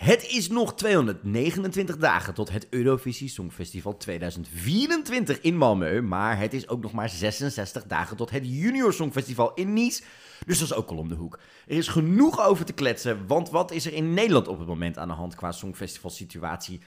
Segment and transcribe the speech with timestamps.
[0.00, 6.02] Het is nog 229 dagen tot het Eurovisie Songfestival 2024 in Malmö.
[6.02, 10.02] Maar het is ook nog maar 66 dagen tot het Junior Songfestival in Nice.
[10.46, 11.38] Dus dat is ook al om de hoek.
[11.66, 14.98] Er is genoeg over te kletsen, want wat is er in Nederland op het moment
[14.98, 16.80] aan de hand qua Songfestival situatie?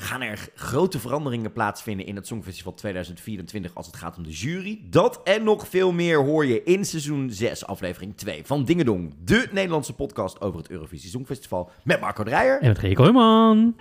[0.00, 4.80] Gaan er grote veranderingen plaatsvinden in het Songfestival 2024 als het gaat om de jury?
[4.90, 9.48] Dat en nog veel meer hoor je in seizoen 6, aflevering 2 van Dingedong, de
[9.52, 12.60] Nederlandse podcast over het Eurovisie Songfestival met Marco Dreyer.
[12.60, 13.74] En met Rick Hooyman.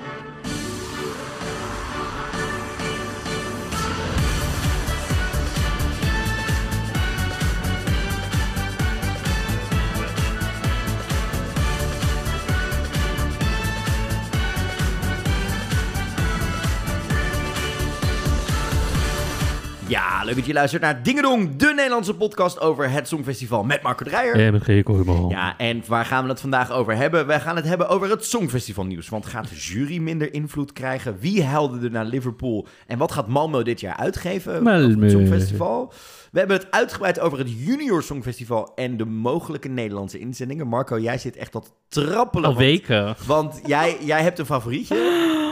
[20.48, 24.36] Je luistert naar Dingedong, de Nederlandse podcast over het Songfestival met Marco Dreyer.
[24.36, 25.30] En met.
[25.30, 27.28] Ja, en waar gaan we het vandaag over hebben?
[27.28, 29.10] We gaan het hebben over het Songfestival nieuws.
[29.10, 31.18] Want gaat de jury minder invloed krijgen?
[31.20, 32.68] Wie helde er naar Liverpool?
[32.88, 34.86] En wat gaat Malmo dit jaar uitgeven Malmö.
[34.86, 35.94] over het Songfestival?
[36.32, 40.68] We hebben het uitgebreid over het Junior Songfestival en de mogelijke Nederlandse inzendingen.
[40.68, 42.46] Marco, jij zit echt wat trappelen.
[42.46, 43.16] Al want- weken.
[43.28, 44.96] Want jij, jij hebt een favorietje.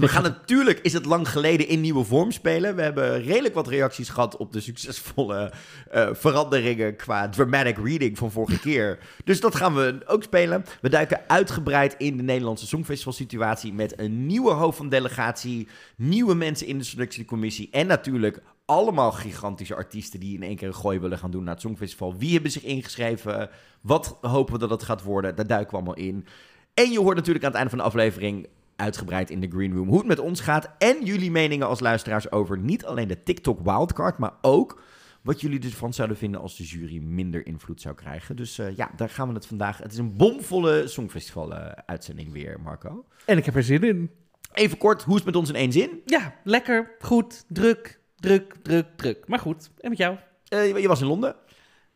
[0.00, 2.76] We gaan natuurlijk, is het lang geleden, in nieuwe vorm spelen.
[2.76, 5.52] We hebben redelijk wat reacties gehad op de succesvolle
[5.90, 8.98] eh, veranderingen qua dramatic reading van vorige keer.
[9.24, 10.64] Dus dat gaan we ook spelen.
[10.80, 16.34] We duiken uitgebreid in de Nederlandse Songfestival situatie met een nieuwe hoofd van delegatie, nieuwe
[16.34, 20.98] mensen in de selectiecommissie en natuurlijk allemaal gigantische artiesten die in één keer een gooi
[20.98, 22.16] willen gaan doen naar het Songfestival.
[22.16, 23.50] Wie hebben zich ingeschreven?
[23.80, 25.36] Wat hopen we dat het gaat worden?
[25.36, 26.26] Daar duiken we allemaal in.
[26.74, 28.46] En je hoort natuurlijk aan het einde van de aflevering
[28.80, 30.70] uitgebreid in de Green Room hoe het met ons gaat.
[30.78, 34.82] En jullie meningen als luisteraars over niet alleen de TikTok wildcard, maar ook
[35.22, 38.36] wat jullie ervan zouden vinden als de jury minder invloed zou krijgen.
[38.36, 39.78] Dus eh, ja, daar gaan we het vandaag.
[39.78, 43.04] Het is een bomvolle Songfestival-uitzending weer, Marco.
[43.26, 44.10] En ik heb er zin in.
[44.52, 46.02] Even kort, hoe is het met ons in één zin?
[46.04, 49.28] Ja, lekker, goed, druk, druk, druk, druk.
[49.28, 50.16] Maar goed, en met jou?
[50.48, 51.36] Eh, je, je was in Londen.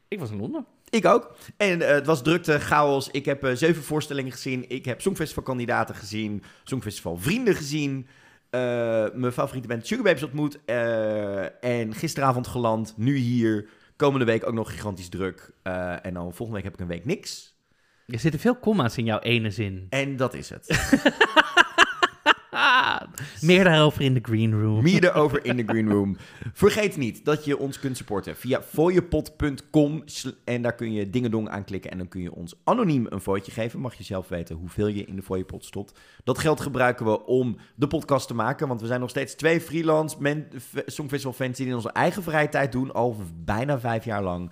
[0.09, 0.66] Ik was in Londen.
[0.94, 1.34] Ik ook.
[1.56, 3.09] En eh, het was drukte, chaos.
[3.10, 4.65] Ik heb eh, zeven voorstellingen gezien.
[4.69, 6.43] Ik heb Songfestival-kandidaten gezien.
[6.65, 8.06] Songfestival-vrienden gezien.
[8.50, 8.60] Eh,
[9.12, 10.59] mijn favoriete band Sugar Babes ontmoet.
[11.60, 12.94] en gisteravond geland.
[12.97, 13.69] Nu hier.
[13.97, 15.53] Komende week ook nog gigantisch druk.
[16.03, 17.56] En dan volgende week heb ik een week niks.
[18.06, 19.87] Er zitten veel comma's in jouw ene zin.
[19.91, 20.66] En dat is het.
[23.41, 24.82] Meer daarover in de green room.
[24.82, 26.16] Meer erover in de Green Room.
[26.53, 30.04] Vergeet niet dat je ons kunt supporten via fooiepot.com.
[30.44, 31.91] En daar kun je dingedong aanklikken.
[31.91, 33.81] En dan kun je ons anoniem een fooitje geven.
[33.81, 35.98] Mag je zelf weten hoeveel je in de fooiepot stopt.
[36.25, 38.69] Dat geld gebruiken we om de podcast te maken.
[38.69, 40.16] Want we zijn nog steeds twee freelance
[40.86, 42.92] Songfestival fans die in onze eigen vrije tijd doen.
[42.92, 44.50] Al bijna vijf jaar lang.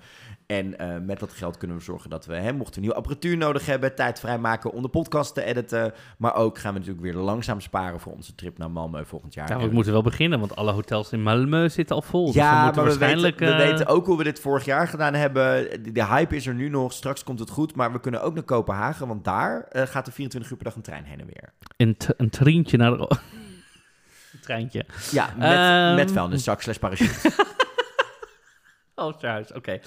[0.53, 3.37] En eh, met dat geld kunnen we zorgen dat we, hè, mochten we nieuwe apparatuur
[3.37, 5.93] nodig hebben, tijd vrijmaken om de podcast te editen.
[6.19, 9.49] Maar ook gaan we natuurlijk weer langzaam sparen voor onze trip naar Malmö volgend jaar.
[9.49, 12.27] Ja, En we moeten wel beginnen, want alle hotels in Malmö zitten al vol.
[12.27, 13.39] dus ja, we moeten maar we waarschijnlijk...
[13.39, 15.43] weten, we eh, weten ook hoe we dit vorig jaar gedaan hebben.
[15.83, 17.75] De, de hype is er nu nog, straks komt het goed.
[17.75, 20.77] Maar we kunnen ook naar Kopenhagen, want daar eh, gaat er 24 uur per dag
[20.77, 21.53] een trein heen en weer.
[21.77, 22.99] een, een trientje naar de...
[24.33, 24.85] een treintje.
[25.11, 25.95] Ja, met, Ehm.
[25.95, 27.31] met vuilniszak slash parachute.
[28.95, 29.79] Oh, trouwens, oké.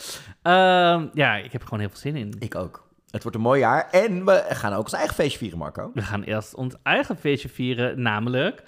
[0.42, 2.36] Ehm, ja, ik heb er gewoon heel veel zin in.
[2.40, 2.84] Ik ook.
[3.10, 3.88] Het wordt een mooi jaar.
[3.92, 5.92] En we gaan ook ons eigen feestje vieren, Marco.
[5.94, 8.64] We gaan eerst ons eigen feestje vieren, namelijk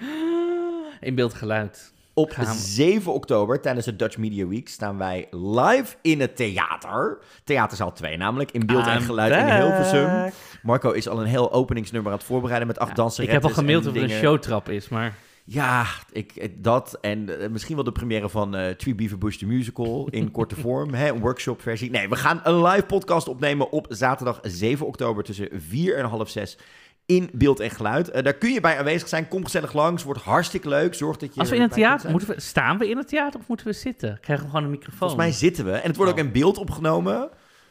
[1.00, 1.94] in beeld en geluid.
[2.14, 6.36] Op Gaan we- 7 oktober, tijdens de Dutch Media Week, staan wij live in het
[6.36, 7.18] theater.
[7.44, 9.56] Theaterzaal 2 namelijk, in beeld en geluid in.
[9.56, 10.32] Hilversum.
[10.62, 13.36] Marco is al een heel openingsnummer aan het voorbereiden met acht Ik danserettes.
[13.36, 15.14] heb al gemaild en of er een showtrap is, maar...
[15.50, 19.38] Ja, ik, ik- dat en eh, misschien wel de première van eh Tree Beaver Bush
[19.38, 21.90] the Musical in korte vorm, hè, een workshop versie.
[21.90, 26.30] Nee, we gaan een live podcast opnemen op zaterdag 7 oktober tussen 4 en half
[26.30, 26.58] 6
[27.06, 28.10] in beeld en geluid.
[28.10, 30.94] Eh, daar kun je bij aanwezig zijn, kom gezellig langs, wordt hartstikke leuk.
[30.94, 32.12] Zorg dat je Als we in het theater...
[32.12, 34.18] Moeten we, staan we in het theater of moeten we zitten?
[34.22, 34.98] Krijgen we gewoon een microfoon?
[34.98, 36.24] Volgens mij zitten we en het wordt ook Oh.
[36.26, 37.30] in beeld opgenomen.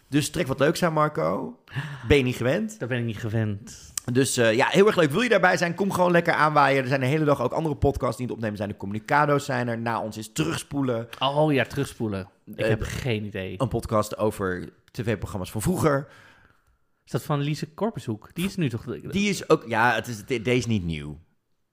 [0.09, 1.59] Dus trek wat leuks aan, Marco.
[2.09, 2.79] Ben je niet gewend?
[2.79, 3.93] Daar ben ik niet gewend.
[4.13, 5.11] Dus eh, ja, heel erg leuk.
[5.11, 5.75] Wil je daarbij zijn?
[5.75, 6.83] Kom gewoon lekker aanwaaien.
[6.83, 8.69] Er zijn de hele dag ook andere podcasts die het opnemen zijn.
[8.69, 9.79] De Communicado's zijn er.
[9.79, 11.09] Na ons is Terugspoelen.
[11.19, 12.29] Oh ja, terugspoelen.
[12.47, 13.55] Ik Eh, heb geen idee.
[13.61, 16.09] Een podcast over tv-programma's van vroeger.
[17.05, 18.31] Is dat van Lise Korpershoek?
[18.33, 18.85] Die is nu toch...
[18.85, 19.65] Die is ook...
[19.69, 21.19] Ja, het is, deze is niet nieuw.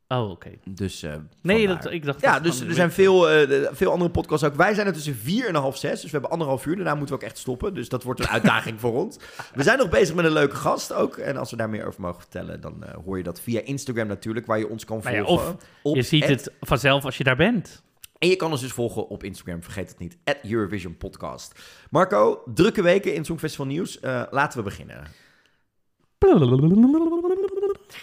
[0.08, 0.50] Oh, oké.
[0.66, 2.22] Dus eh, Nee, dat, ik dacht...
[2.22, 4.56] Ja, dus er zijn veel, eh, veel andere podcasts ook.
[4.56, 5.92] Wij zijn er tussen vier en half zes.
[5.92, 6.76] Dus we hebben anderhalf uur.
[6.76, 7.74] Daarna moeten we ook echt stoppen.
[7.74, 9.18] Dus dat wordt een uitdaging voor ons.
[9.56, 11.18] We zijn nog bezig met een leuke gast ook.
[11.18, 14.08] En als we daar meer over mogen vertellen, dan eh, hoor je dat via Instagram
[14.08, 15.60] natuurlijk, waar je ons kan ja, volgen.
[15.84, 17.84] Op Je ziet het vanzelf als je daar bent.
[18.18, 21.60] En je kan ons dus volgen op Instagram, vergeet het niet, at Eurovision Podcast.
[21.90, 23.98] Marco, drukke weken in Songfestival Nieuws.
[24.30, 25.04] Laten we beginnen.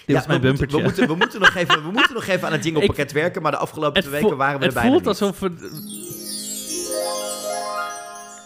[0.07, 0.77] Dit was mijn we moeten, bumpertje.
[0.77, 3.51] we, moeten, we, moeten nog even, we moeten nog even aan het jinglepakket werken, maar
[3.51, 5.21] de afgelopen het twee weken waren we er het bijna voelt niet.
[5.21, 5.61] alsof het...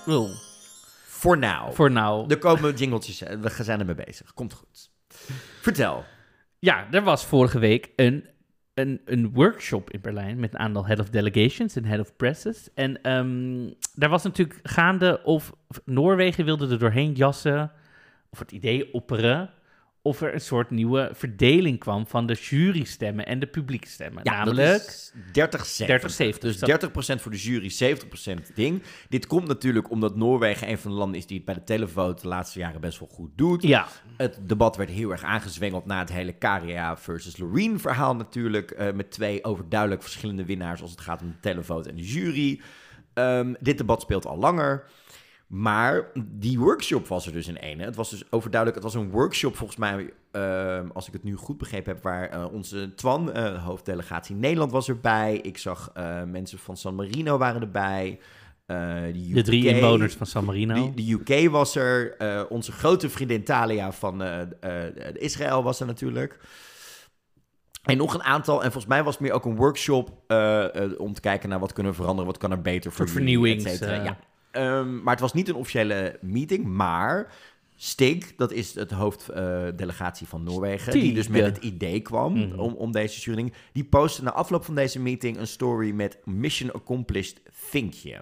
[0.04, 0.30] Wel,
[1.06, 1.72] Voor now.
[1.72, 2.30] voor nou.
[2.30, 4.34] Er komen jingletjes, eh, we zijn ermee bezig.
[4.34, 4.90] Komt goed.
[5.60, 6.04] Vertel.
[6.58, 8.28] Ja, er was vorige week een,
[8.74, 12.68] een, een workshop in Berlijn met een aantal head of delegations en head of presses.
[12.74, 17.72] En ehm, daar was natuurlijk gaande of of Noorwegen wilde er doorheen jassen,
[18.30, 19.50] of het idee opperen,
[20.06, 24.24] of er een soort nieuwe verdeling kwam van de jurystemmen en de publiekstemmen.
[24.24, 26.34] Namelijk, 30 70.
[26.36, 26.38] 30-70.
[26.38, 26.56] Dus
[27.18, 27.96] 30% voor de jury,
[28.50, 28.82] 70% ding.
[29.08, 32.22] Dit komt natuurlijk omdat Noorwegen een van de landen is die het bij de televote
[32.22, 33.62] de laatste jaren best wel goed doet.
[33.62, 33.86] ja,
[34.16, 38.70] Het debat werd heel erg aangezwengeld na het hele Karia versus Loreen verhaal natuurlijk.
[38.70, 42.60] eh, met twee overduidelijk verschillende winnaars als het gaat om de televote en de jury.
[43.14, 44.84] Ehm, dit debat speelt al langer.
[45.46, 47.84] Maar die workshop was er dus in ene.
[47.84, 51.36] Het was dus overduidelijk, het was een workshop volgens mij, ehm, als ik het nu
[51.36, 55.36] goed begrepen heb, waar eh, onze Twan, eh, hoofddelegatie Nederland, was erbij.
[55.36, 58.18] Ik zag eh, mensen van San Marino waren erbij.
[58.66, 60.92] De drie inwoners van San Marino.
[60.94, 62.16] de, de UK was er.
[62.48, 64.22] onze grote vriendin Talia van
[65.14, 66.40] Israël was er natuurlijk.
[67.82, 68.54] En nog een aantal.
[68.56, 70.08] En volgens mij was het meer ook een workshop
[70.98, 73.08] om te kijken naar wat kunnen we veranderen, wat kan er beter voor
[73.82, 74.04] eh.
[74.04, 74.18] Ja.
[74.54, 77.32] Ehm, maar het was niet een officiële meeting, maar
[77.76, 82.58] Stig, dat is het hoofddelegatie van Noorwegen, die dus met het idee kwam Mhm.
[82.58, 86.72] om, om deze jury, die postte na afloop van deze meeting een story met Mission
[86.72, 88.20] Accomplished, think je.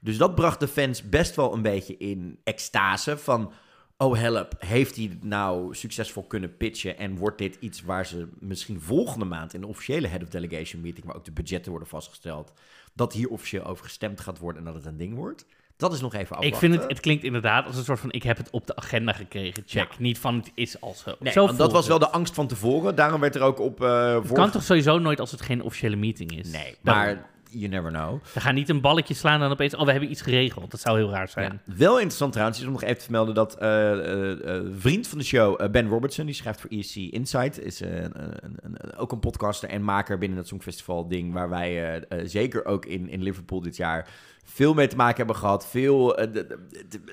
[0.00, 3.52] Dus dat bracht de fans best wel een beetje in extase van...
[3.98, 6.98] Oh help, heeft hij het nou succesvol kunnen pitchen...
[6.98, 9.54] en wordt dit iets waar ze misschien volgende maand...
[9.54, 11.06] in de officiële Head of Delegation meeting...
[11.06, 12.52] waar ook de budgetten worden vastgesteld...
[12.94, 15.46] dat hier officieel over gestemd gaat worden en dat het een ding wordt?
[15.76, 16.48] Dat is nog even afwachten.
[16.48, 18.76] Ik vind het, het klinkt inderdaad als een soort van, ik heb het op de
[18.76, 19.98] agenda gekregen, check.
[19.98, 21.14] Niet van, het is al zo.
[21.18, 22.94] Nee, zo want dat was wel de angst van tevoren.
[22.94, 23.82] Daarom werd er ook op...
[23.82, 26.50] eh Het kan toch sowieso nooit als het geen officiële meeting is?
[26.50, 27.18] Nee, Daarom.
[27.58, 28.22] You never know.
[28.34, 30.70] We gaan niet een balletje slaan en dan opeens, oh, we hebben iets geregeld.
[30.70, 31.60] Dat zou heel raar zijn.
[31.66, 35.24] Ja, wel interessant trouwens is om nog even te vermelden dat eh, vriend van de
[35.24, 39.68] show, Ben Robertson, die schrijft voor ESC Insight, is een, een, een- ook een podcaster
[39.68, 44.08] en maker binnen het Songfestival ding, waar wij zeker ook in, in Liverpool dit jaar
[44.44, 46.18] veel mee te maken hebben gehad, veel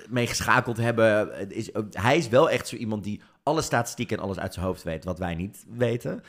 [0.09, 1.31] mee geschakeld hebben.
[1.51, 4.65] Is, ook- hij is wel echt zo iemand die alle statistieken en alles uit zijn
[4.65, 6.23] hoofd weet, wat wij niet weten.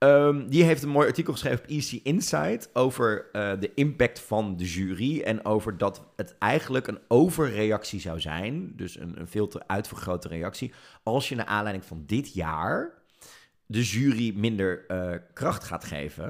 [0.00, 4.56] Ehm, die heeft een mooi artikel geschreven op EC Insight over eh, de impact van
[4.56, 5.20] de jury.
[5.20, 8.72] En over dat het eigenlijk een overreactie zou zijn.
[8.76, 10.72] Dus een, een veel te uitvergrote reactie.
[11.02, 13.02] Als je naar aanleiding van dit jaar
[13.66, 16.28] de jury minder eh, kracht gaat geven.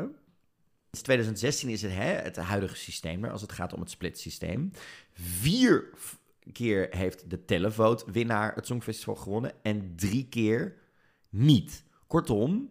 [0.85, 4.19] Sinds 2016 is het hè, het huidige systeem er als het gaat om het split
[4.19, 4.71] systeem.
[5.13, 5.91] Vier
[6.53, 10.77] keer heeft de televote winnaar het Songfestival gewonnen en drie keer
[11.29, 11.85] niet.
[12.07, 12.71] Kortom,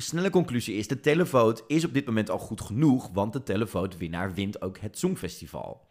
[0.00, 3.96] snelle conclusie is: de televote is op dit moment al goed genoeg, want de televote
[3.96, 5.88] winnaar wint ook het Songfestival.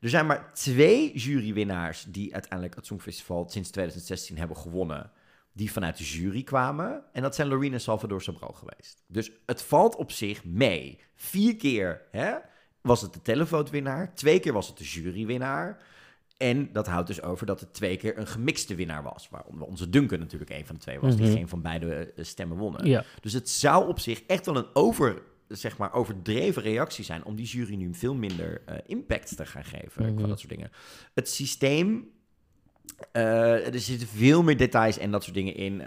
[0.00, 5.10] Er zijn maar twee jurywinnaars die uiteindelijk het Songfestival sinds 2016 hebben gewonnen,
[5.52, 7.02] die vanuit de jury kwamen.
[7.12, 9.02] En dat zijn Loreen en Salvador Sobral geweest.
[9.06, 10.98] Dus het valt op zich mee.
[11.14, 12.34] Vier keer hè,
[12.80, 15.82] was het de televote winnaar, twee keer was het de jurywinnaar.
[16.40, 19.28] En dat houdt dus over dat het twee keer een gemixte winnaar was.
[19.30, 21.34] Waaronder onze Duncan natuurlijk een van de twee was, die Mhm.
[21.36, 22.86] geen van beide eh, stemmen wonnen.
[22.86, 23.04] Ja.
[23.20, 27.36] Dus het zou op zich echt wel een over, zeg maar, overdreven reactie zijn om
[27.36, 30.04] die jury nu veel minder eh, impact te gaan geven.
[30.06, 30.14] Mhm.
[30.16, 30.70] Qua dat soort dingen.
[31.14, 32.08] Het systeem.
[33.12, 35.82] eh, er zitten veel meer details en dat soort dingen in.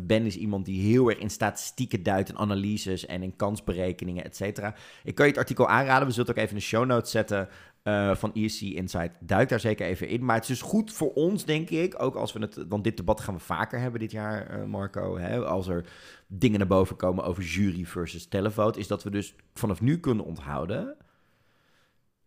[0.00, 4.36] Ben is iemand die heel erg in statistieken duidt en analyses en in kansberekeningen, et
[4.36, 4.74] cetera.
[5.04, 6.06] Ik kan je het artikel aanraden.
[6.06, 7.48] We zullen het ook even in de show notes zetten
[7.82, 9.16] eh, van ESC Insight.
[9.20, 10.24] Duik daar zeker even in.
[10.24, 12.02] Maar het is dus goed voor ons, denk ik.
[12.02, 15.18] Ook als we het, want dit debat gaan we vaker hebben dit jaar, eh, Marco.
[15.18, 15.84] Hè, als er
[16.26, 20.24] dingen naar boven komen over jury versus televote, is dat we dus vanaf nu kunnen
[20.24, 20.96] onthouden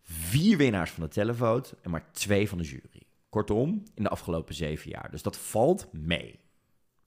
[0.04, 3.04] vier winnaars van de televote en maar twee van de jury.
[3.30, 5.12] Kortom, in de afgelopen zeven jaar.
[5.12, 6.40] Dus dat valt mee.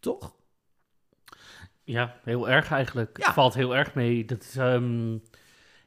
[0.00, 0.34] Toch?
[1.84, 3.18] Ja, heel erg eigenlijk.
[3.18, 3.24] Ja.
[3.24, 4.24] Het valt heel erg mee.
[4.24, 5.18] Dat is, ehm,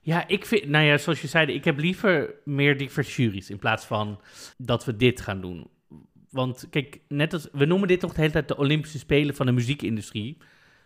[0.02, 3.60] ja, ik vind, nou ja, zoals je zei, ik heb liever meer diverse juries in
[3.60, 4.20] plaats van
[4.58, 5.68] dat we dit gaan doen.
[6.30, 9.46] Want kijk, net als we noemen dit toch de hele tijd de Olympische Spelen van
[9.46, 10.38] de muziekindustrie.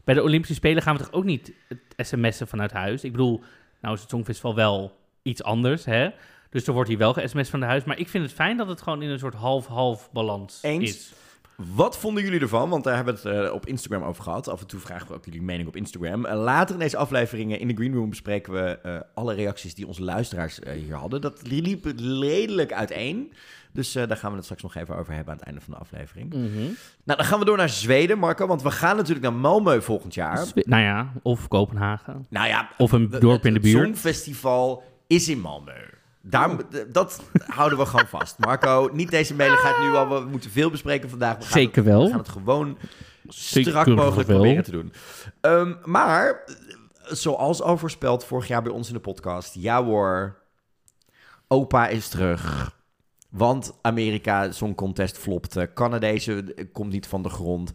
[0.03, 3.03] Bij de Olympische Spelen gaan we toch ook niet het sms'en vanuit huis?
[3.03, 3.43] Ik bedoel,
[3.81, 6.09] nou is het Songfestival wel iets anders, hè?
[6.49, 7.83] Dus er wordt hier wel ge-sms van de huis.
[7.83, 10.83] Maar ik vind het fijn dat het gewoon in een soort half-half balans Eens.
[10.83, 11.13] is.
[11.57, 12.69] Wat vonden jullie ervan?
[12.69, 14.47] Want daar hebben we het eh, op Instagram over gehad.
[14.49, 16.25] Af en toe vragen we ook jullie mening op Instagram.
[16.25, 19.87] Eh, later in deze afleveringen in de Green Room bespreken we eh, alle reacties die
[19.87, 21.21] onze luisteraars hier hadden.
[21.21, 23.33] Dat liep redelijk uiteen.
[23.73, 25.79] Dus daar gaan we het straks nog even over hebben aan het einde van de
[25.79, 26.33] aflevering.
[26.33, 26.61] Mhm.
[27.03, 28.47] Nou, dan gaan we door naar Zweden, Marco.
[28.47, 30.45] Want we gaan natuurlijk naar Malmö volgend jaar.
[30.45, 32.25] Zwe- Nou ja, of Kopenhagen.
[32.29, 33.85] Nou ja, Of een dorp in de het buurt.
[33.85, 36.01] Songfestival is in Malmö.
[36.25, 38.37] Daar, d- Dat houden we gewoon vast.
[38.39, 40.09] Marco, niet deze meligheid nu al.
[40.09, 41.37] We moeten veel bespreken vandaag.
[41.37, 42.03] We gaan Zeker het, wel.
[42.03, 42.77] We gaan het gewoon
[43.27, 44.37] Zeker strak mogelijk wel.
[44.37, 44.93] proberen te doen.
[45.41, 46.43] Ehm, maar,
[47.03, 49.53] zoals al voorspeld vorig jaar bij ons in de podcast.
[49.53, 50.41] Ja hoor,
[51.47, 52.71] opa is terug.
[53.29, 55.71] Want Amerika Song Contest flopte.
[55.73, 57.71] Canadese eh, komt niet van de grond.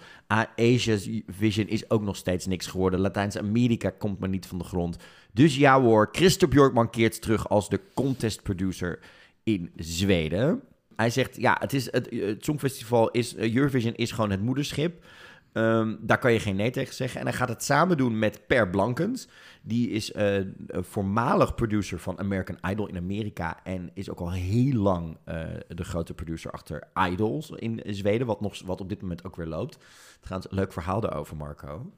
[0.57, 3.01] Asia's Vision is ook nog steeds niks geworden.
[3.01, 4.97] Latijns-Amerika komt maar niet van de grond.
[5.39, 8.99] Dus ja hoor, Christophe Bjorkman keert terug als de contest producer
[9.43, 10.63] in Zweden.
[10.97, 15.05] Hij zegt, ja, het, is het, Songfestival is, eh, Eurovision is gewoon het moederschip.
[15.53, 17.21] Ehm, daar kan je geen nee tegen zeggen.
[17.21, 19.29] En hij gaat het samen doen met Per Blankens.
[19.63, 23.65] Die is eh, voormalig producer van American Idol in Amerika.
[23.65, 28.27] En is ook al heel lang eh, de grote producer achter Idols in Zweden.
[28.27, 29.79] Wat, nog, wat op dit moment ook weer loopt.
[30.21, 31.93] Trouwens, leuk verhaal daarover, Marco.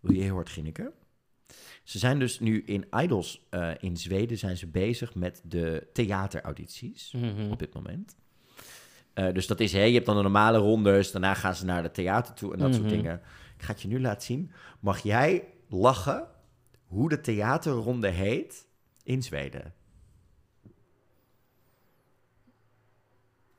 [0.00, 0.92] Wil je heel hard grinniken?
[1.84, 7.12] Ze zijn dus nu in Idols eh, in Zweden zijn ze bezig met de theateraudities
[7.16, 7.50] Mhm.
[7.50, 8.16] op dit moment.
[9.14, 11.82] Eh, dus dat is, hè, je hebt dan de normale rondes, daarna gaan ze naar
[11.82, 12.94] de theater toe en dat soort Mhm.
[12.96, 13.20] dingen.
[13.56, 14.52] Ik ga het je nu laten zien.
[14.80, 16.26] Mag jij lachen
[16.86, 18.66] hoe de theaterronde heet
[19.02, 19.74] in Zweden?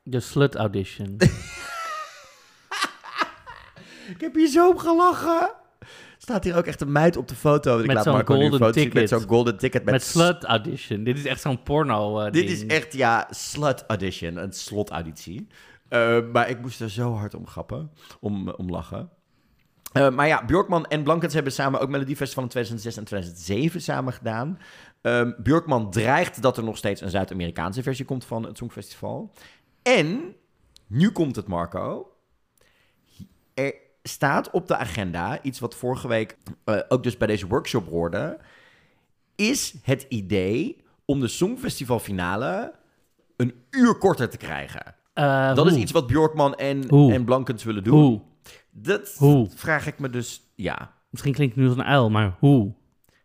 [0.04, 1.18] De Slut Audition.
[4.14, 5.52] Ik heb hier zo om gelachen.
[6.26, 7.80] Staat hier ook echt een meid op de foto.
[7.80, 9.10] Ik Met laat zo'n golden foto zien Met ticket.
[9.10, 9.84] zo'n golden ticket.
[9.84, 11.04] Met, Met Slut Audition.
[11.04, 14.38] Dit is echt zo'n porno eh, Dit is echt, ja, slut audition.
[14.38, 15.48] Een slot auditie.
[15.88, 17.92] Eh, maar ik moest er zo hard om grappen.
[18.20, 19.10] Om, om lachen.
[19.92, 24.14] Eh, maar ja, Bjorkman en Blankens hebben samen ook Melodiefestival in 2006 en 2007 samen
[24.14, 24.60] gedaan.
[25.02, 29.32] Ehm Bjorkman dreigt dat er nog steeds een Zuid-Amerikaanse versie komt van het Songfestival.
[29.82, 30.36] En,
[30.88, 32.12] nu komt het Marco.
[33.54, 37.90] Er staat op de agenda, iets wat vorige week eh, ook dus bij deze workshop
[37.90, 38.38] hoorde,
[39.36, 42.74] is het idee om de Songfestivalfinale
[43.38, 44.96] een uur korter te krijgen.
[45.14, 47.14] Eh, Dat is iets wat Bjorkman en, Hoe?
[47.14, 48.00] en Blankens willen doen.
[48.02, 48.22] Hoe?
[48.72, 49.50] Dat Hoe?
[49.56, 50.94] vraag ik me dus, ja.
[51.10, 52.74] Misschien klinkt het nu als een uil, maar hoe?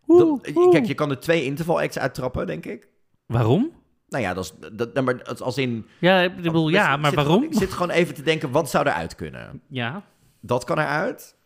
[0.00, 0.40] Hoe?
[0.42, 2.88] Dat- kijk, je kan er twee interval acts uittrappen, denk ik.
[3.26, 3.70] Waarom?
[4.08, 5.86] Nou ja, dat is, dat, maar als in...
[6.00, 7.34] Ja, ik bedoel, ja, Ik maar zit waarom?
[7.34, 9.62] gewoon- ik zit gewoon even te denken, wat zou eruit kunnen?
[9.68, 10.02] Ja,
[10.40, 11.36] Dat kan eruit.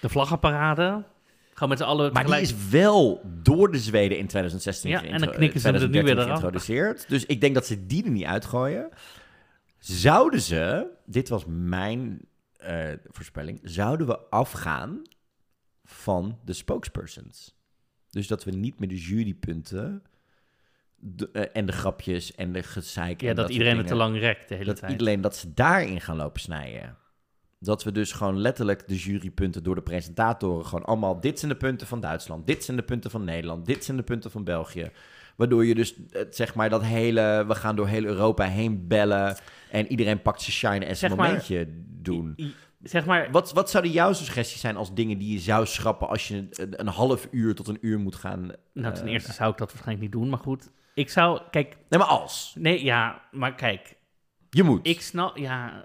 [0.00, 1.04] de vlaggenparade.
[1.52, 5.20] Gewoon met z'n allen Maar die is wel door de Zweden in 2016 Ja, en
[5.20, 7.08] dan knikken ze er nu 2013 weer geïntroduceerd.
[7.08, 8.88] Dus ik denk dat ze die er niet uitgooien.
[9.78, 12.20] Zouden ze, dit was mijn
[12.56, 15.02] eh, voorspelling, zouden we afgaan
[15.84, 17.54] van de spokespersons.
[18.10, 20.02] Dus dat we niet meer de jurypunten
[20.96, 23.20] de- eh, en de grapjes en de gezeik...
[23.20, 24.92] Ja, en dat soort iedereen het te lang rekt de hele Dat tijd.
[24.92, 26.96] iedereen dat ze daarin gaan lopen snijden.
[27.64, 31.20] Dat we dus gewoon letterlijk de jurypunten door de presentatoren gewoon allemaal...
[31.20, 34.02] Dit zijn de punten van Duitsland, dit zijn de punten van Nederland, dit zijn de
[34.02, 34.90] punten van België.
[35.36, 37.44] Waardoor je dus, eh, zeg maar, dat hele...
[37.48, 39.36] We gaan door heel Europa heen bellen
[39.70, 42.32] en iedereen pakt zijn shine en zijn Zeg maar- momentje doen.
[42.36, 46.08] I- Zeg maar, Wat, wat zouden jouw suggesties zijn als dingen die je zou schrappen...
[46.08, 48.52] als je een, een half uur tot een uur moet gaan...
[48.74, 50.70] nou ten eh, eerste zou ik dat waarschijnlijk niet doen, maar goed.
[50.94, 52.54] Ik zou, kijk, Nee, maar als.
[52.58, 53.96] nee, ja, maar kijk,
[54.50, 54.86] Je moet.
[54.86, 55.84] ik snap, ja,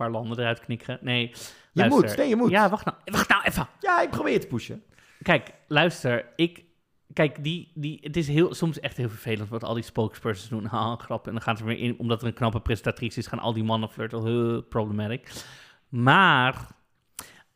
[0.00, 0.98] paar landen eruit knikken.
[1.00, 1.36] Nee, je
[1.72, 2.00] luister.
[2.00, 2.16] moet.
[2.16, 2.50] Nee, je moet.
[2.50, 3.68] Ja, wacht nou, wacht nou even.
[3.80, 4.82] Ja, ik probeer je te pushen.
[5.22, 6.64] Kijk, luister, ik...
[7.12, 10.66] Kijk, die, die, het is heel, soms echt heel vervelend wat al die spokespersons doen.
[10.74, 11.26] Ha, grap.
[11.26, 13.64] En dan gaan ze weer in, omdat er een knappe presentatrice is, gaan al die
[13.64, 14.26] mannen flirten.
[14.26, 15.32] Huh, problematic.
[15.88, 16.66] Maar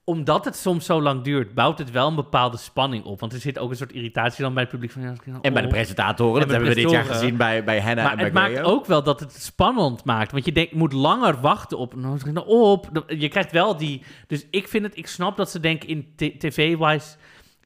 [0.05, 3.21] omdat het soms zo lang duurt, bouwt het wel een bepaalde spanning op.
[3.21, 4.91] Want er zit ook een soort irritatie dan bij het publiek.
[4.91, 7.81] Van, ja, En bij de presentatoren, En dat hebben we dit jaar gezien bij, bij
[7.81, 10.33] Maar en bij het maakt ook wel dat het spannend maakt.
[10.33, 11.95] Want je denkt, moet langer wachten op.
[11.95, 13.05] Nou, op.
[13.07, 14.03] Je krijgt wel die.
[14.27, 17.17] Dus ik vind het, ik snap dat ze denken in tv-wise.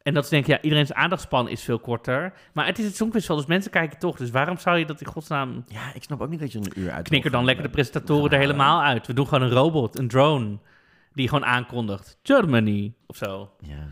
[0.03, 2.33] En dat ze denken, ja, iedereen's aandachtspan is veel korter.
[2.53, 4.17] Maar het is het Songfestival, dus mensen kijken toch.
[4.17, 5.65] Dus waarom zou je dat in godsnaam...
[5.67, 8.31] Ja, ik snap ook niet dat je een uur uit Knikker dan lekker de presentatoren
[8.31, 9.07] er helemaal uit.
[9.07, 10.59] We doen gewoon een robot, een drone,
[11.19, 12.19] die gewoon aankondigt.
[12.23, 13.51] Germany, of zo.
[13.61, 13.89] Ja.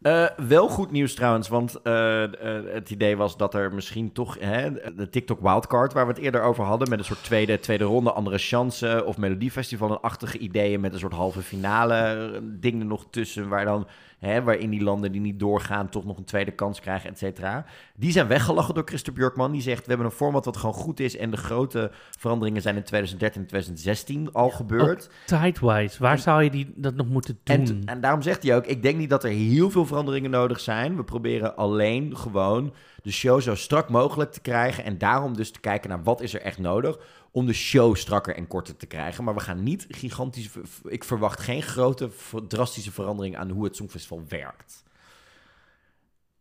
[0.00, 4.36] Eh, wel goed nieuws trouwens, want eh, eh, het idee was dat er misschien toch
[4.40, 7.84] hè, de TikTok Wildcard, waar we het eerder over hadden, met een soort tweede, tweede
[7.84, 13.48] ronde, andere chance, of Melodiefestival, achtige ideeën met een soort halve finale dingen nog tussen,
[13.48, 13.86] waar dan,
[14.18, 17.64] hè, waarin die landen die niet doorgaan toch nog een tweede kans krijgen, et cetera.
[17.96, 19.52] Die zijn weggelachen door Christophe Björkman.
[19.52, 22.76] Die zegt, we hebben een format wat gewoon goed is en de grote veranderingen zijn
[22.76, 25.10] in 2013 en 2016 al gebeurd.
[25.26, 27.56] Tidewise, waar En- zou je die, dat nog moeten doen?
[27.56, 30.60] En, en daarom zegt hij ook: Ik denk niet dat er heel veel veranderingen nodig
[30.60, 30.96] zijn.
[30.96, 32.72] We proberen alleen gewoon
[33.06, 34.84] de show zo strak mogelijk te krijgen.
[34.84, 36.98] En daarom dus te kijken naar wat is er echt nodig.
[37.30, 39.24] Om de show strakker en korter te krijgen.
[39.24, 40.50] Maar we gaan niet gigantisch.
[40.84, 42.10] Ik verwacht geen grote,
[42.48, 44.84] drastische verandering aan hoe het Songfestival werkt.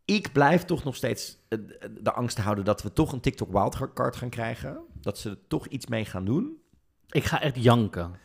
[0.05, 1.59] Ik blijf toch nog steeds eh,
[2.01, 4.79] de angst houden dat we toch een TikTok wildcard gaan krijgen.
[5.01, 6.61] Dat ze er toch iets mee gaan doen.
[7.09, 8.15] Ik ga echt janken.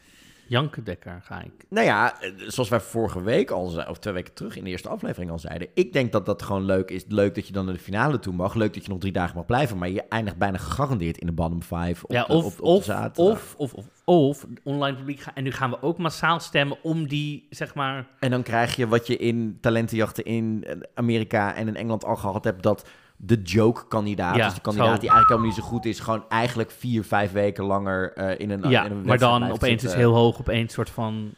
[0.50, 1.52] Janken Dekker ga ik.
[1.69, 4.71] Nou ja, eh, zoals wij vorige week al zeiden, of twee weken terug in de
[4.71, 5.69] eerste aflevering al zeiden.
[5.75, 7.04] Ik denk dat dat gewoon leuk is.
[7.09, 8.54] Leuk dat je dan naar de finale toe mag.
[8.54, 9.78] Leuk dat je nog drie dagen mag blijven.
[9.78, 12.04] Maar je eindigt bijna gegarandeerd in de bottom five.
[12.04, 13.33] Op ja, de, of, op, op de of, zaterdag.
[13.33, 15.21] of, of, of, of, online publiek.
[15.21, 18.07] Gaan, en nu gaan we ook massaal stemmen om die, zeg maar...
[18.19, 20.64] En dan krijg je wat je in talentenjachten in
[20.95, 22.62] Amerika en in Engeland al gehad hebt.
[22.62, 22.88] Dat
[23.23, 25.00] de joke-kandidaat, Ja, dus de kandidaat zo.
[25.00, 28.50] die eigenlijk helemaal niet zo goed is, gewoon eigenlijk vier, vijf weken langer eh, in
[28.50, 31.31] een ja, in een maar dan opeens is heel hoog, opeens soort van...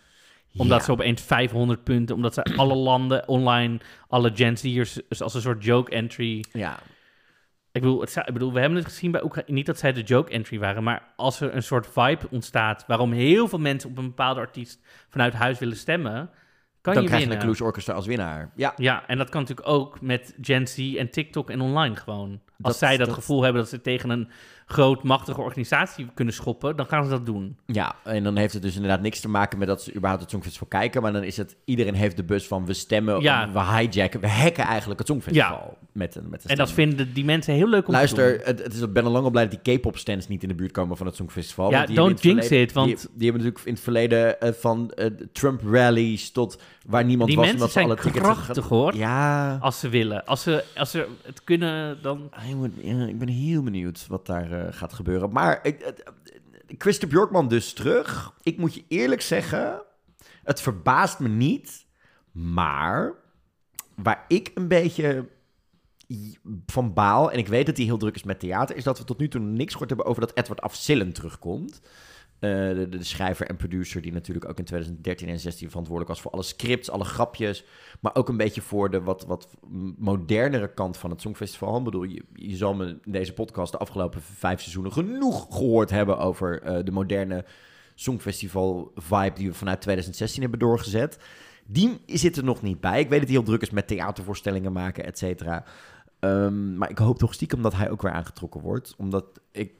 [0.57, 0.85] Omdat Ja.
[0.85, 5.41] ze opeens 500 punten, omdat ze alle landen online, alle Gen Z'ers, dus als een
[5.41, 6.45] soort joke entry...
[6.53, 6.79] Ja,
[7.73, 10.03] Ik bedoel, het, ik bedoel, we hebben het gezien bij Oekraïne, niet dat zij de
[10.03, 13.99] joke entry waren, maar als er een soort vibe ontstaat waarom heel veel mensen op
[13.99, 16.31] een bepaalde artiest vanuit huis willen stemmen,
[16.83, 17.47] kan dan je krijg je winnen.
[17.49, 18.51] een Clues Orchestra als winnaar.
[18.57, 22.31] Ja, Ja, en dat kan natuurlijk ook met Gen Z en TikTok en online gewoon.
[22.31, 24.29] Als Dat- zij dat, dat- gevoel hebben dat ze tegen een
[24.67, 27.57] groot, machtige organisatie kunnen schoppen, dan gaan ze dat doen.
[27.67, 30.31] Ja, en dan heeft het dus inderdaad niks te maken met dat ze überhaupt het
[30.31, 31.03] Songfestival kijken.
[31.03, 33.53] Maar dan is het, iedereen heeft de bus van we stemmen, Ja.
[33.53, 35.79] we hijacken, we hacken eigenlijk het Songfestival.
[35.93, 38.47] Met een, met een En dat vinden die mensen heel leuk om te Luister, doen.
[38.47, 40.55] het, het is, ik ben al lang al blij dat die K-pop-stands niet in de
[40.55, 41.71] buurt komen van het Songfestival.
[41.71, 43.83] Ja, die don't in het jinx verleden- it, want- Die, die hebben natuurlijk in het
[43.83, 47.47] verleden eh, van eh, Trump-rallies tot waar niemand Die was...
[47.47, 48.97] mensen omdat zijn alle krachtig, hoor.
[48.97, 50.25] Ja, Als ze willen.
[50.25, 52.31] Als ze, als ze het kunnen, dan...
[52.83, 55.33] ja, ik ben heel benieuwd wat daar eh, gaat gebeuren.
[55.33, 56.03] Maar het-
[56.79, 58.35] Christer Bjorkman dus terug.
[58.43, 59.83] Ik moet je eerlijk zeggen,
[60.43, 61.87] het verbaast me niet.
[62.33, 63.13] Maar
[63.95, 65.29] waar ik een beetje
[66.67, 69.05] van baal, en ik weet dat hij heel druk is met theater, is dat we
[69.05, 71.81] tot nu toe niks gehoord hebben over dat Edward Afzillen terugkomt.
[72.43, 76.23] Eh, de, de schrijver en producer die natuurlijk ook in 2013 en 2016 verantwoordelijk was
[76.23, 77.65] voor alle scripts, alle grapjes.
[78.01, 79.49] Maar ook een beetje voor de wat, wat
[79.99, 81.79] modernere kant van het Songfestival.
[81.79, 85.91] Ik bedoel, je, je zal me in deze podcast de afgelopen vijf seizoenen genoeg gehoord
[85.91, 87.45] hebben over eh, de moderne
[87.95, 91.19] Songfestival vibe die we vanuit 2016 hebben doorgezet.
[91.67, 93.01] Die zit er nog niet bij.
[93.01, 95.65] Ik weet dat hij heel druk is met theatervoorstellingen maken, et cetera.
[96.19, 98.95] Ehm, maar ik hoop toch stiekem dat hij ook weer aangetrokken wordt.
[98.99, 99.73] Omdat ik,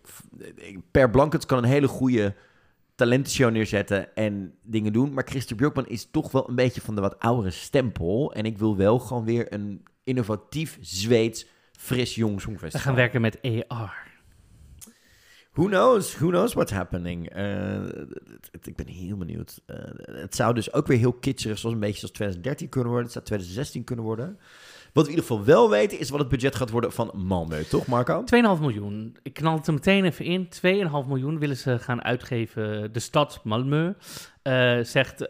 [0.57, 2.35] ik per Blankets kan een hele goede
[3.03, 5.13] talentenshow neerzetten en dingen doen.
[5.15, 8.33] Maar Christer Björkman is toch wel een beetje van de wat oudere stempel.
[8.35, 12.87] En ik wil wel gewoon weer een innovatief, Zweeds, fris, jong We songfestival.
[12.87, 13.39] gaan werken met
[13.69, 14.11] AR.
[15.53, 16.17] Who knows?
[16.17, 17.31] Who knows what's happening?
[17.31, 17.85] Eh,
[18.63, 19.61] ik ben heel benieuwd.
[19.67, 23.07] Eh, het zou dus ook weer heel kitscherig, zoals een beetje zoals 2013 kunnen worden.
[23.07, 24.39] Het zou 2016 kunnen worden.
[24.93, 27.69] Wat we in ieder geval wel weten, is wat het budget gaat worden van Malmö.
[27.69, 28.25] Toch, Marco?
[28.57, 29.17] 2,5 miljoen.
[29.23, 30.49] Ik knal het er meteen even in.
[30.49, 32.93] 2,5 miljoen willen ze gaan uitgeven.
[32.93, 33.97] De stad Malmö
[34.43, 35.21] eh, zegt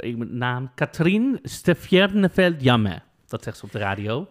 [0.00, 3.00] ik moet- naam Katrien Stefjerneveld Jamme.
[3.26, 4.28] Dat zegt ze op de radio.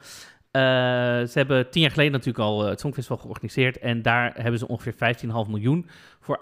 [0.51, 3.77] Eh, ze hebben tien jaar geleden natuurlijk al het Songfestival georganiseerd.
[3.79, 5.88] En daar hebben ze ongeveer 15,5 miljoen
[6.19, 6.39] voor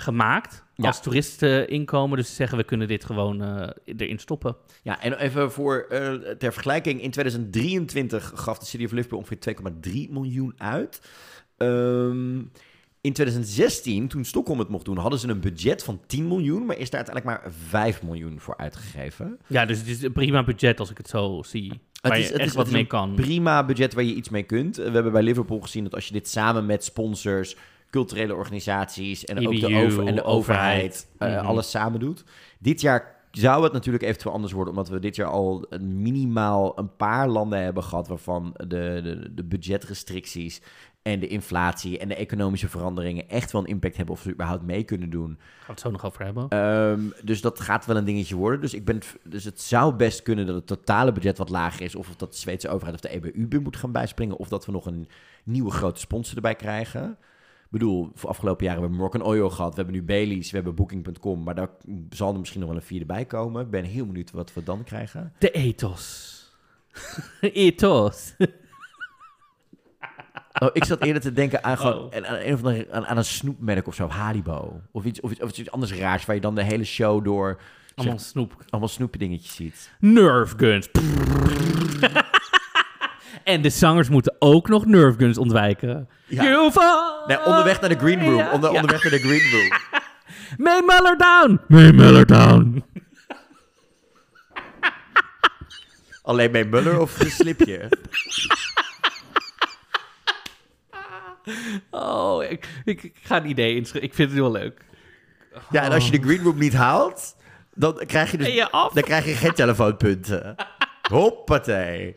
[0.00, 0.64] gemaakt.
[0.74, 0.86] Ja.
[0.86, 2.16] Als toeristeninkomen.
[2.18, 4.56] Dus ze zeggen we kunnen dit gewoon eh, erin stoppen.
[4.82, 7.02] Ja, en even voor eh, ter vergelijking.
[7.02, 9.54] In 2023 gaf de City of Liverpool ongeveer
[10.06, 11.00] 2,3 miljoen uit.
[11.56, 12.38] Ehm,
[13.00, 16.66] in 2016, toen Stockholm het mocht doen, hadden ze een budget van 10 miljoen.
[16.66, 19.38] Maar is daar uiteindelijk maar 5 miljoen voor uitgegeven.
[19.46, 21.80] Ja, dus het is een prima budget als ik het zo zie.
[22.00, 23.14] Waar is- je het echt is- wat het mee kan.
[23.14, 24.76] prima budget waar je iets mee kunt.
[24.76, 27.56] We hebben bij Liverpool gezien dat als je dit samen met sponsors,
[27.90, 31.08] culturele organisaties en ook de, EBU, over, en de overheid, overheid.
[31.18, 31.46] eh, Mhm.
[31.46, 32.24] alles samen doet.
[32.58, 36.78] Dit jaar zou het natuurlijk eventueel anders worden, omdat we dit jaar al een minimaal
[36.78, 38.66] een paar landen hebben gehad waarvan de,
[39.02, 40.60] de, de budgetrestricties
[41.02, 44.62] en de inflatie en de economische veranderingen echt wel een impact hebben of ze überhaupt
[44.62, 45.26] mee kunnen doen.
[45.38, 46.48] Gaan we het zo nog over hebben.
[46.48, 48.60] Ehm, dus dat gaat wel een dingetje worden.
[48.60, 51.94] Dus, ik ben, dus het zou best kunnen dat het totale budget wat lager is.
[51.94, 54.36] Of dat de Zweedse overheid of de EBU moet gaan bijspringen.
[54.36, 55.08] Of dat we nog een
[55.44, 57.18] nieuwe grote sponsor erbij krijgen.
[57.70, 59.70] Ik bedoel, voor afgelopen jaren hebben we Moroccan Oil gehad.
[59.70, 61.42] We hebben nu Baileys, we hebben Booking.com.
[61.42, 61.68] Maar daar
[62.10, 63.62] zal er misschien nog wel een vierde bij komen.
[63.64, 65.32] Ik ben heel benieuwd wat we dan krijgen.
[65.38, 66.36] De ethos.
[67.40, 68.34] ethos.
[70.60, 72.14] Oh, ik zat eerder te denken aan, gewoon, Oh.
[72.14, 74.80] aan, een, of andere, aan, aan een snoepmerk of zo, Haribo.
[74.92, 77.60] Of iets, of, iets, of iets anders raars, waar je dan de hele show door
[77.94, 78.64] Allemaal snoep.
[78.68, 79.90] allemaal snoepdingetjes ziet.
[80.00, 80.88] Nerf guns.
[83.48, 86.08] en de zangers moeten ook nog nerf guns ontwijken.
[86.26, 86.42] Ja.
[86.42, 88.36] You fall- Nee, onderweg naar de green room.
[88.36, 88.50] Ja.
[88.52, 88.76] Onder, Ja.
[88.80, 89.78] Onderweg naar de green room.
[90.66, 91.60] May Muller down.
[91.68, 92.82] May Muller down.
[96.22, 97.88] Alleen bij Muller of een slipje?
[101.90, 104.08] Oh, ik, ik, ik ga een idee inschrijven.
[104.10, 104.80] Ik vind het heel leuk.
[105.70, 107.36] Ja, en als je de green room niet haalt,
[107.74, 108.92] dan krijg je dus En je af.
[108.92, 110.54] dan krijg je geen telefoonpunten.
[111.10, 112.14] Hoppatee.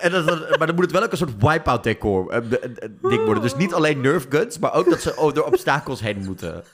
[0.00, 2.70] En dat, dat- maar dan moet het wel ook een soort wipe-out decor eh, eh,
[3.02, 3.42] ding worden.
[3.42, 6.64] Dus niet alleen nerf guns, maar ook dat ze door obstakels heen moeten.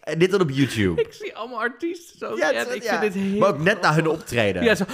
[0.00, 1.00] En dit dan op YouTube.
[1.02, 2.36] Ik zie allemaal artiesten zo.
[2.36, 3.00] Ja, het- ik ja.
[3.00, 3.38] vind dit heel...
[3.38, 4.62] Maar ook net na hun optreden.
[4.64, 4.84] Ja, zo...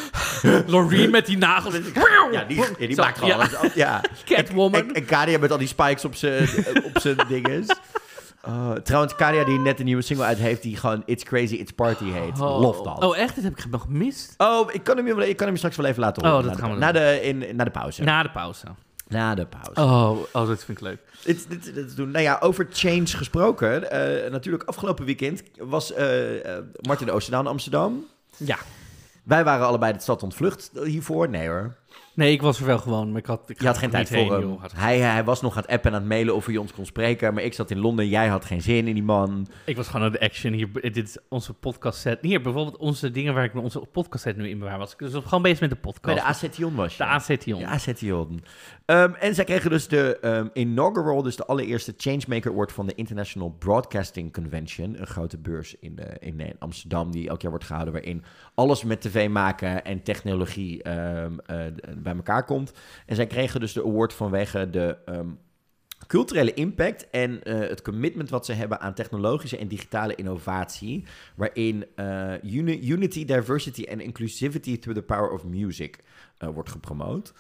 [0.66, 1.74] Loreen met die nagels.
[1.74, 1.81] Ja,
[2.44, 3.48] die, ja, die Zo, maakt gewoon ja.
[3.57, 3.74] alles.
[3.74, 4.00] Ja.
[4.24, 4.81] Catwoman.
[4.81, 7.66] En, en Kadia met al die spikes op zijn dinges.
[8.48, 11.72] Uh, trouwens, Kadia die net een nieuwe single uit heeft die gewoon It's Crazy, It's
[11.72, 12.40] Party heet.
[12.40, 12.61] Oh.
[12.61, 13.05] Lof dat.
[13.05, 13.35] Oh, echt?
[13.35, 14.35] Dat heb ik nog gemist.
[14.38, 16.44] Oh, ik kan, hem, je ik kan hem je straks wel even laten Oh, horen.
[16.44, 17.02] dat na, gaan de, we na, doen.
[17.02, 18.02] de, in, na de pauze.
[18.02, 18.66] Na de pauze.
[19.09, 19.81] Na de pauze.
[19.81, 20.98] Oh, oh, dat vind ik leuk.
[21.24, 22.11] Dit, dit, dit doen.
[22.11, 23.90] Nou ja, over change gesproken.
[23.90, 26.07] eh, natuurlijk, afgelopen weekend was eh,
[26.81, 28.05] Martin Oosterdaan in Amsterdam.
[28.37, 28.59] Ja.
[29.22, 31.28] Wij waren allebei de stad ontvlucht hiervoor.
[31.28, 31.76] Nee hoor.
[32.14, 34.16] Nee, ik was er wel gewoon, maar ik had, ik Je had geen tijd voor
[34.16, 34.40] heen, hem.
[34.40, 34.62] joh.
[34.75, 36.87] Hij, hij was nog aan het appen en aan het mailen of hij ons kon
[36.87, 37.35] spreken.
[37.35, 38.09] Maar ik zat in Londen.
[38.09, 39.46] Jij had geen zin in die man.
[39.66, 40.53] Ik was gewoon aan de action.
[40.53, 42.18] Hier, dit is onze podcast set.
[42.22, 44.92] Hier, bijvoorbeeld onze dingen waar ik onze podcast set nu in bewaar was.
[44.92, 46.03] Ik was gewoon bezig met de podcast.
[46.03, 46.98] Bij de ACTION was je.
[46.98, 47.61] De ACTION.
[47.61, 48.44] Ja, ACTION.
[48.92, 52.94] Ehm, en zij kregen dus de ehm, inaugural, dus de allereerste Changemaker Award van de
[52.94, 55.00] International Broadcasting Convention.
[55.00, 57.94] Een grote beurs in, eh, in, eh, Amsterdam die elk jaar wordt gehouden.
[57.94, 58.24] Waarin
[58.55, 61.57] alles met tv maken en technologie ehm, eh,
[61.96, 62.72] bij elkaar komt.
[63.07, 64.96] En zij kregen dus de award vanwege de...
[66.07, 71.05] culturele impact en het commitment wat ze hebben aan technologische en digitale innovatie,
[71.37, 71.87] waarin
[72.42, 75.98] uni- unity, diversity en inclusivity through the power of music
[76.38, 77.33] wordt gepromoot.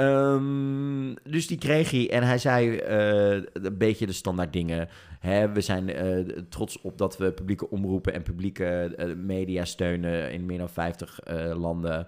[0.00, 4.88] Ehm, dus die kreeg hij en hij zei eh, een beetje de standaard dingen.
[5.20, 10.32] Hè, we zijn eh, trots op dat we publieke omroepen en publieke eh, media steunen
[10.32, 12.06] in meer dan 50 eh, landen.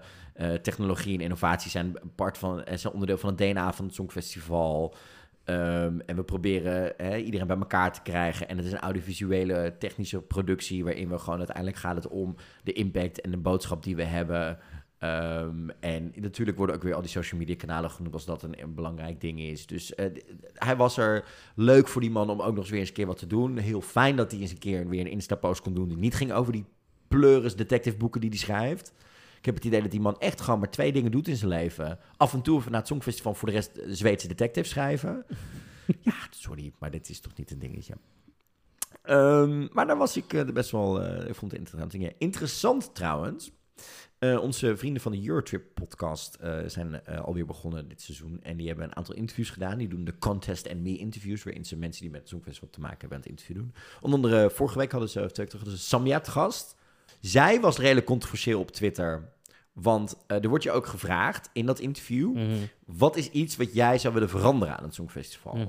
[0.61, 4.95] Technologie en innovatie zijn, part van, zijn onderdeel van het DNA van het Songfestival.
[5.43, 8.49] Ehm, en we proberen iedereen bij elkaar te krijgen.
[8.49, 12.73] En het is een audiovisuele technische productie waarin we gewoon uiteindelijk gaat het om de
[12.73, 14.57] impact en de boodschap die we hebben.
[15.03, 18.61] Ehm, en natuurlijk worden ook weer al die social media kanalen genoemd als dat een,
[18.61, 19.65] een belangrijk ding is.
[19.65, 20.05] Dus eh,
[20.53, 23.05] hij was er leuk voor die man om ook nog eens weer eens een keer
[23.05, 23.57] wat te doen.
[23.57, 26.31] Heel fijn dat hij eens een keer weer een Insta-post kon doen die niet ging
[26.31, 26.65] over die
[27.07, 28.93] pleuris detective boeken die hij schrijft.
[29.37, 31.49] Ik heb het idee dat die man echt gewoon maar twee dingen doet in zijn
[31.49, 31.99] leven.
[32.17, 35.25] Af en toe even naar het Songfestival voor de rest eh, Zweedse detective schrijven.
[36.01, 37.93] ja, sorry, maar dit is toch niet een dingetje.
[39.01, 42.13] Ehm, maar daar was ik eh, best wel, ik vond het interessant.
[42.17, 43.51] Interessant trouwens.
[44.23, 48.39] Eh, onze vrienden van de Eurotrip podcast eh, zijn eh, alweer begonnen dit seizoen.
[48.43, 49.77] En die hebben een aantal interviews gedaan.
[49.77, 51.43] Die doen de Contest and Me interviews.
[51.43, 53.73] Waarin ze mensen die met het Songfestival te maken hebben aan het interview doen.
[54.01, 56.75] Onder andere vorige week hadden ze, hadden ze Samia te gast.
[57.19, 59.31] Zij was redelijk controversieel op Twitter.
[59.73, 62.33] Want er wordt je ook gevraagd in dat interview...
[62.33, 62.57] Mhm.
[62.85, 65.67] wat is iets wat jij zou willen veranderen aan het Songfestival?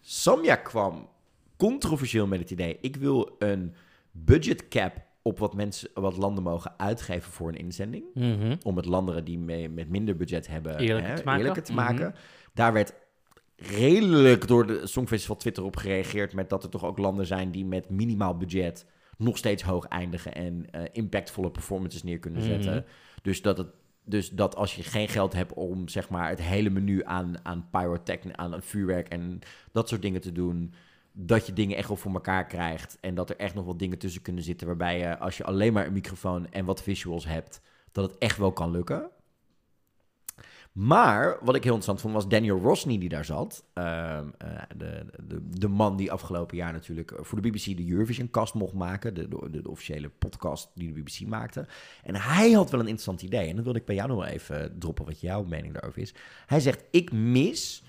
[0.00, 1.08] Samia kwam
[1.56, 2.78] controversieel met het idee...
[2.80, 3.74] ik wil een
[4.10, 8.04] budget cap op wat, mensen, wat landen mogen uitgeven voor een inzending.
[8.14, 8.56] Mhm.
[8.62, 11.38] Om het landen die mee, met minder budget hebben Eerlijker hè, te maken.
[11.40, 11.80] eerlijker te Mhm.
[11.84, 12.14] maken.
[12.54, 12.94] Daar werd
[13.56, 16.32] redelijk door de Songfestival Twitter op gereageerd...
[16.34, 18.86] met dat er toch ook landen zijn die met minimaal budget...
[19.18, 22.50] nog steeds hoog eindigen en eh, impactvolle performances neer kunnen Mhm.
[22.50, 22.84] zetten.
[23.22, 23.68] Dus dat het
[24.06, 27.68] dus dat als je geen geld hebt om zeg maar het hele menu aan, aan
[27.70, 29.38] pyrotech, aan, aan vuurwerk en
[29.72, 30.74] dat soort dingen te doen,
[31.16, 32.98] dat je dingen echt wel voor elkaar krijgt.
[33.00, 35.72] En dat er echt nog wat dingen tussen kunnen zitten waarbij je, als je alleen
[35.72, 37.60] maar een microfoon en wat visuals hebt,
[37.92, 39.10] dat het echt wel kan lukken.
[40.72, 43.64] Maar wat ik heel interessant vond was Daniel Rosny die daar zat.
[43.72, 48.30] Ehm, eh, de, de, de man die afgelopen jaar natuurlijk voor de BBC de Eurovision
[48.30, 49.14] cast mocht maken.
[49.14, 51.66] De, de, de officiële podcast die de BBC maakte.
[52.02, 53.48] En hij had wel een interessant idee.
[53.48, 56.14] En dat wilde ik bij jou nog even droppen wat jouw mening daarover is.
[56.46, 57.84] Hij zegt, ik mis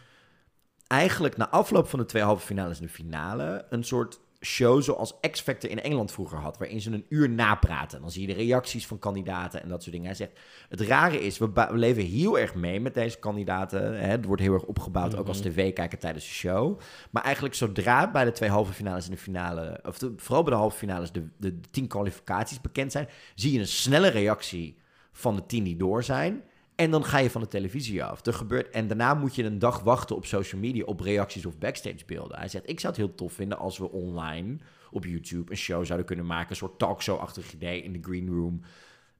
[0.99, 3.65] eigenlijk na afloop van de twee halve finales en de finale...
[3.69, 8.01] een soort show zoals X Factor in Engeland vroeger had, waarin ze een uur napraten.
[8.01, 10.07] Dan zie je de reacties van kandidaten en dat soort dingen.
[10.07, 10.31] Hij zegt,
[10.69, 13.81] het rare is, we, leven heel erg mee met deze kandidaten.
[13.99, 14.07] Hè?
[14.07, 15.49] Het wordt heel erg opgebouwd, ook als Mhm.
[15.49, 16.79] tv-kijker tijdens de show.
[17.11, 20.53] Maar eigenlijk zodra bij de twee halve finales en de finale, of de- vooral bij
[20.53, 24.77] de halve finales, de, de, de tien kwalificaties bekend zijn, zie je een snelle reactie
[25.11, 26.43] van de tien die door zijn.
[26.75, 28.25] En dan ga je van de televisie af.
[28.25, 31.57] Er gebeurt, en daarna moet je een dag wachten op social media op reacties of
[31.57, 32.37] backstage beelden.
[32.37, 34.57] Hij zegt, ik zou het heel tof vinden als we online
[34.91, 36.49] op YouTube een show zouden kunnen maken.
[36.49, 38.61] Een soort talkshow-achtig idee in de green room.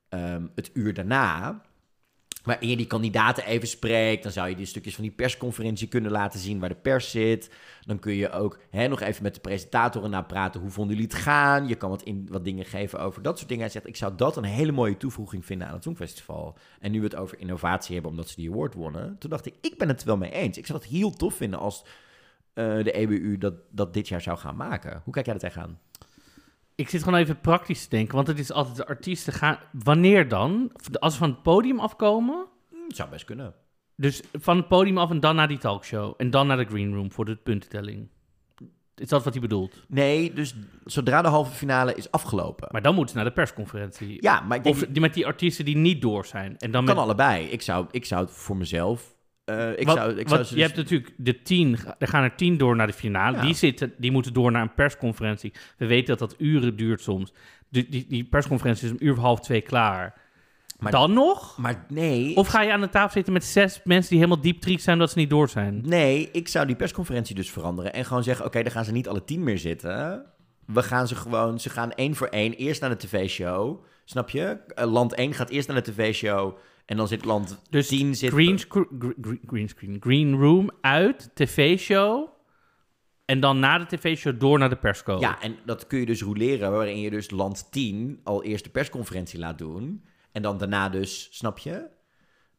[0.09, 1.61] ehm, het uur daarna.
[2.45, 4.23] Waarin je die kandidaten even spreekt.
[4.23, 7.49] Dan zou je die stukjes van die persconferentie kunnen laten zien waar de pers zit.
[7.85, 10.61] Dan kun je ook hè, nog even met de presentatoren napraten.
[10.61, 11.67] Hoe vonden jullie het gaan?
[11.67, 13.63] Je kan wat, in, wat dingen geven over dat soort dingen.
[13.63, 16.57] Hij zegt, ik zou dat een hele mooie toevoeging vinden aan het Songfestival.
[16.79, 19.15] En nu we het over innovatie hebben omdat ze die award wonnen.
[19.19, 20.57] Toen dacht ik, ik ben het wel mee eens.
[20.57, 21.85] Ik zou het heel tof vinden als
[22.53, 25.01] eh, de EBU dat, dat dit jaar zou gaan maken.
[25.03, 25.79] Hoe kijk jij er tegenaan?
[26.75, 29.57] Ik zit gewoon even praktisch te denken, want het is altijd de artiesten gaan...
[29.71, 30.71] Wanneer dan?
[30.99, 32.45] Als ze van het podium afkomen?
[32.69, 33.53] Hm, Het zou best kunnen.
[33.95, 36.13] Dus van het podium af en dan naar die talkshow.
[36.17, 38.09] En dan naar de green room voor de puntentelling.
[38.95, 39.83] Is dat wat hij bedoelt?
[39.87, 42.67] Nee, dus zodra de halve finale is afgelopen.
[42.71, 44.17] Maar dan moeten ze naar de persconferentie.
[44.23, 46.57] ja, maar ik denk, Of die, met die artiesten die niet door zijn.
[46.57, 47.45] En dan kan met, allebei.
[47.45, 49.14] Ik zou, ik zou het voor mezelf...
[49.45, 52.23] eh, ik Wat- zou, ik wat- zou je dus- hebt natuurlijk de tien, er gaan
[52.23, 53.35] er tien door naar de finale.
[53.35, 53.41] Ja.
[53.43, 55.53] Die, zitten, die moeten door naar een persconferentie.
[55.77, 57.33] We weten dat dat uren duurt soms.
[57.69, 60.23] Die, die, die persconferentie is om uur of half twee klaar.
[60.79, 61.57] Maar- dan nog?
[61.57, 64.61] Maar nee, Of ga je aan de tafel zitten met zes mensen die helemaal diep
[64.61, 65.81] triest zijn dat ze niet door zijn?
[65.85, 69.07] nee, ik zou die persconferentie dus veranderen en gewoon zeggen: oké, dan gaan ze niet
[69.07, 70.25] alle tien meer zitten.
[70.65, 73.83] We gaan ze gewoon, ze gaan één voor één eerst naar de tv-show.
[74.05, 74.57] Snap je?
[74.67, 78.31] Eh, land 1 gaat eerst naar de tv-show en dan zit land Dus 10 zit.
[78.31, 78.59] green,
[79.47, 82.29] green screen, green room uit, tv-show.
[83.25, 85.19] En dan na de tv-show door naar de persco.
[85.19, 88.69] Ja, en dat kun je dus roleren, waarin je dus land 10 al eerst de
[88.69, 90.03] persconferentie laat doen.
[90.31, 91.87] En dan daarna dus, snap je?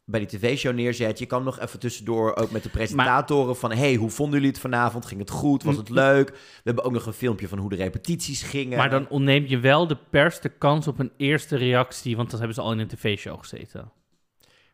[0.04, 1.18] Bij die tv-show neerzet.
[1.18, 3.72] Je kan nog even tussendoor ook met de presentatoren van...
[3.72, 5.06] hey, hoe vonden jullie het vanavond?
[5.06, 5.62] Ging het goed?
[5.62, 6.30] Was het leuk?
[6.30, 8.78] We hebben ook nog een filmpje van hoe de repetities gingen.
[8.78, 12.38] Maar dan ontneem je wel de pers de kans op een eerste reactie, want dan
[12.38, 13.92] hebben ze al in een tv-show gezeten.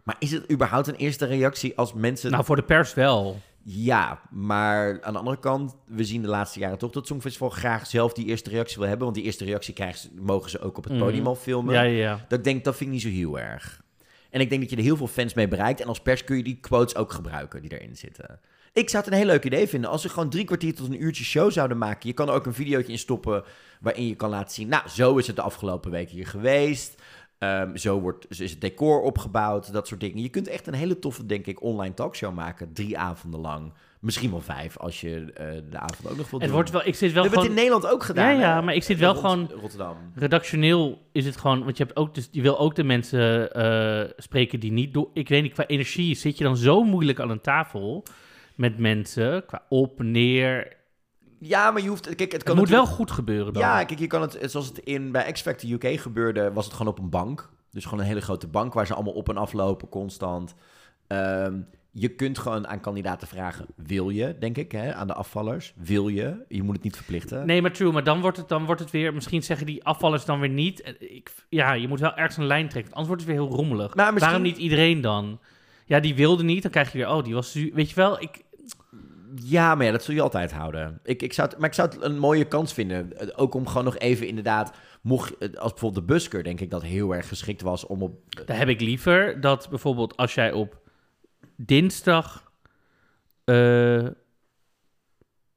[0.02, 2.30] Maar is het überhaupt een eerste reactie als mensen...
[2.30, 3.40] Nou, voor de pers wel.
[3.64, 5.76] Ja, maar aan de andere kant...
[5.86, 9.04] we zien de laatste jaren toch dat Songfestival graag zelf die eerste reactie wil hebben.
[9.04, 11.02] Want die eerste reactie krijgen, ze- mogen ze ook op het Mhm.
[11.02, 11.74] podium al filmen.
[11.74, 12.24] Ja, ja, ja.
[12.28, 13.82] Dat ik denk, dat vind ik niet zo heel erg.
[14.30, 15.80] En ik denk dat je er heel veel fans mee bereikt.
[15.80, 18.40] En als pers kun je die quotes ook gebruiken die erin zitten.
[18.72, 21.02] Ik zou het een heel leuk idee vinden als ze gewoon drie kwartier tot een
[21.02, 22.08] uurtje show zouden maken.
[22.08, 23.44] Je kan er ook een videootje in stoppen
[23.80, 24.68] waarin je kan laten zien...
[24.68, 27.02] nou, zo is het de afgelopen week hier geweest.
[27.42, 30.22] Ehm, zo, wordt, is het decor opgebouwd, dat soort dingen.
[30.22, 32.72] Je kunt echt een hele toffe, denk ik, online talkshow maken.
[32.72, 33.72] Drie avonden lang.
[34.00, 36.50] Misschien wel vijf, als je eh, de avond ook nog wil Het doen.
[36.56, 37.70] wordt wel, ik zit We wel hebben het in gewoon...
[37.72, 38.34] Nederland ook gedaan.
[38.34, 39.96] Ja, ja, maar ik zit wel Rot- gewoon- Rotterdam.
[40.14, 44.10] Redactioneel is het gewoon, want je hebt ook dus, je wil ook de mensen eh,
[44.16, 45.08] spreken die niet door.
[45.14, 48.04] Ik weet niet, qua energie zit je dan zo moeilijk aan een tafel
[48.54, 50.76] met mensen, qua op, neer.
[51.44, 52.14] Ja, maar je hoeft...
[52.14, 53.62] Kijk, het Het moet wel goed gebeuren dan.
[53.62, 56.74] Ja, kijk, je kan het, zoals het in, bij X Factor UK gebeurde, was het
[56.74, 57.48] gewoon op een bank.
[57.70, 60.54] Dus gewoon een hele grote bank waar ze allemaal op en af lopen, constant.
[61.06, 61.54] Ehm,
[61.90, 65.74] je kunt gewoon aan kandidaten vragen, wil je, denk ik, hè, aan de afvallers.
[65.76, 66.44] Wil je?
[66.48, 67.46] Je moet het niet verplichten.
[67.46, 70.24] Nee, maar true, maar dan wordt, het, dan wordt het weer, misschien zeggen die afvallers
[70.24, 70.80] dan weer niet.
[70.82, 73.56] Eh, Ik, ja, je moet wel ergens een lijn trekken, anders wordt het weer heel
[73.56, 73.94] rommelig.
[73.94, 75.38] Maar misschien- Waarom niet iedereen dan?
[75.86, 78.42] Ja, die wilde niet, dan krijg je weer, oh, die was, weet je wel, ik,
[79.34, 81.00] Ja, maar dat zul je altijd houden.
[81.02, 83.18] Ik, ik zou het, maar ik zou het een mooie kans vinden.
[83.18, 86.70] Eh, Ook om gewoon nog even inderdaad, mocht, eh, als bijvoorbeeld de busker, denk ik
[86.70, 88.14] dat heel erg geschikt was om op...
[88.46, 90.80] Daar heb ik liever dat bijvoorbeeld als jij op
[91.56, 92.52] dinsdag
[93.44, 94.06] eh,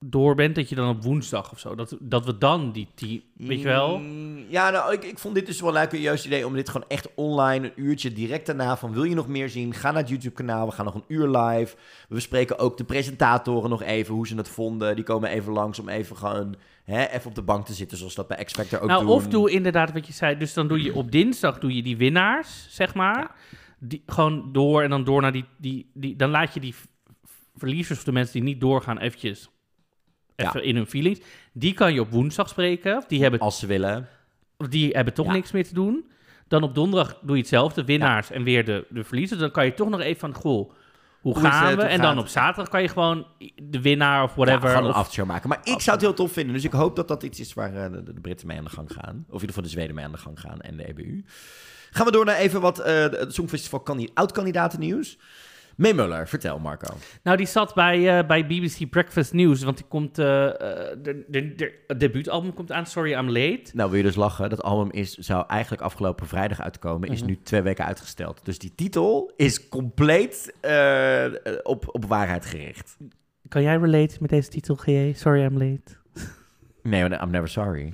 [0.09, 1.75] door bent, dat je dan op woensdag of zo.
[1.75, 3.97] Dat, dat we dan die, die weet je wel.
[3.97, 6.69] Mm, Ja, nou, ik, ik vond dit dus wel leuk een juist idee om dit
[6.69, 9.73] gewoon echt online, een uurtje direct daarna van wil je nog meer zien?
[9.73, 11.75] Ga naar het YouTube-kanaal, we gaan nog een uur live.
[12.07, 14.95] We bespreken ook de presentatoren nog even, hoe ze het vonden.
[14.95, 18.15] Die komen even langs om even gewoon hè, even op de bank te zitten, zoals
[18.15, 19.11] dat bij X Factor ook nou, doen.
[19.11, 20.37] of doe inderdaad wat je zei.
[20.37, 23.35] Dus dan doe je op dinsdag doe je die winnaars, zeg maar.
[23.79, 26.15] Die, gewoon door en dan door naar die, die, die.
[26.15, 26.75] Dan laat je die
[27.55, 29.49] verliezers of de mensen die niet doorgaan eventjes
[30.35, 31.19] even in hun feelings.
[31.53, 33.03] Die kan je op woensdag spreken.
[33.07, 34.07] Die hebben Als ze willen.
[34.69, 35.31] Die hebben toch Ja.
[35.31, 36.09] niks meer te doen.
[36.47, 39.39] Dan op donderdag doe je hetzelfde, winnaars en weer de, de verliezers.
[39.39, 40.71] Dan kan je toch nog even van, goh,
[41.21, 41.81] hoe, gaan het, we?
[41.81, 43.27] hoe En dan op zaterdag kan je gewoon
[43.63, 44.69] de winnaar of Ja, whatever.
[44.69, 45.49] gewoon een of- aftershow maken.
[45.49, 46.53] Maar ik zou het heel tof vinden.
[46.53, 48.69] Dus ik hoop dat dat iets is waar eh, de, de Britten mee aan de
[48.69, 49.15] gang gaan.
[49.15, 51.23] Of in ieder geval de Zweden mee aan de gang gaan en de EBU.
[51.91, 55.17] Gaan we door naar even wat eh het Songfestival kandi- oud-kandidaten nieuws.
[55.75, 56.93] May Muller, vertel Marco.
[57.23, 61.25] Nou, die zat bij, eh, bij BBC Breakfast News, want die komt, eh, eh, de,
[61.27, 63.63] de, de- het debuutalbum komt aan, Sorry I'm Late.
[63.73, 64.49] Nou, wil je dus lachen?
[64.49, 67.09] Dat album is, zou eigenlijk afgelopen vrijdag uitkomen.
[67.09, 67.29] Is Mhm.
[67.29, 68.39] nu twee weken uitgesteld.
[68.45, 70.53] Dus die titel is compleet
[71.63, 72.97] op, op waarheid gericht.
[73.47, 75.11] Kan jij relate met deze titel, GE?
[75.15, 75.93] Sorry I'm Late.
[76.83, 77.93] Nee, I'm never sorry.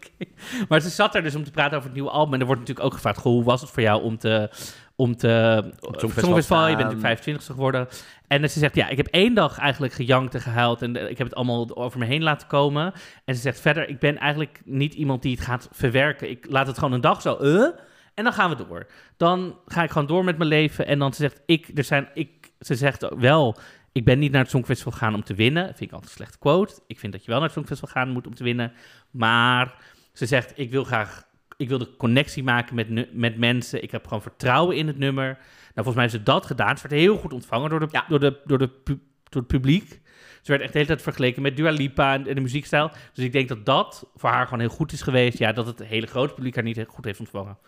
[0.68, 2.34] Maar ze zat er dus om te praten over het nieuwe album.
[2.34, 4.50] En er wordt natuurlijk ook gevraagd, goh, hoe was het voor jou om te...
[4.96, 7.88] Om te Songfestival je bent natuurlijk 25 geworden.
[8.26, 10.82] En ze zegt, ja, ik heb één dag eigenlijk gejankt en gehuild.
[10.82, 12.92] En ik heb het allemaal over me heen laten komen.
[13.24, 16.30] En ze zegt verder, ik ben eigenlijk niet iemand die het gaat verwerken.
[16.30, 17.68] Ik laat het gewoon een dag zo, eh,
[18.14, 18.86] en dan gaan we door.
[19.16, 20.86] Dan ga ik gewoon door met mijn leven.
[20.86, 23.56] En dan ze zegt, ik, er zijn, ik, ze zegt wel,
[23.92, 25.64] ik ben niet naar het Songfestival gegaan om te winnen.
[25.64, 26.80] Vind ik altijd een slechte quote.
[26.86, 28.72] Ik vind dat je wel naar het Songfestival gaan moet om te winnen.
[29.10, 29.74] Maar
[30.12, 31.26] ze zegt, ik wil graag,
[31.56, 33.82] ik wil de connectie maken met, met mensen.
[33.82, 35.24] Ik heb gewoon vertrouwen in het nummer.
[35.24, 35.40] Nou,
[35.74, 36.76] volgens mij heeft ze dat gedaan.
[36.78, 38.04] Ze werd heel goed ontvangen door, de, Ja.
[38.08, 38.98] door, de, door, de, door
[39.42, 40.00] het publiek.
[40.42, 42.90] Ze werd echt de hele tijd vergeleken met Dua Lipa en, de muziekstijl.
[43.12, 45.38] Dus ik denk dat dat voor haar gewoon heel goed is geweest.
[45.38, 47.58] Ja, dat het hele grote publiek haar niet goed heeft ontvangen.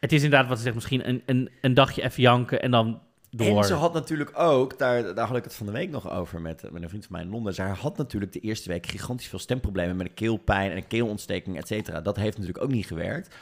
[0.00, 3.02] Het is inderdaad wat ze zegt, misschien een, een, een dagje even janken en dan
[3.36, 3.58] door.
[3.58, 6.40] En ze had natuurlijk ook, daar, daar had ik het van de week nog over
[6.40, 7.54] met, met een vriend van mij in Londen.
[7.54, 11.56] Zij had natuurlijk de eerste week gigantisch veel stemproblemen met een keelpijn en een keelontsteking,
[11.56, 12.00] et cetera.
[12.00, 13.34] Dat heeft natuurlijk ook niet gewerkt.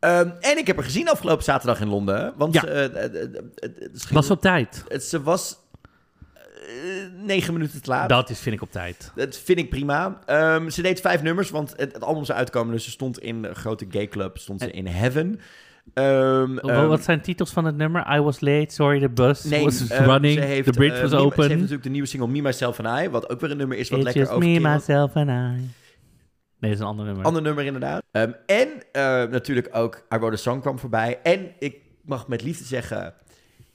[0.00, 2.32] Ehm, en ik heb haar gezien afgelopen zaterdag in Londen.
[2.36, 2.60] Want Ja.
[2.60, 4.84] ze, eh, eh, eh, Was op tijd.
[4.88, 5.62] het- ze was
[7.16, 8.08] negen minuten te laat.
[8.08, 9.12] Dat is, vind ik, op tijd.
[9.14, 10.18] Dat vind ik prima.
[10.26, 12.72] Ehm, ze deed vijf nummers, want het, het album zou uitkomen.
[12.72, 15.40] Dus ze stond in de grote gay club, stond ze in Heaven.
[15.92, 18.16] Ehm, ehm, Wat zijn titels van het nummer?
[18.16, 21.10] I was late, sorry, the bus Nee, was eh, running, heeft, the bridge eh, was
[21.10, 21.42] Me- Ze open.
[21.42, 23.88] heeft natuurlijk de nieuwe single Me, Myself and I, wat ook weer een nummer is
[23.88, 25.32] wat It's lekker over me, myself and I.
[25.32, 25.70] Nee,
[26.58, 27.24] dat is een ander nummer.
[27.24, 28.02] Ander nummer inderdaad.
[28.10, 28.68] Ehm, en
[29.30, 31.18] natuurlijk ook I Wrote a Song kwam voorbij.
[31.22, 33.14] En ik mag met liefde zeggen,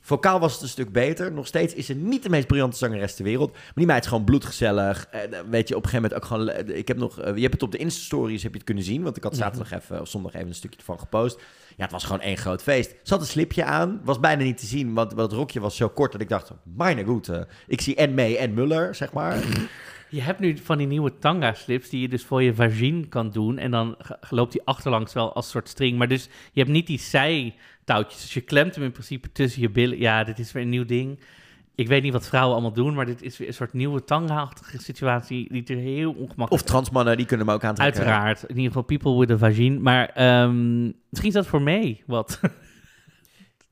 [0.10, 1.32] vocaal was het een stuk beter.
[1.32, 3.52] Nog steeds is ze niet de meest briljante zangeres ter wereld.
[3.52, 5.08] Maar die meid is gewoon bloedgezellig.
[5.12, 6.68] En eh, weet je, op een gegeven moment ook gewoon...
[6.68, 8.84] eh, Ik heb nog, eh, je hebt het op de Insta-stories heb je het kunnen
[8.84, 9.04] zien.
[9.04, 9.42] Want ik had Mhm.
[9.42, 11.40] zaterdag even, of zondag even een stukje ervan gepost.
[11.78, 12.90] Ja, het was gewoon één groot feest.
[13.04, 14.02] Ze had een slipje aan.
[14.04, 16.52] Was bijna niet te zien, want, het rokje was zo kort dat ik dacht...
[16.64, 17.30] Mijn goed,
[17.68, 19.38] ik zie en May en Muller, zeg maar.
[20.10, 23.58] Je hebt nu van die nieuwe tanga-slips die je dus voor je vagine kan doen.
[23.58, 23.96] En dan
[24.30, 25.98] loopt die achterlangs wel als soort string.
[25.98, 28.22] Maar dus je hebt niet die zijtouwtjes.
[28.22, 29.98] Dus je klemt hem in principe tussen je billen.
[29.98, 31.20] Ja, dit is weer een nieuw ding.
[31.76, 34.82] Ik weet niet wat vrouwen allemaal doen, maar dit is weer een soort nieuwe tanga-achtige
[34.82, 38.04] situatie die er heel ongemakkelijk Of transmannen, die kunnen hem ook aantrekken.
[38.04, 38.44] Uiteraard.
[38.44, 39.80] In ieder geval people with a vagine.
[39.80, 42.40] Maar ehm, misschien is dat voor mij wat.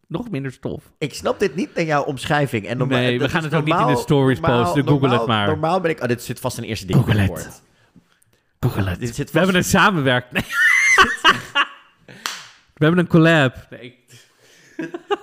[0.07, 0.83] Nog minder stof.
[0.97, 2.67] Ik snap dit niet in jouw omschrijving.
[2.67, 4.87] En normaal, Nee, we gaan het ook niet in de stories posten.
[4.87, 5.47] Google normaal, het maar.
[5.47, 6.01] Normaal ben ik...
[6.01, 6.99] Oh, dit zit vast een eerste ding.
[6.99, 7.61] Google het.
[8.59, 8.99] Google het.
[8.99, 10.43] Dit zit We hebben een samenwerking.
[12.05, 12.15] Nee.
[12.73, 13.67] We hebben een collab.
[13.69, 14.05] Nee.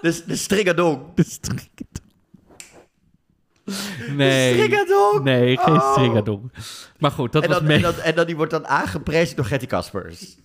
[0.01, 1.14] De, de strigadong.
[1.14, 1.70] De strigadong.
[4.16, 4.55] Nee.
[4.55, 5.23] Strigadong.
[5.25, 5.92] Nee, geen Oh.
[5.92, 6.53] strigadong.
[6.99, 7.77] Maar goed, dat en, was dan, mee.
[7.77, 10.37] en, dan, en dan die wordt dan aangeprezen door Getty Kaspers.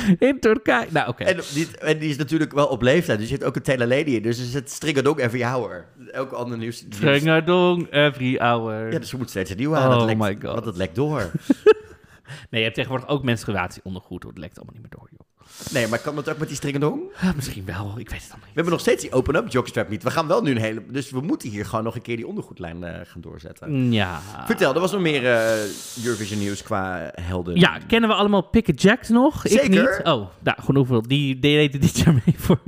[0.28, 0.86] In Turkije.
[0.90, 1.24] Nou, oké.
[1.24, 3.18] En, die, en die is natuurlijk wel op leeftijd.
[3.18, 4.22] Dus je hebt ook een telelady in.
[4.22, 5.86] Dus is het strigadong every hour.
[6.10, 6.82] Elke ander nieuws.
[6.82, 8.92] nieuws- Strigadong every hour.
[8.92, 9.92] Ja, dus je moet steeds een nieuwe aan.
[9.92, 10.52] Oh dat lekt, my God.
[10.54, 11.30] Want het lekt door.
[12.50, 14.22] Nee, je hebt tegenwoordig ook menstruatieondergoed.
[14.22, 15.20] Het lekt allemaal niet meer door, joh.
[15.72, 17.00] Nee, maar kan dat ook met die strigadong?
[17.20, 17.94] Ah, misschien wel.
[17.98, 18.54] Ik weet het We niet.
[18.54, 20.02] hebben nog steeds die open-up jockstrap niet.
[20.02, 20.82] We gaan wel nu een hele...
[20.88, 23.92] Dus we moeten hier gewoon nog een keer die ondergoedlijn eh, gaan doorzetten.
[23.92, 24.20] Ja.
[24.46, 27.58] Vertel, er was nog meer eh, Eurovision nieuws qua helden.
[27.58, 29.44] Ja, kennen we allemaal Picket Jacks nog?
[29.44, 29.70] Ik Zeker.
[29.70, 30.00] niet.
[30.04, 31.00] Oh, nou, genoeg.
[31.00, 32.62] Die deden dit jaar mee voor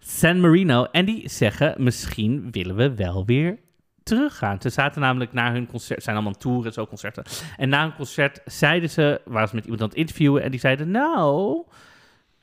[0.00, 0.84] San Marino.
[0.84, 3.58] En die zeggen, misschien willen we wel weer
[4.02, 4.60] teruggaan.
[4.60, 7.24] Ze zaten namelijk na hun concert, zijn allemaal toeren, zo concerten.
[7.56, 10.60] En na een concert zeiden ze, waren ze met iemand aan het interviewen en die
[10.60, 11.93] zeiden, nou, we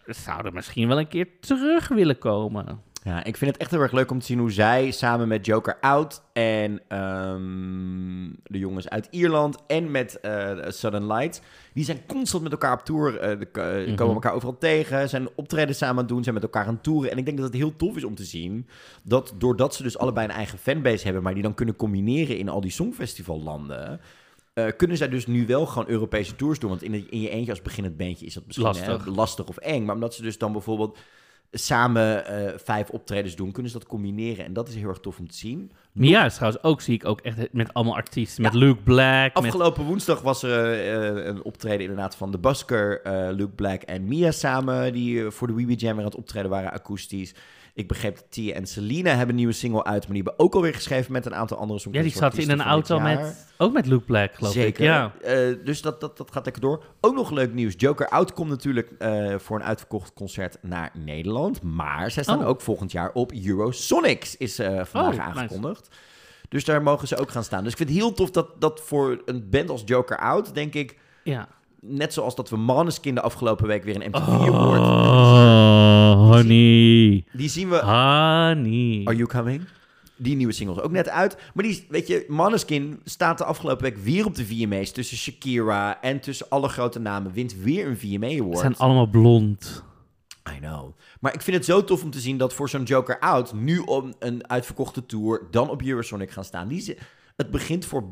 [0.05, 2.81] zouden misschien wel een keer terug willen komen.
[3.03, 5.45] Ja, ik vind het echt heel erg leuk om te zien hoe zij samen met
[5.45, 11.41] Joker Out en ehm, de jongens uit Ierland en met eh Southern Lights,
[11.73, 13.95] die zijn constant met elkaar op tour, de, eh, Mhm.
[13.95, 16.83] komen elkaar overal tegen, zijn optreden samen aan het doen, zijn met elkaar aan het
[16.83, 17.11] toeren.
[17.11, 18.67] En ik denk dat het heel tof is om te zien
[19.03, 22.49] dat doordat ze dus allebei een eigen fanbase hebben, maar die dan kunnen combineren in
[22.49, 23.99] al die songfestivallanden,
[24.53, 26.69] eh, kunnen zij dus nu wel gewoon Europese tours doen.
[26.69, 29.05] Want in, in je eentje als beginnend bandje is dat misschien Lastig.
[29.05, 29.85] hè, lastig of eng.
[29.85, 30.97] Maar omdat ze dus dan bijvoorbeeld
[31.51, 34.45] samen eh, vijf optredens doen, kunnen ze dat combineren.
[34.45, 35.71] En dat is heel erg tof om te zien.
[35.91, 38.43] Mia is trouwens ook, zie ik ook echt met allemaal artiesten.
[38.43, 39.33] Met Luke Black.
[39.33, 43.81] met- Afgelopen woensdag was er eh, een optreden inderdaad van de Busker, eh, Luke Black
[43.81, 47.33] en Mia samen, die voor de Weeby Jam weer aan het optreden waren, akoestisch.
[47.73, 50.55] Ik begreep dat Tia en Selena hebben een nieuwe single uit, maar die hebben ook
[50.55, 53.49] alweer geschreven met een aantal andere ja, die songwriters zat in een auto met...
[53.57, 54.83] Ook met Luke Black, geloof Zeker.
[54.83, 54.89] ik.
[54.89, 55.11] Ja.
[55.21, 56.83] Eh, dus dat, dat, dat gaat lekker door.
[57.01, 57.73] Ook nog leuk nieuws.
[57.77, 61.61] Joker Out komt natuurlijk eh, voor een uitverkocht concert naar Nederland.
[61.63, 62.47] Maar zij staan Oh.
[62.47, 65.21] ook volgend jaar op Eurosonics, is eh, vandaag Oh, nice.
[65.39, 65.87] aangekondigd.
[66.49, 67.63] Dus daar mogen ze ook gaan staan.
[67.63, 70.73] Dus ik vind het heel tof dat, dat voor een band als Joker Out, denk
[70.73, 70.97] ik...
[71.23, 71.47] ja.
[71.83, 75.90] Net zoals dat we Måneskin de afgelopen week weer een MTV Award...
[76.35, 77.25] Honey.
[77.33, 77.75] Die zien we...
[77.79, 79.01] Honey.
[79.05, 79.61] Are You Coming?
[80.17, 81.37] Die nieuwe single is ook net uit.
[81.53, 84.91] Maar die, weet je, Måneskin staat de afgelopen week weer op de VMA's.
[84.91, 87.31] Tussen Shakira en tussen alle grote namen.
[87.33, 88.55] Wint weer een VMA Award.
[88.55, 89.83] Ze zijn allemaal blond.
[90.55, 90.95] I know.
[91.19, 93.53] Maar ik vind het zo tof om te zien dat voor zo'n Joker Out...
[93.53, 96.67] nu op een uitverkochte tour, dan op Eurosonic gaan staan.
[96.67, 96.97] Die, ze-
[97.35, 98.03] het begint voor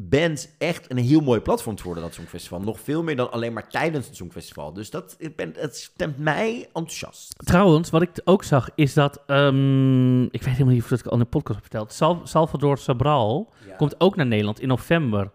[0.00, 2.60] bands echt een heel mooi platform te worden, dat Songfestival.
[2.60, 4.72] Nog veel meer dan alleen maar tijdens het Songfestival.
[4.72, 7.34] Dus dat, ik ben, het stemt mij enthousiast.
[7.36, 9.22] Trouwens, wat ik ook zag, is dat...
[9.26, 11.92] ehm, ik weet helemaal niet of dat ik al in de podcast heb verteld.
[11.92, 15.30] Sal- Salvador Sobral komt ook naar Nederland in november.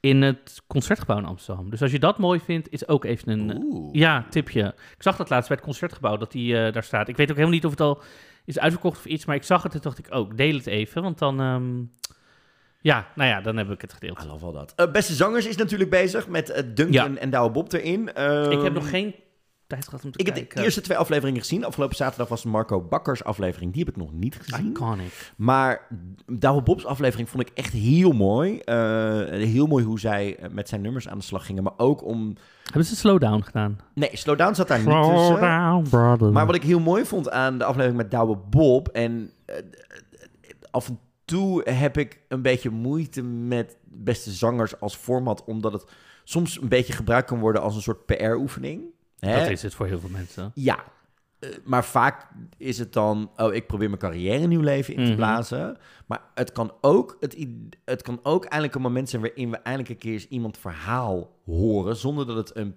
[0.00, 1.70] In het Concertgebouw in Amsterdam.
[1.70, 3.62] Dus als je dat mooi vindt, is ook even een...
[3.70, 3.88] Oeh.
[3.94, 4.74] Ja, tipje.
[4.96, 7.08] Ik zag dat laatst bij het Concertgebouw, dat hij eh, daar staat.
[7.08, 8.02] Ik weet ook helemaal niet of het al
[8.44, 11.02] is uitverkocht of iets, maar ik zag het en dacht ik ook, deel het even,
[11.02, 11.40] want dan...
[11.40, 11.82] ehm,
[12.80, 14.22] ja, nou ja, dan heb ik het gedeeld.
[14.24, 14.72] I love dat.
[14.76, 17.18] Eh, Beste Zangers is natuurlijk bezig met eh, Duncan Ja.
[17.18, 18.12] en Douwe Bob erin.
[18.12, 19.14] Ehm, ik heb nog geen
[19.66, 20.62] tijd gehad om te Ik heb de kijken.
[20.62, 21.64] eerste twee afleveringen gezien.
[21.64, 23.72] Afgelopen zaterdag was Marco Bakkers aflevering.
[23.72, 24.70] Die heb ik nog niet gezien.
[24.70, 25.32] Iconic.
[25.36, 25.86] Maar
[26.26, 28.58] Douwe Bob's aflevering vond ik echt heel mooi.
[28.58, 28.76] Eh,
[29.28, 31.62] heel mooi hoe zij met zijn nummers aan de slag gingen.
[31.62, 32.36] Maar ook om...
[32.64, 33.78] Hebben ze slowdown gedaan?
[33.94, 35.40] Nee, Slowdown zat daar niet tussen.
[35.40, 36.32] down, brother.
[36.32, 38.88] Maar wat ik heel mooi vond aan de aflevering met Douwe Bob...
[38.88, 39.30] en
[40.70, 45.44] af en toe heb ik een beetje moeite met beste zangers als format...
[45.44, 45.84] omdat het
[46.24, 48.82] soms een beetje gebruikt kan worden als een soort PR-oefening.
[49.18, 50.50] Dat is het voor heel veel mensen.
[50.54, 50.84] Ja,
[51.38, 55.00] eh, maar vaak is het dan, oh, ik probeer mijn carrière een nieuw leven in
[55.00, 55.16] te Mhm.
[55.16, 55.76] blazen.
[56.06, 57.46] Maar het kan ook, het,
[57.84, 61.30] het kan ook eindelijk een moment zijn waarin we eindelijk een keer eens iemand verhaal
[61.44, 62.74] horen, zonder dat het een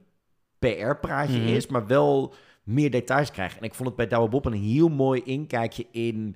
[0.59, 1.47] PR-praatje Mhm.
[1.47, 2.33] is, maar wel
[2.63, 3.57] meer details krijgen.
[3.59, 6.35] En ik vond het bij Douwe Bob een heel mooi inkijkje in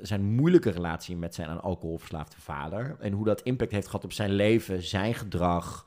[0.00, 2.96] zijn moeilijke relatie met zijn aan alcohol verslaafde vader.
[3.00, 5.86] En hoe dat impact heeft gehad op zijn leven, zijn gedrag.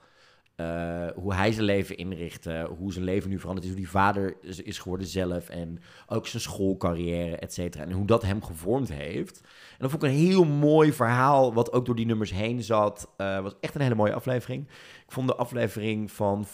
[0.55, 4.35] eh, hoe hij zijn leven inrichtte, hoe zijn leven nu veranderd is, hoe die vader
[4.41, 7.75] is, is geworden zelf en ook zijn schoolcarrière, et.
[7.75, 9.41] En hoe dat hem gevormd heeft.
[9.41, 13.09] En dat vond ik een heel mooi verhaal, wat ook door die nummers heen zat.
[13.17, 14.67] Eh was echt een hele mooie aflevering.
[15.05, 16.45] Ik vond de aflevering van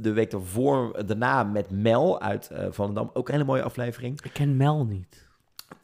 [0.00, 4.20] de week daarvoor, daarna met Mel uit eh Volendam ook een hele mooie aflevering.
[4.22, 5.23] Ik ken Mel niet.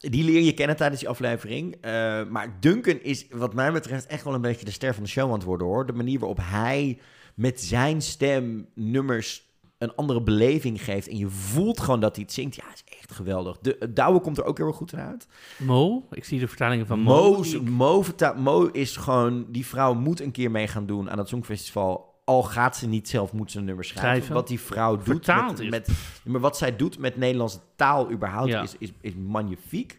[0.01, 1.76] Die leer je kennen tijdens die aflevering.
[1.80, 1.90] Eh,
[2.28, 5.26] maar Duncan is, wat mij betreft, echt wel een beetje de ster van de show
[5.26, 5.86] aan het worden hoor.
[5.86, 6.98] De manier waarop hij
[7.34, 9.48] met zijn stem nummers
[9.78, 11.09] een andere beleving geeft.
[11.09, 12.57] En je voelt gewoon dat hij het zingt.
[12.57, 13.59] Ja, is echt geweldig.
[13.59, 15.26] De Douwe komt er ook heel erg goed uit.
[15.59, 16.07] Mo?
[16.11, 17.42] Ik zie de vertalingen van Mo.
[17.62, 18.05] Mo, Mo,
[18.36, 22.09] Mo is gewoon, die vrouw moet een keer mee gaan doen aan het Songfestival.
[22.31, 24.11] Al gaat ze niet zelf, moet ze een nummer schrijven.
[24.11, 24.35] Schrijven.
[24.35, 25.05] Wat die vrouw doet.
[25.05, 25.70] Vertaald met, is.
[25.70, 25.89] met,
[26.24, 28.62] maar wat zij doet met Nederlandse taal überhaupt Ja.
[28.62, 29.99] is, is, is magnifiek.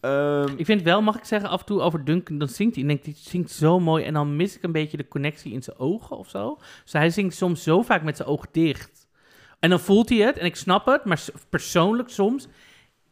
[0.00, 2.82] Ehm, Ik vind wel, mag ik zeggen, af en toe over Duncan, dan zingt hij.
[2.82, 4.04] En denk, die zingt zo mooi.
[4.04, 6.58] En dan mis ik een beetje de connectie in zijn ogen of zo.
[6.82, 9.06] Dus hij zingt soms zo vaak met zijn ogen dicht.
[9.58, 12.46] En dan voelt hij het en ik snap het, maar persoonlijk soms,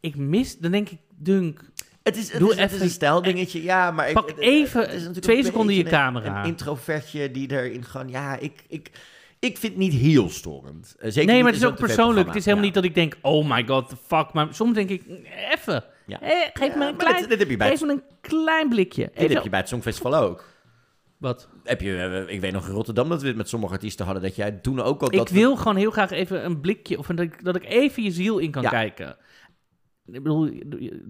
[0.00, 1.60] ik mis, dan denk ik, Dunk,
[2.08, 4.08] Het is, het Doe is, het is even- een stijldingetje, ja, maar...
[4.08, 6.40] ik- Pak het- het- even het is twee een seconden je een- camera.
[6.42, 8.08] Een introvertje die erin gewoon...
[8.08, 8.90] Ja, ik, ik,
[9.38, 10.94] ik vind het niet heel storend.
[10.98, 12.26] Eh, Zeker nee, maar het is ook persoonlijk.
[12.26, 12.70] Het is helemaal Ja.
[12.74, 14.32] niet dat ik denk, oh my god, the fuck.
[14.32, 15.16] Maar soms denk ik, mm,
[15.52, 15.84] even.
[16.06, 16.20] Ja.
[16.20, 18.02] Eh, geef Ja, me een klein, dit, dit heb je bij geef het, me een
[18.20, 19.02] klein blikje.
[19.04, 20.44] dit Even heb je bij het Songfestival ook.
[21.18, 21.48] Wat?
[21.64, 21.96] Heb je,
[22.26, 24.50] eh, ik weet nog in Rotterdam dat we het met sommige artiesten hadden, dat jij
[24.52, 25.08] toen ook al...
[25.12, 27.64] Ik dat we- wil gewoon heel graag even een blikje, of dat ik, dat ik
[27.64, 29.16] even je ziel in kan kijken.
[30.12, 30.50] Ik bedoel,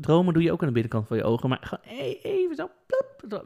[0.01, 1.85] dromen doe je ook aan de binnenkant van je ogen, maar gewoon
[2.23, 2.71] even zo.
[2.87, 3.45] plop,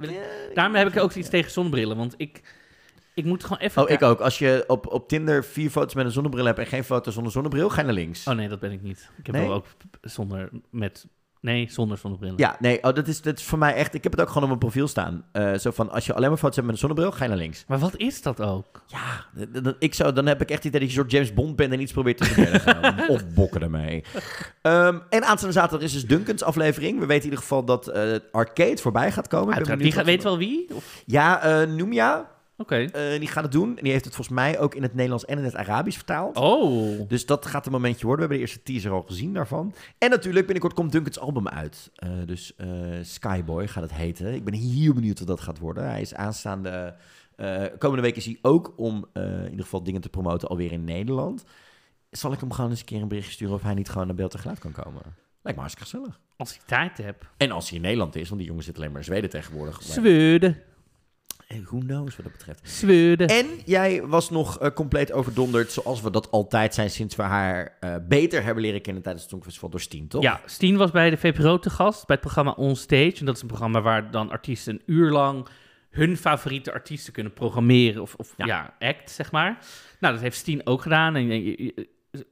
[0.55, 2.41] Daarom heb ik ook iets tegen zonnebrillen, want ik,
[3.15, 3.83] ik moet gewoon even...
[3.83, 4.21] Oh, ik ook.
[4.21, 7.33] Als je op, op Tinder vier foto's met een zonnebril hebt en geen foto zonder
[7.33, 8.27] zonnebril, ga je naar links.
[8.27, 9.11] Oh nee, dat ben ik niet.
[9.19, 9.47] Ik heb Nee?
[9.47, 9.67] wel ook
[10.01, 11.07] zonder, met,
[11.43, 12.39] nee, zonder zonnebrillen.
[12.39, 13.95] Ja, nee, oh, dat, is, dat is voor mij echt...
[13.95, 15.25] Ik heb het ook gewoon op mijn profiel staan.
[15.33, 17.39] Eh, zo van, als je alleen maar foto's hebt met een zonnebril, ga je naar
[17.39, 17.65] links.
[17.69, 18.83] Maar wat is dat ook?
[18.87, 21.11] Ja, d- d- ik zou, dan heb ik echt het idee dat je een soort
[21.13, 23.09] James Bond bent en iets probeert te verbergen.
[23.15, 24.05] of bokken ermee.
[24.63, 26.99] Ehm, en aanstaande zaterdag is dus Duncan's aflevering.
[26.99, 29.55] We weten in ieder geval dat eh, Arcade voorbij gaat komen.
[29.55, 29.83] Uiteraard.
[29.83, 30.67] Wie gaat, weet wel wie?
[30.75, 32.31] Of, Ja, eh Numia.
[32.57, 32.77] Oké.
[32.77, 33.77] Eh, die gaat het doen.
[33.77, 36.37] En die heeft het volgens mij ook in het Nederlands en in het Arabisch vertaald.
[36.37, 37.09] Oh.
[37.09, 38.29] Dus dat gaat een momentje worden.
[38.29, 39.75] We hebben de eerste teaser al gezien daarvan.
[39.99, 41.91] En natuurlijk, binnenkort komt Duncan's album uit.
[41.95, 42.69] Eh, dus eh,
[43.03, 44.35] Skyboy gaat het heten.
[44.35, 45.85] Ik ben heel benieuwd wat dat gaat worden.
[45.85, 46.95] Hij is aanstaande...
[47.79, 51.45] komende week is hij ook om in ieder geval dingen te promoten alweer in Nederland.
[52.11, 54.17] Zal ik hem gewoon eens een keer een bericht sturen of hij niet gewoon naar
[54.17, 55.03] beeld en geluid kan komen?
[55.43, 56.21] Lijkt me hartstikke gezellig.
[56.37, 57.31] Als ik tijd heb.
[57.37, 59.83] En als hij in Nederland is, want die jongen zit alleen maar in Zweden tegenwoordig.
[59.83, 60.63] Zweden.
[61.61, 62.61] Who knows wat dat betreft.
[62.63, 63.29] Zweden.
[63.29, 67.77] En jij was nog eh, compleet overdonderd, zoals we dat altijd zijn sinds we haar
[67.81, 70.23] eh, beter hebben leren kennen tijdens het Songfestival door Steen, toch?
[70.23, 73.17] Ja, Steen was bij de VPRO te gast bij het programma On Stage.
[73.19, 75.49] En dat is een programma waar dan artiesten een uur lang
[75.93, 78.03] hun favoriete artiesten kunnen programmeren.
[78.03, 78.47] Of, of Ja.
[78.47, 78.75] ja.
[78.79, 79.59] act, zeg maar.
[80.01, 81.17] Nou, dat heeft Steen ook gedaan.
[81.17, 81.85] En eh, eh,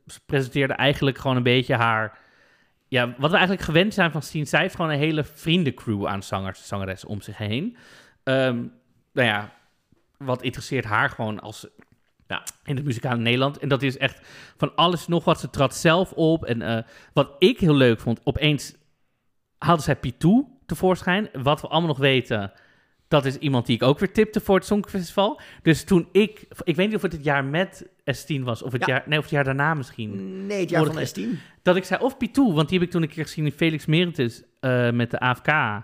[0.07, 2.19] ze presenteerde eigenlijk gewoon een beetje haar...
[2.89, 4.47] Ja, wat we eigenlijk gewend zijn van Steen.
[4.47, 7.77] Zij heeft gewoon een hele vriendencrew aan zangers en zangeressen om zich heen.
[8.23, 8.65] Ehm,
[9.13, 9.53] nou ja,
[10.19, 11.67] wat interesseert haar gewoon als
[12.27, 12.43] Ja.
[12.65, 13.59] in het muzikale Nederland.
[13.59, 14.21] En dat is echt
[14.57, 15.41] van alles nog wat.
[15.41, 16.45] Ze trad zelf op.
[16.45, 16.83] En eh,
[17.13, 18.75] wat ik heel leuk vond, opeens
[19.59, 21.29] haalde zij Pitou tevoorschijn.
[21.33, 22.53] Wat we allemaal nog weten,
[23.09, 25.41] dat is iemand die ik ook weer tipte voor het Songfestival.
[25.63, 28.87] Dus toen ik, ik weet niet of het het jaar met S10 was, of het,
[28.87, 28.95] Ja.
[28.95, 30.47] jaar, nee, of het jaar daarna misschien.
[30.47, 31.39] Nee, het jaar van Vorige- S10.
[31.63, 33.87] Dat ik zei, of Pitou, want die heb ik toen een keer gezien in Felix
[33.87, 35.83] Meritus eh, met de AFK.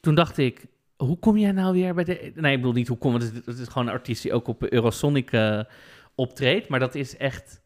[0.00, 0.66] Toen dacht ik,
[1.04, 2.32] hoe kom jij nou weer bij de...
[2.34, 4.48] Nee, ik bedoel niet hoe kom, want het het is gewoon een artiest die ook
[4.48, 5.60] op Eurosonic eh,
[6.14, 6.68] optreedt.
[6.68, 7.62] Maar dat is echt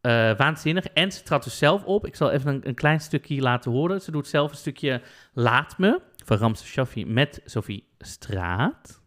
[0.00, 0.84] eh, waanzinnig.
[0.84, 2.06] En ze trad dus zelf op.
[2.06, 4.00] Ik zal even een, een klein stukje laten horen.
[4.00, 5.02] Ze doet zelf een stukje
[5.32, 9.00] Laat Me van Ramse Shaffi met Sophie Straat.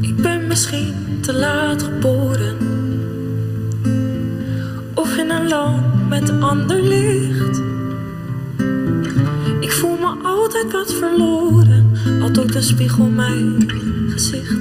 [0.00, 2.56] Ik ben misschien te laat geboren.
[4.94, 7.83] Of in een land met ander licht.
[9.84, 11.92] Ik voel me altijd wat verloren.
[12.22, 13.70] Al doet een spiegel mijn
[14.10, 14.56] gezicht.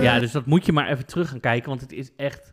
[0.00, 2.52] Ja, dus dat moet je maar even terug gaan kijken, want het is echt...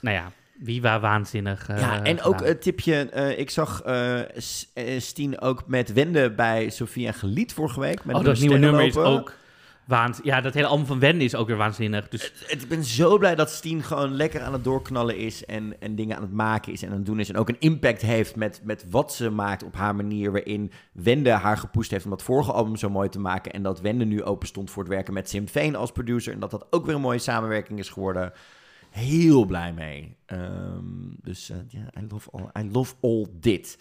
[0.00, 2.48] Nou ja, wie waar waanzinnig eh, ja, en ook gedaan.
[2.48, 7.80] het tipje, eh, ik zag eh S- Steen ook met Wende bij Sofia Gelied vorige
[7.80, 8.04] week.
[8.04, 9.32] Met Oh, de dat nieuwe nummer is ook
[10.22, 12.08] Ja, dat hele album van Wende is ook weer waanzinnig.
[12.08, 15.94] Dus Ik ben zo blij dat Steen gewoon lekker aan het doorknallen is en, en
[15.94, 17.28] dingen aan het maken is en aan het doen is.
[17.28, 21.30] En ook een impact heeft met, met wat ze maakt op haar manier, waarin Wende
[21.30, 23.52] haar gepusht heeft om dat vorige album zo mooi te maken.
[23.52, 26.32] En dat Wende nu open stond voor het werken met Sim Veen als producer.
[26.32, 28.32] En dat dat ook weer een mooie samenwerking is geworden.
[28.98, 30.16] Heel blij mee.
[30.26, 30.84] Ehm,
[31.22, 33.78] dus eh, ja, I, love all, I love all dit.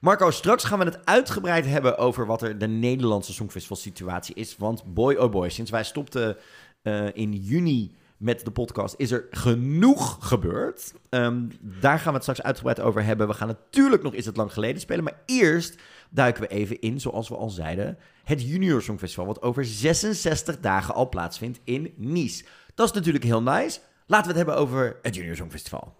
[0.00, 4.56] Marco, straks gaan we het uitgebreid hebben over wat er de Nederlandse Songfestival situatie is.
[4.56, 6.36] Want boy oh boy, sinds wij stopten
[6.82, 10.94] eh, in juni met de podcast is er genoeg gebeurd.
[11.08, 13.28] Ehm, daar gaan we het straks uitgebreid over hebben.
[13.28, 15.04] We gaan natuurlijk nog Is het lang geleden spelen.
[15.04, 19.26] Maar eerst duiken we even in, zoals we al zeiden, het Junior Songfestival.
[19.26, 22.44] Wat over 66 dagen al plaatsvindt in Nice.
[22.74, 23.80] Dat is natuurlijk heel nice.
[24.10, 25.94] Laten we het hebben over het Junior Songfestival.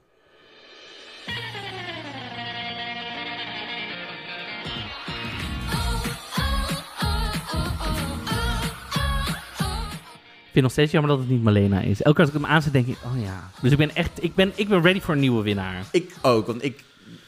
[10.46, 12.02] ik vind nog steeds jammer dat het niet Malena is.
[12.02, 13.50] Elke keer als ik hem aanzet, denk ik, oh ja.
[13.61, 15.84] Dus ik ben echt, ik ben, ik ben ready voor een nieuwe winnaar.
[15.92, 16.84] Ik ook, want ik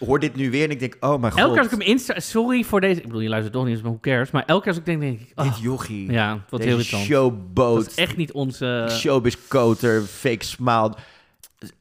[0.07, 1.40] hoor dit nu weer en ik denk, oh mijn god.
[1.40, 3.72] Elke keer als ik hem insta, sorry voor deze, ik bedoel, je luistert toch niet
[3.74, 4.30] eens, maar who cares.
[4.30, 6.11] Maar elke keer als ik denk, denk ik, oh, Dit jochie.
[6.12, 7.03] ja, wat heel irritant.
[7.05, 7.76] showboot.
[7.82, 8.86] Dat is echt niet onze...
[8.90, 10.92] Showbiz coater, fake smile.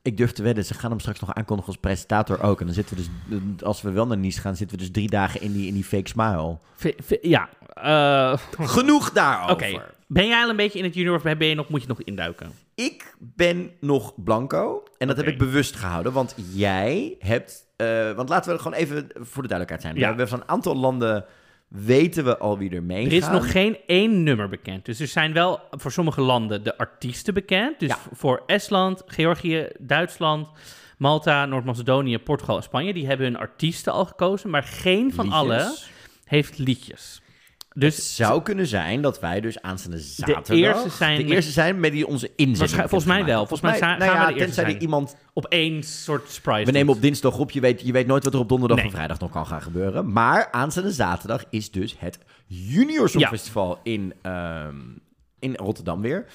[0.01, 2.59] Ik durf te wedden, ze gaan hem straks nog aankondigen als presentator ook.
[2.59, 5.09] En dan zitten we dus, als we wel naar Nice gaan, zitten we dus drie
[5.09, 6.57] dagen in die, in die fake smile.
[6.76, 8.38] V- ja, eh,
[8.76, 9.53] Genoeg daarover.
[9.53, 9.82] oké.
[10.07, 12.01] Ben jij al een beetje in het junior of ben je nog, moet je nog
[12.01, 12.51] induiken?
[12.76, 14.84] Ik ben nog blanco.
[14.97, 16.11] En dat heb ik bewust gehouden.
[16.13, 17.65] Want jij hebt...
[17.82, 19.94] eh, want laten we gewoon even voor de duidelijkheid zijn.
[19.94, 20.00] Ja.
[20.00, 21.26] We hebben van een aantal landen
[21.68, 23.34] weten we al wie er mee Er is gaan.
[23.34, 24.86] nog geen één nummer bekend.
[24.86, 27.80] Dus er zijn wel voor sommige landen de artiesten bekend.
[27.80, 27.98] Dus Ja.
[28.14, 30.48] voor Estland, Georgië, Duitsland,
[30.98, 32.94] Malta, Noord-Macedonië, Portugal en Spanje.
[32.94, 34.50] Die hebben hun artiesten al gekozen.
[34.50, 35.42] Maar geen van Liedjes.
[35.42, 35.72] allen
[36.26, 37.22] heeft liedjes.
[37.72, 40.49] Het Dus zou kunnen zijn dat wij dus aanstaande zaterdag...
[40.55, 42.30] eerste zijn de eerste zijn met die onze.
[42.38, 43.38] Waarschijn- volgens mij wel.
[43.47, 44.82] Volgens mij zijn- nou gaan ja, we de eerste tenzij er zijn.
[44.82, 45.15] iemand...
[45.34, 46.65] op één soort surprise.
[46.65, 47.51] We nemen op dinsdag op.
[47.51, 48.86] Je weet, je weet nooit wat er op donderdag Nee.
[48.86, 50.11] en vrijdag nog kan gaan gebeuren.
[50.11, 54.76] Maar aanstaande zaterdag is dus het Junior Songfestival in, ehm,
[55.39, 56.26] in Rotterdam weer.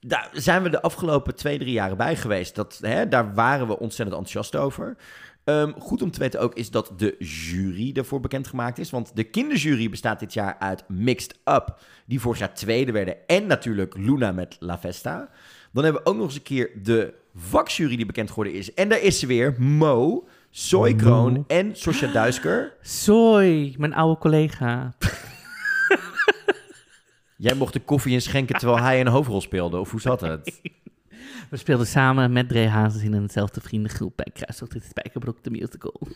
[0.00, 2.54] Daar zijn we de afgelopen twee, drie jaren bij geweest.
[2.54, 4.96] Dat, hè, daar waren we ontzettend enthousiast over.
[5.46, 8.90] Ehm, goed om te weten ook is dat de jury ervoor bekendgemaakt is.
[8.90, 13.16] Want de kinderjury bestaat dit jaar uit Mixed Up, die vorig jaar tweede werden.
[13.26, 15.28] En natuurlijk Luna met La Festa.
[15.72, 18.74] Dan hebben we ook nog eens een keer de vakjury die bekend geworden is.
[18.74, 22.76] En daar is ze weer, Mo, Soy Kroon en Sosja Duisker.
[22.80, 24.94] Soy, mijn oude collega.
[27.36, 30.60] Jij mocht de koffie inschenken terwijl hij een hoofdrol speelde, of hoe zat het?
[31.50, 36.00] We speelden samen met Dre Hazes in eenzelfde vriendengroep bij Kruistocht in Spijkerbroek, de musical.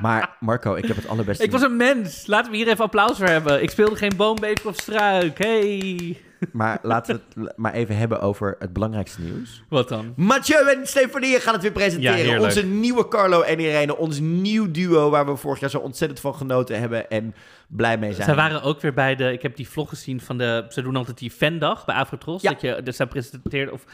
[0.00, 1.44] Maar Marco, ik heb het allerbeste...
[1.44, 2.26] Ik was een mens.
[2.26, 3.62] Laten we hier even applaus voor hebben.
[3.62, 5.38] Ik speelde geen boom, bever of struik.
[5.38, 6.20] Hey.
[6.52, 9.62] Maar laten we het maar even hebben over het belangrijkste nieuws.
[9.68, 10.12] Wat dan?
[10.16, 12.40] Mathieu en Stefanie gaan het weer presenteren.
[12.40, 13.96] Onze nieuwe Carlo en Irene.
[13.96, 17.34] Ons nieuw duo waar we vorig jaar zo ontzettend van genoten hebben en
[17.68, 18.26] blij mee zijn.
[18.26, 19.32] Zij waren ook weer bij de...
[19.32, 20.64] Ik heb die vlog gezien van de...
[20.68, 22.42] Ze doen altijd die fandag bij Afrotros.
[22.42, 22.50] Ja.
[22.50, 23.72] Dat je dus zij presenteerde...
[23.72, 23.84] Of,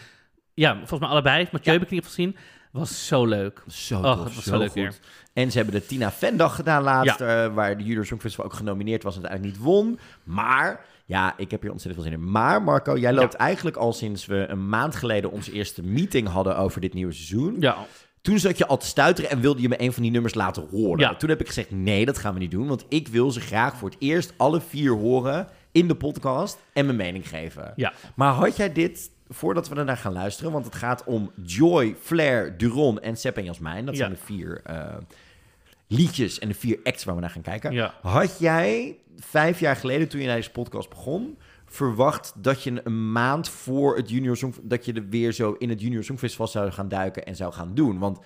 [0.54, 1.48] ja, volgens mij allebei.
[1.52, 1.78] Mathieu Ja.
[1.80, 2.36] heb ik geval gezien.
[2.72, 3.62] Was zo leuk.
[3.66, 4.74] Zo Oh, tof, was zo zo leuk goed.
[4.74, 4.94] weer.
[5.32, 9.02] En ze hebben de Tina Vendag gedaan laatst, eh, waar de Junior Songfestival ook genomineerd
[9.02, 9.98] was en uiteindelijk niet won.
[10.24, 12.30] Maar, ja, ik heb hier ontzettend veel zin in.
[12.30, 16.56] Maar Marco, jij loopt eigenlijk al sinds we een maand geleden onze eerste meeting hadden
[16.56, 17.56] over dit nieuwe seizoen.
[17.60, 17.76] Ja.
[18.20, 20.68] Toen zat je al te stuiteren en wilde je me een van die nummers laten
[20.70, 20.98] horen.
[20.98, 21.16] Ja.
[21.16, 22.66] Toen heb ik gezegd, nee, dat gaan we niet doen.
[22.68, 26.84] Want ik wil ze graag voor het eerst alle vier horen in de podcast en
[26.84, 27.72] mijn mening geven.
[27.76, 27.92] Ja.
[28.14, 30.52] Maar had jij dit, voordat we ernaar gaan luisteren...
[30.52, 33.84] want het gaat om Joy, Flair, Duron en Sepp en Jasmijn.
[33.84, 34.00] Dat Ja.
[34.00, 34.96] zijn de vier eh,
[35.86, 37.72] liedjes en de vier acts waar we naar gaan kijken.
[37.72, 37.94] Ja.
[38.02, 41.38] Had jij vijf jaar geleden, toen je naar deze podcast begon...
[41.66, 44.54] verwacht dat je een maand voor het Junior Song...
[44.62, 47.74] dat je er weer zo in het Junior Songfestival zou gaan duiken en zou gaan
[47.74, 47.98] doen?
[47.98, 48.18] Want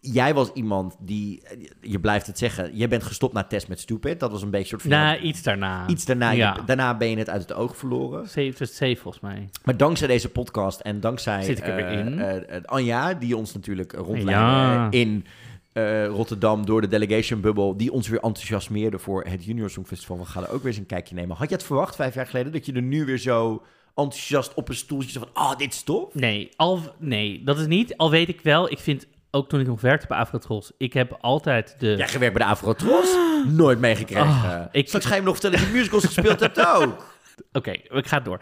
[0.00, 1.42] jij was iemand die...
[1.80, 4.20] Je blijft het zeggen, je bent gestopt na test met Stupid.
[4.20, 4.90] Dat was een beetje soort van...
[4.90, 5.86] Na iets daarna.
[5.88, 6.56] Iets daarna, je- Ja.
[6.66, 8.28] daarna ben je het uit het oog verloren.
[8.28, 9.48] Zeven, zeven volgens mij.
[9.64, 12.18] Maar dankzij deze podcast en dankzij Zit ik er weer eh, in.
[12.18, 14.90] eh, eh, Anja, die ons natuurlijk rondleidde Ja.
[14.90, 15.26] in
[15.72, 20.18] eh, Rotterdam door de delegation bubble, die ons weer enthousiasmeerde voor het Junior Songfestival.
[20.18, 21.36] We gaan er ook weer eens een kijkje nemen.
[21.36, 23.62] Had je het verwacht vijf jaar geleden dat je er nu weer zo
[23.94, 26.14] enthousiast op een stoeltje zit van, ah, dit is tof?
[26.14, 27.96] Nee, al, nee, dat is niet.
[27.96, 31.18] Al weet ik wel, ik vind, ook toen ik nog werkte bij Afrotros, ik heb
[31.20, 31.94] altijd de...
[31.96, 33.16] Jij gewerkt bij de Afrotros?
[33.48, 34.28] Nooit meegekregen.
[34.28, 37.06] Oh, ik- Straks ga je me nog vertellen dat je musicals gespeeld hebt ook.
[37.52, 38.38] Oké, ik ga door.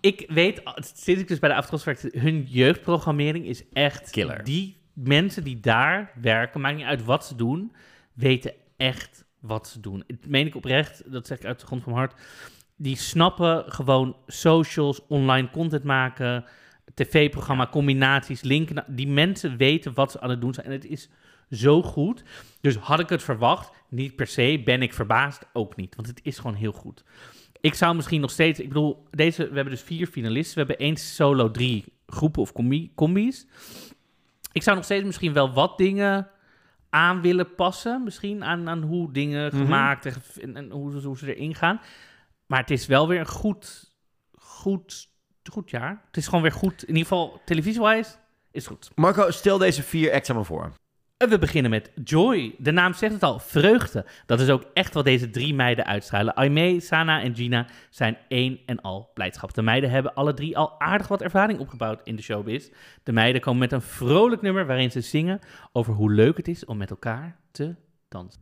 [0.00, 0.62] Ik weet,
[0.94, 4.10] sinds ik dus bij de Afrotros werkte, hun jeugdprogrammering is echt...
[4.10, 4.44] Killer.
[4.44, 7.72] Die mensen die daar werken, maakt niet uit wat ze doen,
[8.12, 10.04] weten echt wat ze doen.
[10.06, 12.20] Dat meen ik oprecht, dat zeg ik uit de grond van mijn hart.
[12.76, 16.44] Die snappen gewoon socials, online content maken,
[16.94, 18.74] tv-programma, combinaties, linken.
[18.74, 20.66] naar- Die mensen weten wat ze aan het doen zijn.
[20.66, 21.08] En het is
[21.50, 22.24] zo goed.
[22.60, 23.70] Dus had ik het verwacht?
[23.88, 24.62] Niet per se.
[24.64, 25.46] Ben ik verbaasd?
[25.52, 25.94] Ook niet.
[25.94, 27.04] Want het is gewoon heel goed.
[27.60, 28.60] Ik zou misschien nog steeds...
[28.60, 30.54] Ik bedoel, deze, we hebben dus vier finalisten.
[30.54, 33.46] We hebben één solo, drie groepen of combi, combi's.
[34.54, 36.28] Ik zou nog steeds misschien wel wat dingen
[36.90, 38.02] aan willen passen.
[38.04, 39.56] Misschien aan, aan hoe dingen Mhm.
[39.64, 41.80] gemaakt en, ge- en, en hoe, ze- hoe ze erin gaan.
[42.46, 43.94] Maar het is wel weer een goed,
[44.32, 45.08] goed,
[45.52, 46.02] goed jaar.
[46.06, 46.82] Het is gewoon weer goed.
[46.82, 48.10] In ieder geval, televisie-wise
[48.50, 48.90] is het goed.
[48.94, 50.72] Marco, stel deze vier acts aan me voor.
[51.28, 52.54] We beginnen met Joy.
[52.58, 54.06] De naam zegt het al, vreugde.
[54.26, 56.34] Dat is ook echt wat deze drie meiden uitstralen.
[56.34, 59.54] Aimee, Sana en Gina zijn één en al blijdschap.
[59.54, 62.68] De meiden hebben alle drie al aardig wat ervaring opgebouwd in de showbiz.
[63.02, 65.40] De meiden komen met een vrolijk nummer waarin ze zingen
[65.72, 67.74] over hoe leuk het is om met elkaar te
[68.08, 68.40] dansen.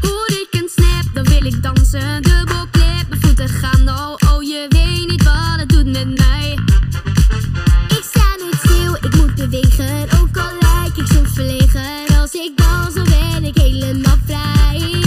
[0.00, 2.22] Hoor ik een snap, dan wil ik dansen.
[2.22, 3.88] Dubbel clip, mijn voeten gaan.
[3.88, 6.71] Oh, je weet niet wat het doet met mij.
[9.50, 10.02] Bewegen.
[10.02, 12.16] Ook al lijk ik soms verlegen.
[12.20, 15.02] Als ik dans, dan ben ik helemaal vrij.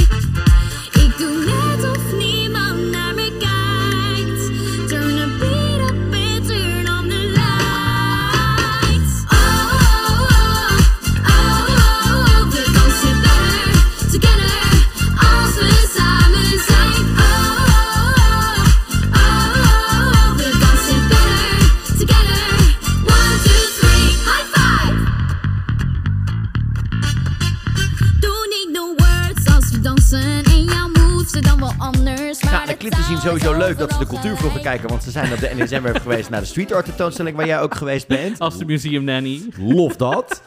[32.89, 34.89] Te zien sowieso leuk dat ze de cultuurvloggen kijken.
[34.89, 37.59] Want ze zijn op de NSM weer geweest naar de street art tentoonstelling waar jij
[37.61, 38.39] ook geweest bent.
[38.39, 39.41] Als de museum nanny.
[39.57, 40.41] Lof dat.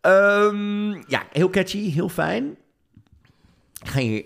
[0.00, 2.56] Ehm, ja, heel catchy, heel fijn.
[3.82, 4.24] Ik ga hier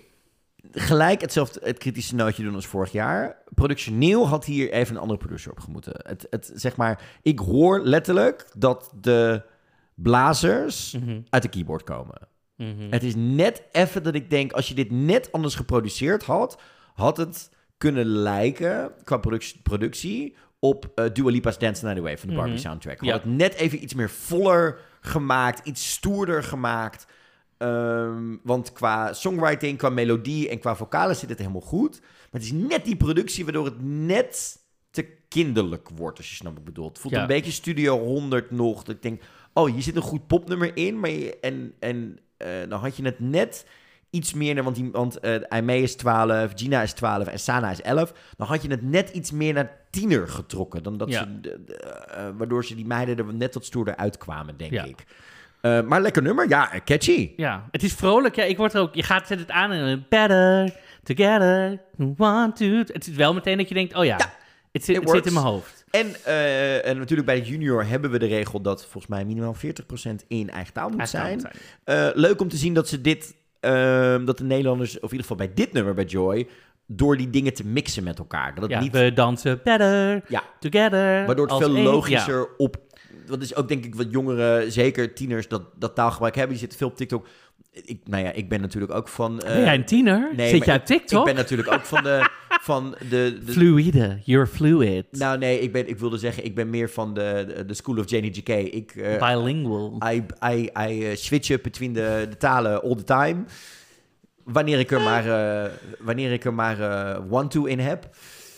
[0.72, 3.36] gelijk hetzelfde het kritische nootje doen als vorig jaar.
[3.54, 5.92] Productioneel had hier even een andere producer op gemoeten.
[6.02, 9.42] Het, het, zeg maar, ik hoor letterlijk dat de
[9.94, 12.28] blazers Mhm, uit de keyboard komen.
[12.56, 12.90] mhm.
[12.90, 16.58] Het is net even dat ik denk, als je dit net anders geproduceerd had,
[16.98, 22.28] had het kunnen lijken qua productie, productie op eh Dua Lipa's Dance Night Away van
[22.28, 22.62] de Barbie Mhm.
[22.62, 22.98] soundtrack.
[22.98, 23.14] Had Ja.
[23.14, 27.06] het net even iets meer voller gemaakt, iets stoerder gemaakt.
[27.58, 32.00] Ehm, want qua songwriting, qua melodie en qua vocalen zit het helemaal goed.
[32.00, 34.58] Maar het is net die productie waardoor het net
[34.90, 36.88] te kinderlijk wordt, als je snapt wat ik bedoel.
[36.88, 37.20] Het voelt Ja.
[37.20, 38.82] een beetje Studio 100 nog.
[38.84, 39.22] Dat ik denk,
[39.52, 41.00] oh, hier zit een goed popnummer in.
[41.00, 43.66] Maar je- en en eh, dan had je het net
[44.10, 47.82] iets meer naar, want, die, want Aimee is 12, Gina is 12 en Sana is
[47.82, 48.12] 11.
[48.36, 50.82] Dan had je het net iets meer naar tiener getrokken.
[50.82, 51.18] Dan dat Ja.
[51.22, 54.84] ze, de- de, eh, waardoor ze die meiden er net wat stoerder uitkwamen, denk Ja.
[54.84, 55.04] ik.
[55.60, 57.32] Eh, maar lekker nummer, ja, catchy.
[57.36, 58.36] Ja, het is vrolijk.
[58.36, 58.94] Ja, ik word er ook...
[58.94, 60.06] Je gaat zet het aan en...
[60.08, 61.80] Better, together,
[62.18, 62.76] one, two...
[62.78, 63.94] Het is wel meteen dat je denkt...
[63.94, 64.16] Oh ja,
[64.72, 65.84] het, zit, it het zit in mijn hoofd.
[65.90, 66.24] En,
[66.84, 69.58] en natuurlijk bij de junior hebben we de regel dat volgens mij minimaal 40%
[70.28, 71.40] in eigen taal moet zijn.
[72.14, 75.36] leuk om te zien dat ze dit, ehm, dat de Nederlanders, of in ieder geval
[75.36, 76.48] bij dit nummer bij Joy,
[76.86, 78.54] door die dingen te mixen met elkaar.
[78.54, 81.26] Dat Ja, niet, we dansen better, ja, together.
[81.26, 81.84] waardoor het veel één.
[81.84, 82.46] logischer Ja.
[82.56, 82.76] op.
[83.26, 86.50] Dat is ook denk ik wat jongeren, zeker tieners, dat, dat taalgebruik hebben.
[86.52, 87.26] Die zitten veel op TikTok.
[87.72, 89.40] Ik, nou ja, ik ben natuurlijk ook van.
[89.40, 90.30] eh, Ben jij een tiener?
[90.36, 91.18] nee, Zit jij op ik- TikTok?
[91.18, 92.30] Ik ben natuurlijk ook van de.
[92.60, 95.06] Van de, de Fluide, you're fluid.
[95.10, 97.98] nou nee, ik, ben, ik wilde zeggen, ik ben meer van de, de, de School
[97.98, 98.48] of Janie GK.
[98.48, 100.00] Ik, eh, Bilingual.
[100.12, 103.44] I, I, I eh, switch up between de, de talen all the time.
[104.44, 105.26] Wanneer ik er maar,
[105.64, 108.08] eh, wanneer ik er maar eh, one-two in heb.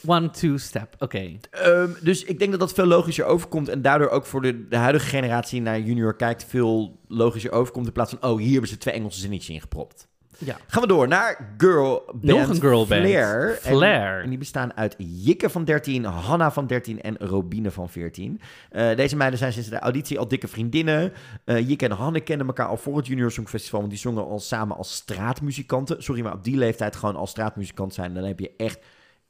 [0.06, 0.94] One, two, step.
[0.98, 1.36] Oké.
[1.50, 3.68] Ehm, dus ik denk dat dat veel logischer overkomt.
[3.68, 6.44] En daardoor ook voor de, de huidige generatie die naar junior kijkt...
[6.48, 8.30] veel logischer overkomt in plaats van...
[8.30, 10.08] oh, hier hebben ze twee Engelse zinnetjes ingepropt.
[10.44, 10.56] Ja.
[10.66, 13.00] Gaan we door naar girl band Nog een girl band.
[13.06, 13.50] Flair.
[13.50, 14.22] En- Flair.
[14.22, 18.40] En, die bestaan uit Jikke van 13, Hanna van 13 en Robine van 14.
[18.70, 21.12] Eh, deze meiden zijn sinds de auditie al dikke vriendinnen.
[21.44, 24.38] Eh Jikke en Hanne kennen elkaar al voor het Junior Songfestival, want die zongen al
[24.38, 26.02] samen als straatmuzikanten.
[26.02, 28.78] Sorry, maar op die leeftijd gewoon als straatmuzikant zijn, dan heb je echt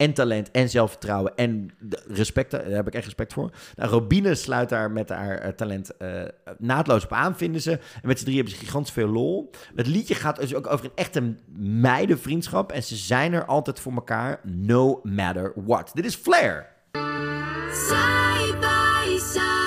[0.01, 1.71] en talent en zelfvertrouwen en
[2.09, 2.51] respect.
[2.51, 3.51] Daar heb ik echt respect voor.
[3.77, 6.23] Nou, Robine sluit daar met haar eh, talent eh,
[6.59, 7.71] naadloos op aan, vinden ze.
[7.71, 9.51] En met z'n drie hebben ze gigantisch veel lol.
[9.75, 12.73] Het liedje gaat dus ook over een echte meidenvriendschap.
[12.73, 15.91] En ze zijn er altijd voor elkaar, no matter what.
[15.95, 16.69] Dit is Flair.
[18.61, 19.60] By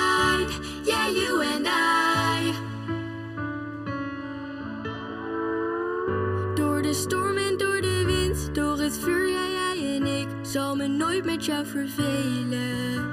[10.54, 13.12] zal me nooit met jou vervelen.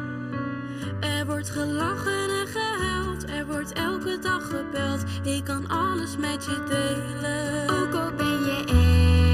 [1.00, 5.04] Er wordt gelachen en gehuild, er wordt elke dag gebeld.
[5.24, 7.70] Ik kan alles met je delen.
[7.70, 9.31] Ook al ben je ergens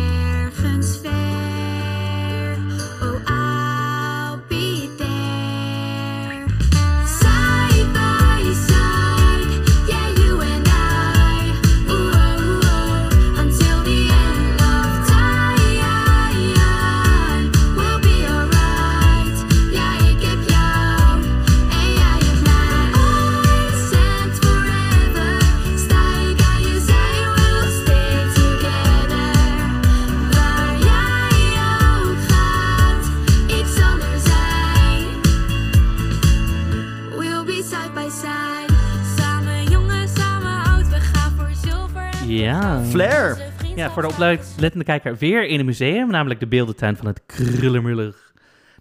[42.48, 42.84] Ja.
[42.84, 43.52] Flair.
[43.76, 48.16] Ja, voor de oplettende kijker weer in een museum, namelijk de beeldentuin van het Krullermuller.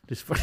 [0.04, 0.36] Dus voor...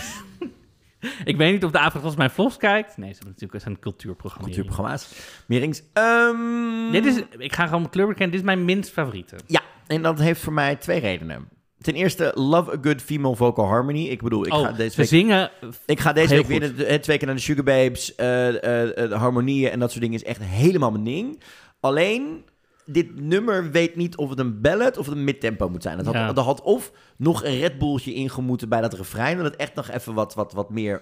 [1.32, 2.98] ik weet niet of de avond volgens mijn vlogs kijkt.
[2.98, 4.46] Nee, ze hebben natuurlijk een cultuurprogramma.
[4.46, 5.10] Cultuurprogramma's.
[5.48, 5.84] Meerings.
[5.94, 8.32] Ehm, Dit is, ik ga gewoon mijn kleur bekennen.
[8.32, 9.36] Dit is mijn minst favoriete.
[9.48, 11.48] Ja, en dat heeft voor mij twee redenen.
[11.82, 14.08] Ten eerste, love a good female vocal harmony.
[14.08, 15.08] Ik bedoel, ik oh, ga deze ze week...
[15.10, 15.52] zingen.
[15.86, 18.16] Ik ga deze week weer de- twee keer naar de Sugar Babes.
[18.16, 21.40] eh, eh, eh, de harmonieën en dat soort dingen is echt helemaal mijn ding.
[21.80, 22.44] Alleen,
[22.86, 25.98] dit nummer weet niet of het een ballad of het een midtempo moet zijn.
[25.98, 26.28] Het had, Ja.
[26.36, 29.36] er had of nog een Red Bulltje ingemoeten bij dat refrein...
[29.38, 31.02] dat het echt nog even wat, wat, wat meer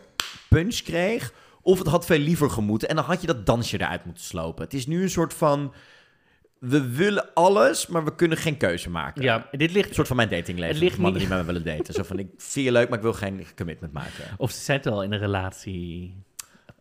[0.49, 1.33] punch kreeg.
[1.61, 2.89] Of het had veel liever gemoeten.
[2.89, 4.63] En dan had je dat dansje eruit moeten slopen.
[4.63, 5.73] Het is nu een soort van...
[6.59, 9.21] We willen alles, maar we kunnen geen keuze maken.
[9.23, 9.89] Ja, dit ligt.
[9.89, 10.73] Een soort van mijn datingleven.
[10.73, 11.93] Het ligt mannen niet- die met me willen daten.
[11.93, 14.23] Zo van, ik vind je leuk, maar ik wil geen commitment maken.
[14.37, 16.15] Of ze zitten al in een relatie.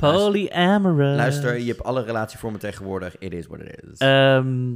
[0.01, 1.17] Polyamorous.
[1.17, 3.19] Luister, je hebt alle relatievormen tegenwoordig.
[3.19, 3.99] It is what it is.
[3.99, 4.69] Ehm,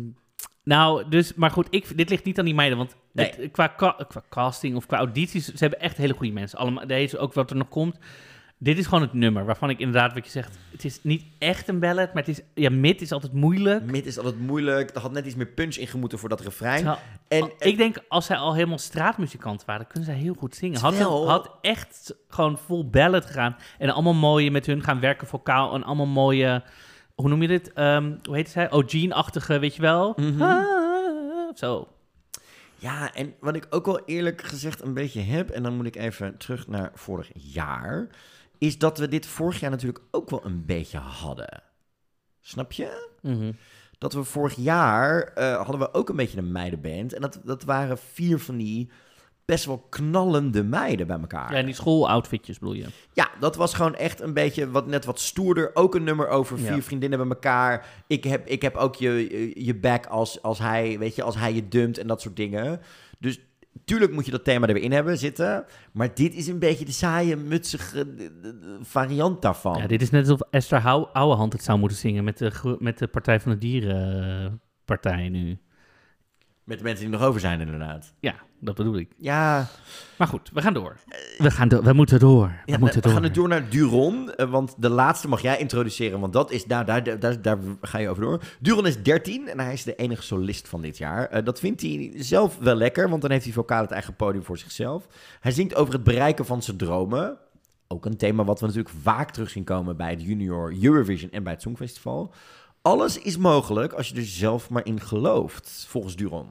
[0.64, 3.32] nou, dus, maar goed, ik, dit ligt niet aan die meiden, want Nee.
[3.36, 3.96] het- qua, qua
[4.30, 6.58] casting of qua audities, ze hebben echt hele goede mensen.
[6.58, 7.98] Allemaal, deze ook wat er nog komt.
[8.64, 11.68] Dit is gewoon het nummer waarvan ik inderdaad, wat je zegt, het is niet echt
[11.68, 13.90] een ballad, maar het is, ja, mid is altijd moeilijk.
[13.90, 14.90] Mid is altijd moeilijk.
[14.94, 16.76] Er had net iets meer punch ingemoeten voor dat refrein.
[16.76, 16.98] Terwijl-
[17.58, 20.80] En, ik denk, als zij al helemaal straatmuzikant waren, kunnen zij heel goed zingen.
[20.80, 25.26] Had, Terwijl- had echt gewoon vol ballad gegaan en allemaal mooie met hun gaan werken
[25.26, 26.62] vocaal en allemaal mooie,
[27.14, 27.72] hoe noem je dit?
[27.72, 28.70] Ehm, hoe heet zij?
[28.70, 30.12] O'Gene-achtige, weet je wel?
[30.16, 30.42] Mhm.
[30.42, 30.64] Ah,
[31.54, 31.88] zo.
[32.76, 35.50] Ja, en wat ik ook wel eerlijk gezegd een beetje heb...
[35.50, 38.06] en dan moet ik even terug naar vorig jaar...
[38.66, 41.62] is dat we dit vorig jaar natuurlijk ook wel een beetje hadden.
[42.40, 43.12] Snap je?
[43.22, 43.52] Mhm.
[43.98, 47.12] dat we vorig jaar eh, hadden we ook een beetje een meidenband.
[47.12, 48.90] En dat, dat waren vier van die
[49.44, 51.52] best wel knallende meiden bij elkaar.
[51.52, 52.86] Ja, en die schooloutfitjes bedoel je.
[53.12, 55.70] Ja, dat was gewoon echt een beetje wat, net wat stoerder.
[55.74, 56.82] Ook een nummer over vier Ja.
[56.82, 57.86] vriendinnen bij elkaar.
[58.06, 61.36] Ik heb, ik heb ook je, je- je back als, als, hij, weet je, als
[61.36, 62.80] hij je dumpt en dat soort dingen.
[63.18, 63.40] Dus
[63.84, 65.64] tuurlijk moet je dat thema er weer in hebben zitten.
[65.92, 69.78] Maar dit is een beetje de saaie, mutsige de- de variant daarvan.
[69.78, 72.98] Ja, dit is net alsof Esther Hou Ouwehand het zou moeten zingen met de, met
[72.98, 74.52] de Partij van de Dieren eh,
[74.84, 75.58] partij nu.
[76.64, 78.12] Met de mensen die nog over zijn, inderdaad.
[78.20, 79.08] Ja, dat bedoel ik.
[79.16, 79.66] Ja,
[80.18, 80.96] Maar goed, we gaan door.
[81.38, 81.82] We, gaan door.
[81.82, 82.46] we moeten door.
[82.64, 84.34] We ja moeten we gaan nu door naar Duron.
[84.34, 86.20] eh, Want de laatste mag jij introduceren.
[86.20, 88.40] Want dat is, daar, daar, daar, daar ga je over door.
[88.60, 91.26] Duron is 13 en hij is de enige solist van dit jaar.
[91.28, 93.08] Eh, dat vindt hij zelf wel lekker.
[93.08, 95.06] Want dan heeft hij vocaal het eigen podium voor zichzelf.
[95.40, 97.38] Hij zingt over het bereiken van zijn dromen.
[97.88, 101.42] Ook een thema wat we natuurlijk vaak terug zien komen bij het Junior Eurovision en
[101.42, 102.32] bij het Songfestival.
[102.86, 106.48] Alles is mogelijk als je er zelf maar in gelooft, volgens Duron.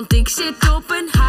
[0.00, 1.19] Want ik zit op een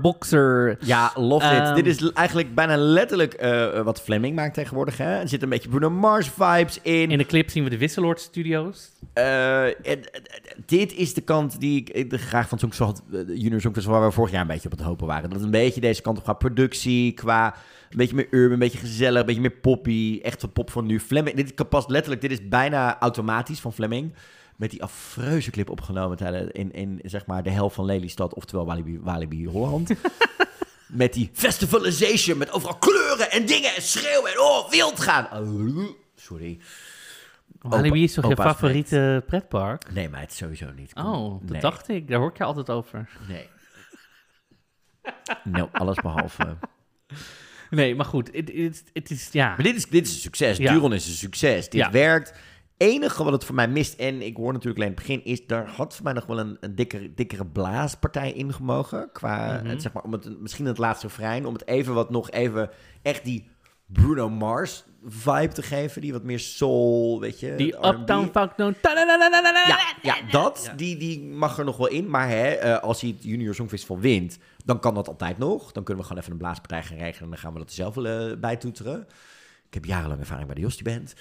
[0.00, 0.76] bokser.
[0.80, 1.62] Ja, love it.
[1.62, 1.74] Ehm.
[1.74, 4.96] Dit is eigenlijk bijna letterlijk eh, wat Fleming maakt tegenwoordig.
[4.96, 5.04] Hè?
[5.18, 7.10] Er zitten een beetje Bruno Mars vibes in.
[7.10, 8.90] In de clip zien we de Wisseloord Studios.
[9.12, 10.00] Eh, en-
[10.66, 14.14] dit is de kant die ik, ik graag van Songfestival, eh, Junior Songfestival, waar we
[14.14, 15.22] vorig jaar een beetje op het hopen waren.
[15.22, 16.38] Dat het een beetje deze kant op gaat.
[16.38, 17.54] Productie, qua
[17.90, 20.20] een beetje meer urban, een beetje gezellig, een beetje meer poppy.
[20.22, 21.00] Echt de pop van nu.
[21.00, 24.12] Fleming, dit past letterlijk, dit is bijna automatisch van Fleming.
[24.60, 28.66] Met die afreuze clip opgenomen tijdens- in, in zeg maar de helft van Lelystad, oftewel
[28.66, 29.90] Walibi, Walibi Holland.
[30.86, 35.28] met die festivalization, met overal kleuren en dingen en schreeuwen en oh, wild gaan.
[35.42, 36.58] Oh, sorry.
[37.60, 39.92] Walibi is toch je opa's favoriete pretpark?
[39.92, 40.92] Nee, maar het is sowieso niet.
[40.92, 41.60] Kom, Oh, dat nee.
[41.60, 42.08] dacht ik.
[42.08, 43.08] Daar hoor ik je altijd over.
[43.28, 43.48] Nee.
[45.44, 46.56] nou, alles behalve.
[47.70, 48.30] Nee, maar goed.
[48.32, 49.48] Het, het, het is, ja.
[49.48, 50.56] Maar dit is, dit is een succes.
[50.56, 50.72] Ja.
[50.72, 51.68] Duron is een succes.
[51.68, 51.90] Dit Ja.
[51.90, 52.32] werkt.
[52.80, 55.68] Enige wat het voor mij mist, en ik hoor natuurlijk alleen het begin, is daar
[55.68, 59.08] had voor mij nog wel een, een dikkere, dikkere blaaspartij in gemogen.
[59.12, 59.66] Qua, Mhm.
[59.66, 62.70] het, zeg maar, om het, misschien het laatste refrein, om het even wat nog even
[63.02, 63.48] echt die
[63.86, 66.00] Bruno Mars vibe te geven.
[66.00, 67.54] Die wat meer soul, weet je.
[67.54, 67.74] Die.
[67.74, 68.72] Uptown Funk no...
[69.66, 72.10] Ja, ja dat, Die, die mag er nog wel in.
[72.10, 75.72] Maar hè, eh, als hij het Junior Songfestival wint, dan kan dat altijd nog.
[75.72, 77.74] Dan kunnen we gewoon even een blaaspartij gaan regelen en dan gaan we dat er
[77.74, 79.06] zelf wel eh, bij toeteren.
[79.66, 81.14] Ik heb jarenlang ervaring bij de Jostie Band.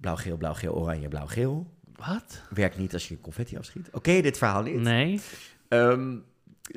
[0.00, 1.66] Blauw-geel, blauw-geel, oranje, blauw-geel.
[1.96, 2.42] Wat?
[2.50, 3.88] Werkt niet als je confetti afschiet.
[3.92, 4.80] Oké, dit verhaal niet.
[4.80, 5.20] Nee.
[5.68, 6.16] Ehm,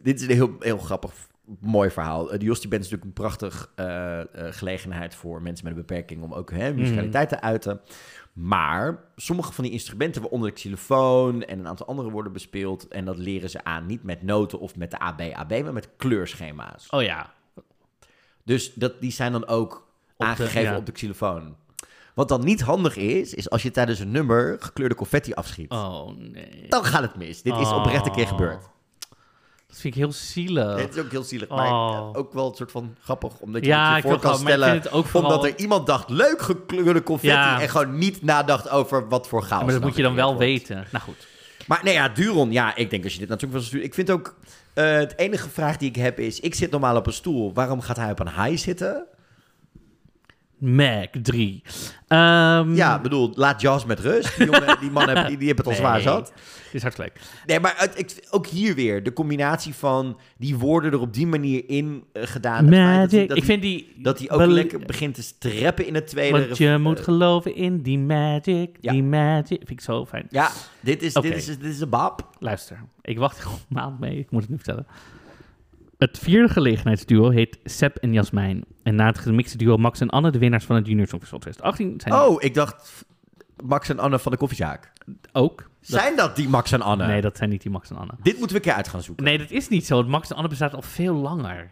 [0.01, 1.13] dit is een heel, heel grappig,
[1.59, 2.31] mooi verhaal.
[2.31, 5.85] Eh, de Jostie Band is natuurlijk een prachtig eh, eh, gelegenheid voor mensen met een
[5.85, 7.81] beperking om ook hè, musicaliteit te uiten.
[8.33, 12.87] Maar sommige van die instrumenten, waaronder de xylofoon en een aantal andere, worden bespeeld.
[12.87, 16.89] En dat leren ze aan niet met noten of met de AB-AB, maar met kleurschema's.
[16.89, 17.33] Oh ja.
[18.43, 20.77] Dus dat, die zijn dan ook aangegeven ja.
[20.77, 21.55] op de xylofoon.
[22.13, 25.71] Wat dan niet handig is, is als je tijdens een nummer gekleurde confetti afschiet.
[25.71, 26.65] Oh nee.
[26.69, 27.41] Dan gaat het mis.
[27.41, 28.29] Dit is oprecht een keer Oh.
[28.29, 28.61] gebeurd.
[29.67, 30.79] Dat vind ik heel zielig.
[30.79, 32.09] Het is ook heel zielig, maar Oh.
[32.13, 33.39] ook wel een soort van grappig.
[33.39, 34.69] Omdat je Ja, je voor kan stellen.
[34.73, 37.35] het ook vooral- Omdat er iemand dacht, leuk gekleurde confetti.
[37.37, 37.61] Ja.
[37.61, 39.61] En gewoon niet nadacht over wat voor chaos.
[39.63, 40.39] maar dat er moet je dan wel wordt.
[40.39, 40.85] weten.
[40.91, 41.27] Nou goed.
[41.67, 42.51] Maar nee, ja, Duron.
[42.51, 43.83] Ja, ik denk als je dit natuurlijk wel stuurt.
[43.83, 44.35] Ik vind ook,
[44.73, 47.53] eh, het enige vraag die ik heb is, ik zit normaal op een stoel.
[47.53, 49.05] Waarom gaat hij op een high zitten?
[50.63, 51.63] Mac 3.
[52.07, 54.37] Ehm, Ja, bedoel, laat Jas met rust.
[54.37, 56.01] Die, jongen, die man heeft, die, die heeft het al zwaar nee.
[56.01, 56.25] zat.
[56.35, 57.23] Dit is hartstikke leuk.
[57.45, 61.27] Nee, maar het, ik, ook hier weer, de combinatie van die woorden er op die
[61.27, 62.67] manier in eh, gedaan.
[62.69, 63.93] Feit dat ik vind die...
[63.97, 66.45] Dat hij ook lekker begint te streppen in het tweede.
[66.45, 68.77] Want je ref- moet eh, geloven in die magic.
[68.81, 68.91] Ja.
[68.91, 69.57] Die magic.
[69.57, 70.25] Vind ik zo fijn.
[70.29, 70.49] Ja,
[70.79, 71.27] dit is, Oké.
[71.29, 72.29] dit is, dit is een bab.
[72.39, 72.79] Luister.
[73.01, 74.17] Ik wacht gewoon een maand mee.
[74.19, 74.87] Ik moet het nu vertellen.
[76.03, 78.63] Het vierde gelegenheidsduo heet Seb en Jasmijn.
[78.83, 82.01] En na het gemixte duo Max en Anne, de winnaars van het Junior Songfestival 2018,
[82.01, 83.05] zijn Oh, ik dacht
[83.63, 84.91] Max en Anne van de koffiezaak.
[85.31, 85.69] ook.
[85.81, 87.07] Zijn dat die Max en Anne?
[87.07, 88.11] Nee, dat zijn niet die Max en Anne.
[88.21, 89.25] Dit moeten we een keer uit gaan zoeken.
[89.25, 90.03] Nee, dat is niet zo.
[90.03, 91.71] Max en Anne bestaat al veel langer.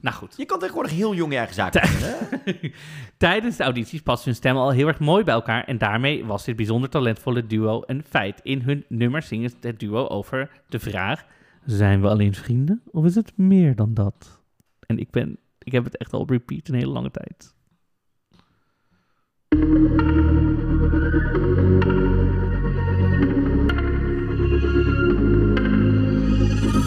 [0.00, 0.34] Nou goed.
[0.36, 2.16] Je kan tegenwoordig heel jong je eigen zaak beginnen.
[2.44, 2.70] hè?
[3.16, 5.64] Tijdens de audities pasten hun stemmen al heel erg mooi bij elkaar.
[5.64, 8.40] En daarmee was dit bijzonder talentvolle duo een feit.
[8.42, 11.24] In hun nummer zingen het duo over de vraag...
[11.64, 14.40] Zijn we alleen vrienden of is het meer dan dat?
[14.86, 15.38] En ik ben...
[15.58, 17.54] Ik heb het echt al repeat een hele lange tijd.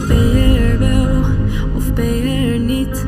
[0.07, 1.19] Ben je er wel
[1.75, 3.05] of ben je er niet?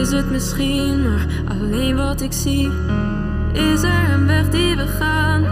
[0.00, 2.68] Is het misschien maar alleen wat ik zie?
[3.52, 5.44] Is er een weg die we gaan?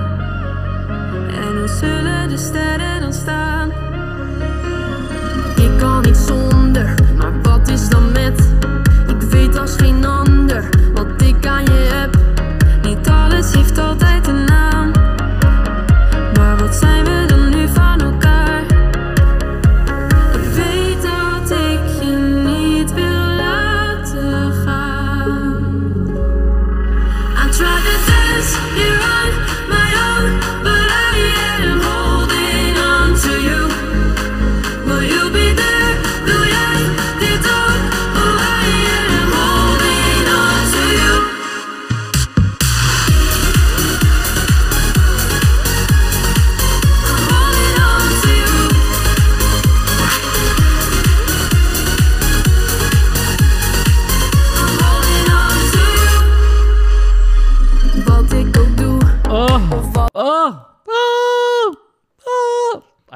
[1.28, 3.51] En hoe zullen de sterren dan staan?
[5.82, 8.54] Kan niet zonder, maar wat is dan met?
[9.08, 12.16] Ik weet als geen ander wat ik aan je heb.
[12.82, 14.71] Niet alles heeft altijd een.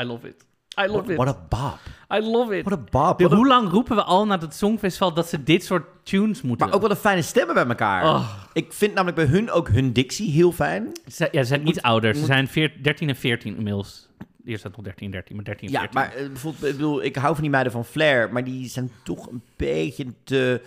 [0.06, 0.44] Love it.
[0.80, 1.16] I love it.
[1.16, 1.78] What a bop.
[2.14, 2.64] I love it.
[2.64, 3.20] What a bop.
[3.20, 6.66] Wat hoe lang roepen we al na het Songfestival dat ze dit soort tunes moeten?
[6.66, 8.04] Maar ook wel een fijne stemmen bij elkaar.
[8.04, 8.30] Oh.
[8.52, 10.92] Ik vind namelijk bij hun ook hun dictie heel fijn.
[11.12, 12.12] Ze, ja, ze zijn iets ouder.
[12.12, 14.08] Ze moet- zijn veer- 13 en 14 inmiddels.
[14.44, 16.00] Eerst staat nog 13 en 13, maar 13 en Ja, 14.
[16.00, 18.90] maar eh, bijvoorbeeld, ik bedoel, ik hou van die meiden van Flair, maar die zijn
[19.02, 20.60] toch een beetje te...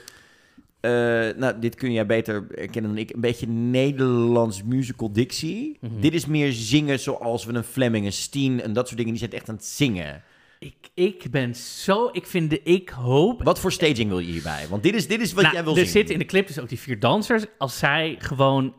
[0.81, 0.91] eh,
[1.37, 3.13] nou, dit kun jij beter herkennen dan ik.
[3.13, 5.77] Een beetje Nederlands musical dictie.
[5.81, 5.99] Mhm.
[5.99, 9.13] Dit is meer zingen zoals we een Fleming, een Steen en dat soort dingen.
[9.13, 10.23] Die zijn echt aan het zingen.
[10.59, 12.09] Ik, ik ben zo...
[12.11, 12.63] Ik vind de...
[12.63, 13.43] Ik hoop...
[13.43, 14.65] Wat voor staging wil je hierbij?
[14.69, 15.89] Want dit is, dit is wat Nou, jij wil er zien.
[15.89, 17.45] zitten in de clip dus ook die vier dansers.
[17.57, 18.73] Als zij gewoon...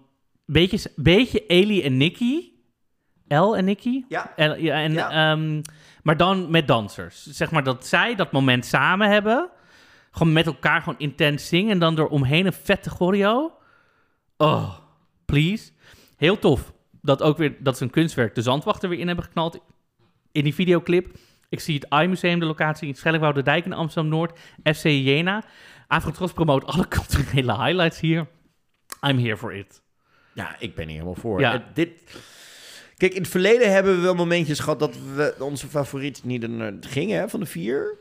[0.47, 2.51] Beetje, beetje Ellie en Nicky.
[3.29, 4.03] El en Nicky.
[4.09, 4.33] Ja.
[4.37, 5.33] El, ja, en, Ja.
[5.33, 5.63] ehm,
[6.03, 7.27] maar dan met dansers.
[7.27, 9.51] Zeg maar dat zij dat moment samen hebben.
[10.11, 11.71] Gewoon met elkaar gewoon intens zingen.
[11.71, 13.53] En dan door omheen een vette choreo.
[14.37, 14.79] Oh,
[15.25, 15.71] please.
[16.17, 16.73] Heel tof.
[17.03, 19.59] Dat ook weer, dat ze een kunstwerk de zandwachter weer in hebben geknald.
[20.33, 21.17] In die videoclip.
[21.49, 24.39] Ik zie het I-museum, de locatie in Schellingwoude de Dijk in Amsterdam-Noord.
[24.75, 25.45] FC Jena.
[25.87, 28.27] Afrotros promoot alle culturele highlights hier.
[29.07, 29.83] I'm here for it.
[30.33, 31.41] Ja, ik ben hier helemaal voor.
[31.41, 31.55] Ja.
[31.55, 31.91] Eh, dit...
[32.97, 36.77] Kijk, in het verleden hebben we wel momentjes gehad dat we onze favoriet niet er
[36.81, 37.97] gingen hè, van de vier.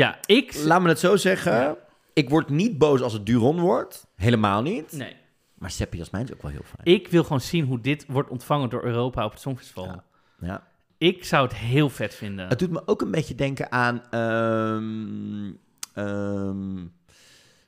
[0.00, 0.54] Ja, ik...
[0.64, 1.52] Laat me het zo zeggen.
[1.52, 1.76] Ja.
[2.12, 4.06] Ik word niet boos als het Duron wordt.
[4.16, 4.92] Helemaal niet.
[4.92, 5.16] Nee.
[5.54, 6.96] Maar Seppi Jasmijn is ook wel heel fijn.
[6.96, 9.84] Ik wil gewoon zien hoe dit wordt ontvangen door Europa op het Songfestival.
[9.84, 10.04] Ja.
[10.40, 10.66] Ja.
[10.98, 12.48] Ik zou het heel vet vinden.
[12.48, 15.52] Het doet me ook een beetje denken aan ehm,
[15.94, 16.86] ehm,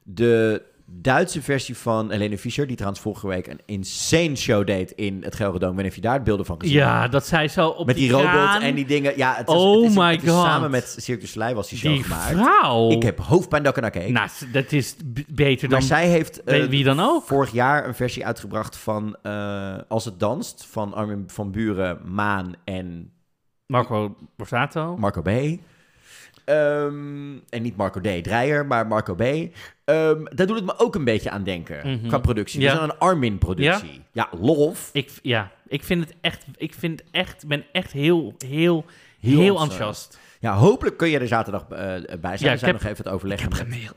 [0.03, 0.62] de
[0.95, 5.34] Duitse versie van Helene Fischer, die trouwens vorige week een insane show deed in het
[5.76, 8.11] weet niet of je daar beelden van gezien ja, dat zij zo op Met die,
[8.11, 9.16] robot en die dingen.
[9.16, 10.45] Ja, het is, Oh het is, my het is God.
[10.45, 12.36] Samen met Cirque du Soleil was die show Die gemaakt.
[12.36, 12.90] vrouw.
[12.90, 14.09] Ik heb hoofdpijn dat ik naar keek.
[14.09, 14.97] Nou, dat is
[15.28, 15.88] beter maar dan...
[15.88, 17.24] zij heeft eh, wie dan ook?
[17.24, 22.55] vorig jaar een versie uitgebracht van eh, Als het danst van Armin van Buren, Maan
[22.64, 23.12] en
[23.66, 24.97] Marco Borsato.
[24.97, 25.30] Marco B.
[26.45, 28.24] Ehm, en niet Marco D.
[28.24, 29.20] Dreyer, maar Marco B.
[29.20, 32.09] Ehm, daar doet het me ook een beetje aan denken Mhm.
[32.09, 32.61] qua productie.
[32.61, 32.70] Ja.
[32.72, 34.03] Dus aan een Armin-productie.
[34.12, 34.90] Ja, lof.
[34.93, 36.45] Ik, ja, ik vind het echt...
[36.57, 37.47] Ik vind echt...
[37.47, 38.84] ben echt heel, heel,
[39.20, 40.18] Heel heel, enthousiast.
[40.40, 42.20] Ja, hopelijk kun je er zaterdag eh, bij zijn.
[42.20, 43.49] Ja, We zijn heb- nog even het overleggen.
[43.51, 43.97] Ik heb met- gemaild.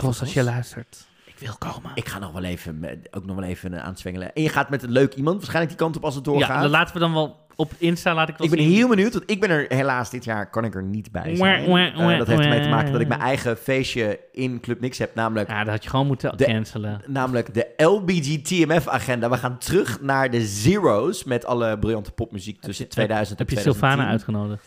[0.00, 1.06] Dus als je luistert.
[1.24, 1.90] Ik wil komen.
[1.94, 4.32] Ik ga nog wel even, ook nog wel even aanzwengelen.
[4.34, 6.48] En je gaat met een leuk iemand waarschijnlijk die kant op als het doorgaat.
[6.48, 8.72] ja, dan laten we dan wel op Insta laat ik wel Ik ben zien.
[8.74, 11.64] heel benieuwd, want ik ben er helaas dit jaar, kan ik er niet bij zijn.
[11.94, 15.14] Eh, dat heeft ermee te maken dat ik mijn eigen feestje in Club Nix heb,
[15.14, 17.00] namelijk, Ja, dat had je gewoon moeten De- cancelen.
[17.06, 19.30] namelijk de LBG-TMF-agenda.
[19.30, 23.60] We gaan terug naar de Zero's met alle briljante popmuziek tussen 2000 Heb en je
[23.60, 23.88] 2010.
[23.96, 24.64] Sylvana uitgenodigd?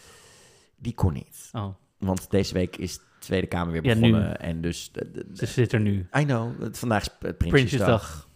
[0.78, 1.68] Die kon niet, Oh,
[1.98, 4.40] want deze week is de Tweede Kamer weer begonnen.
[4.40, 6.08] En dus, de- de- ze zit er nu.
[6.20, 7.48] I know, vandaag is Prinsjesdag.
[7.50, 8.28] Prinsjesdag.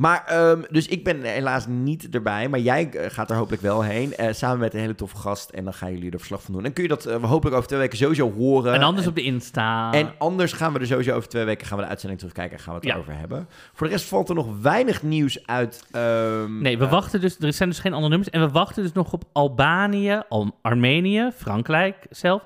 [0.00, 2.48] Maar, ehm, dus ik ben helaas niet erbij.
[2.48, 4.14] Maar jij eh, gaat er hopelijk wel heen.
[4.16, 5.50] eh, samen met een hele toffe gast.
[5.50, 6.64] En dan gaan jullie er verslag van doen.
[6.64, 8.74] En kun je dat eh, hopelijk over twee weken sowieso horen.
[8.74, 9.92] en anders op de Insta.
[9.92, 12.62] En anders gaan we er sowieso over twee weken gaan we de uitzending terugkijken en
[12.62, 12.94] gaan we het Ja.
[12.94, 13.48] erover hebben.
[13.74, 15.84] Voor de rest valt er nog weinig nieuws uit.
[15.90, 17.36] ehm, Nee, we wachten dus.
[17.40, 18.30] Er zijn dus geen andere nummers.
[18.30, 22.42] En we wachten dus nog op Albanië, Al- Armenië, Frankrijk zelf,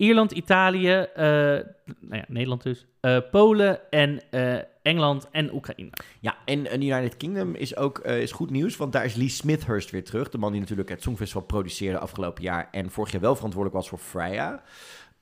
[0.00, 1.64] Ierland, Italië, eh, nou
[2.10, 5.90] ja, Nederland dus, eh, Polen en eh, Engeland en Oekraïne.
[6.20, 9.90] Ja, en een United Kingdom is ook is goed nieuws, want daar is Lee Smithhurst
[9.90, 10.28] weer terug.
[10.28, 13.88] De man die natuurlijk het Songfestival produceerde afgelopen jaar en vorig jaar wel verantwoordelijk was
[13.88, 14.62] voor Freya.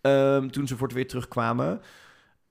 [0.00, 1.80] ehm, toen ze voor het weer terugkwamen.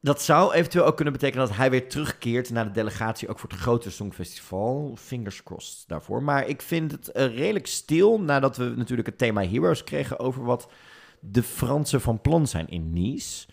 [0.02, 3.50] Dat zou eventueel ook kunnen betekenen dat hij weer terugkeert naar de delegatie, ook voor
[3.50, 4.96] het grote Songfestival.
[5.00, 6.24] Fingers crossed daarvoor.
[6.24, 10.70] Maar ik vind het redelijk stil nadat we natuurlijk het thema Heroes kregen over wat
[11.20, 13.48] de Fransen van plan zijn in Nice.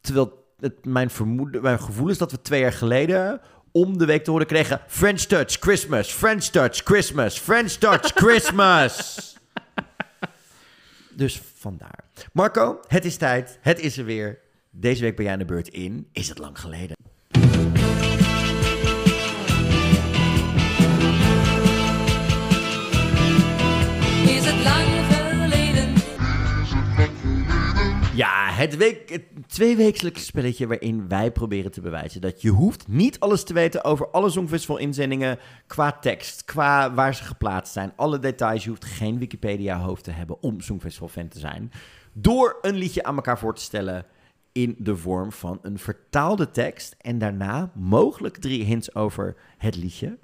[0.00, 3.40] Terwijl het, mijn, vermoeden, mijn gevoel is dat we twee jaar geleden
[3.72, 4.80] om de week te horen kregen...
[4.86, 9.36] French Touch Christmas, French Touch Christmas, French Touch Christmas.
[11.16, 12.04] dus vandaar.
[12.32, 13.58] Marco, het is tijd.
[13.60, 14.38] Het is er weer.
[14.70, 16.08] Deze week ben jij aan de beurt in.
[16.12, 16.96] Is het lang geleden?
[28.18, 33.44] Ja, het, week, het spelletje waarin wij proberen te bewijzen dat je hoeft niet alles
[33.44, 38.64] te weten over alle Songfestival-inzendingen qua tekst, qua waar ze geplaatst zijn, alle details.
[38.64, 41.72] Je hoeft geen Wikipedia-hoofd te hebben om Songfestival-fan te zijn.
[42.12, 44.06] Door een liedje aan elkaar voor te stellen
[44.52, 50.18] in de vorm van een vertaalde tekst en daarna mogelijk drie hints over het liedje.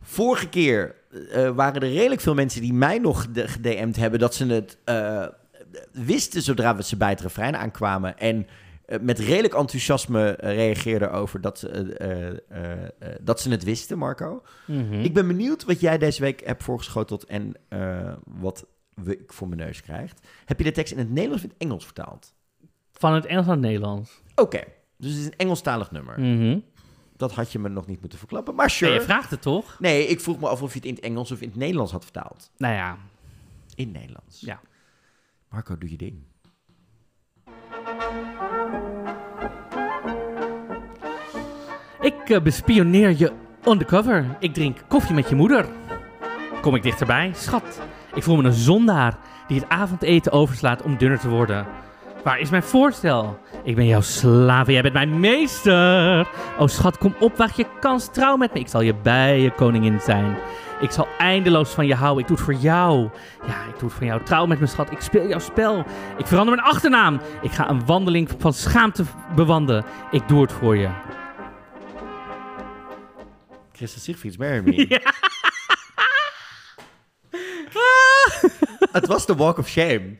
[0.00, 0.94] Vorige keer
[1.30, 5.26] eh, waren er redelijk veel mensen die mij nog gedM'd hebben dat ze het eh,
[5.92, 8.18] wisten zodra we ze bij het refrein aankwamen.
[8.18, 8.46] En
[8.86, 11.68] eh, met redelijk enthousiasme eh, reageerden over dat ze,
[12.48, 14.42] eh, dat ze het wisten, Marco.
[14.66, 14.92] Mhm.
[14.92, 17.54] Ik ben benieuwd wat jij deze week hebt voorgeschoteld en
[18.24, 18.66] wat
[19.04, 20.12] ik voor mijn neus krijg.
[20.44, 22.34] Heb je de tekst in het Nederlands of in het Engels vertaald?
[22.92, 24.22] Van het Engels naar het Nederlands.
[24.34, 24.60] Oké,
[24.96, 26.20] dus het is een Engelstalig nummer.
[26.20, 26.58] Mhm.
[27.16, 28.92] Dat had je me nog niet moeten verklappen, maar Nee, sure.
[28.92, 29.76] je vraagt het toch?
[29.80, 31.92] Nee, ik vroeg me af of je het in het Engels of in het Nederlands
[31.92, 32.50] had vertaald.
[32.56, 32.98] Nou ja,
[33.74, 34.40] In het Nederlands.
[34.40, 34.60] Ja.
[35.50, 36.24] Marco, doe je ding.
[42.00, 43.32] Ik eh, bespioneer je
[43.64, 44.36] undercover.
[44.38, 45.66] Ik drink koffie met je moeder.
[46.60, 47.32] Kom ik dichterbij?
[47.34, 47.80] Schat,
[48.14, 51.66] ik voel me een zondaar die het avondeten overslaat om dunner te worden.
[52.24, 53.38] Waar is mijn voorstel?
[53.64, 56.28] Ik ben jouw slaaf en jij bent mijn meester.
[56.58, 58.60] Oh schat, kom op, waag je kans, trouw met me.
[58.60, 60.36] Ik zal je bij je koningin zijn.
[60.80, 62.22] Ik zal eindeloos van je houden.
[62.22, 63.08] Ik doe het voor jou.
[63.46, 64.22] Ja, ik doe het voor jou.
[64.22, 64.90] Trouw met me, schat.
[64.90, 65.84] Ik speel jouw spel.
[66.16, 67.20] Ik verander mijn achternaam.
[67.42, 69.04] Ik ga een wandeling van schaamte
[69.34, 69.84] bewandelen.
[70.10, 70.88] Ik doe het voor je.
[73.72, 75.00] Christa Sigfrieds, marry me.
[78.92, 80.16] Het was de Walk of Shame.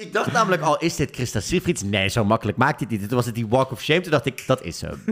[0.00, 1.82] Ik dacht namelijk al, is dit Christa Sigfrieds?
[1.82, 3.08] Nee, zo makkelijk maakt hij het niet.
[3.08, 4.00] Toen was het die Walk of Shame.
[4.00, 5.02] Toen dacht ik, dat is hem.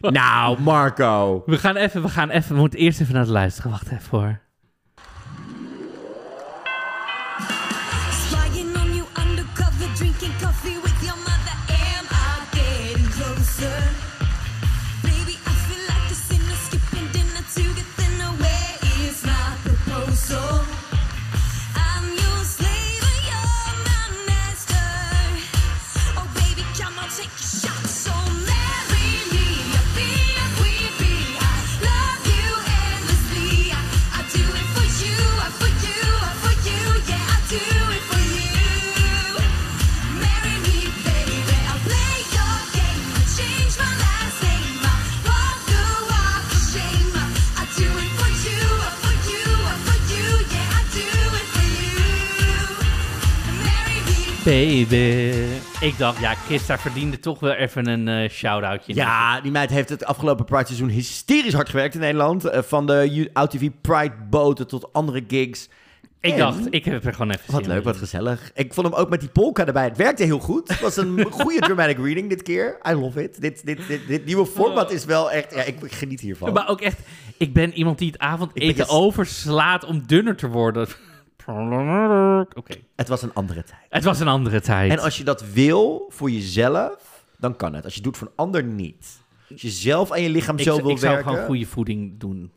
[0.00, 1.42] nou, Marco.
[1.46, 3.70] We gaan even, we gaan even, we moeten eerst even naar het luisteren.
[3.70, 4.40] Wacht even hoor.
[54.52, 55.32] Baby.
[55.80, 58.94] Ik dacht, ja, Christa verdiende toch wel even een eh shout-outje.
[58.94, 62.44] Ja, die meid heeft het afgelopen Pride-seizoen hysterisch hard gewerkt in Nederland.
[62.44, 65.68] Eh, Van de OutTV Pride-boten tot andere gigs.
[66.20, 67.82] Ik En- dacht, ik heb er gewoon even Wat leuk, in.
[67.82, 68.50] wat gezellig.
[68.54, 69.84] Ik vond hem ook met die polka erbij.
[69.84, 70.68] Het werkte heel goed.
[70.68, 72.78] Het was een goede dramatic reading dit keer.
[72.90, 73.40] I love it.
[73.40, 75.54] Dit, dit, dit, dit nieuwe format is wel echt...
[75.54, 76.52] Ja, ik geniet hiervan.
[76.52, 76.98] Maar ook echt,
[77.36, 80.88] ik ben iemand die het avondeten overslaat om dunner te worden.
[82.54, 82.74] Oké.
[82.96, 83.80] Het was een andere tijd.
[83.88, 84.90] Het was een andere tijd.
[84.90, 87.84] En als je dat wil voor jezelf, dan kan het.
[87.84, 89.20] Als je het doet voor een ander niet.
[89.50, 91.30] Als je zelf aan je lichaam ik, zo ik wil zou werken...
[91.30, 92.50] gewoon goede voeding doen.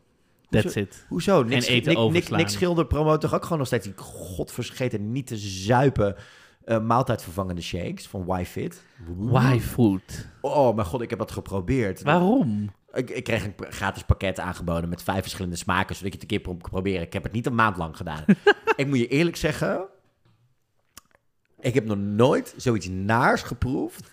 [0.50, 1.06] That's it.
[1.08, 1.42] Hoezo?
[1.42, 2.38] Niks, En eten overslaan.
[2.38, 6.16] Nick Schilder promoot toch ook gewoon nog steeds die godvergeten niet te zuipen
[6.64, 8.82] eh, maaltijdvervangende shakes van Y-Fit.
[9.16, 10.28] Why food?
[10.40, 12.02] Oh mijn god, ik heb dat geprobeerd.
[12.02, 12.70] Waarom?
[12.94, 16.28] Ik, ik kreeg een gratis pakket aangeboden met vijf verschillende smaken, zodat je het een
[16.28, 17.02] keer pro- kon proberen.
[17.02, 18.24] Ik heb het niet een maand lang gedaan.
[18.76, 19.84] ik moet je eerlijk zeggen,
[21.60, 24.10] ik heb nog nooit zoiets naars geproefd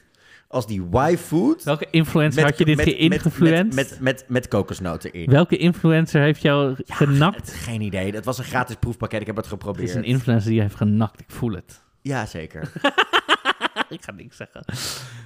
[0.47, 1.63] als die Y-food.
[1.63, 3.65] Welke influencer had je dit geïnfluenced?
[3.75, 5.29] Met, met, met, met kokosnoten in.
[5.29, 7.35] Welke influencer heeft jou genakt?
[7.35, 8.11] Het- geen idee.
[8.11, 9.21] Het was een gratis proefpakket.
[9.21, 9.89] Ik heb het Het geprobeerd.
[9.89, 11.19] is een influencer die heeft genakt.
[11.19, 11.81] Ik voel het.
[12.01, 12.71] ja, zeker.
[13.89, 14.65] Ik ga niks zeggen.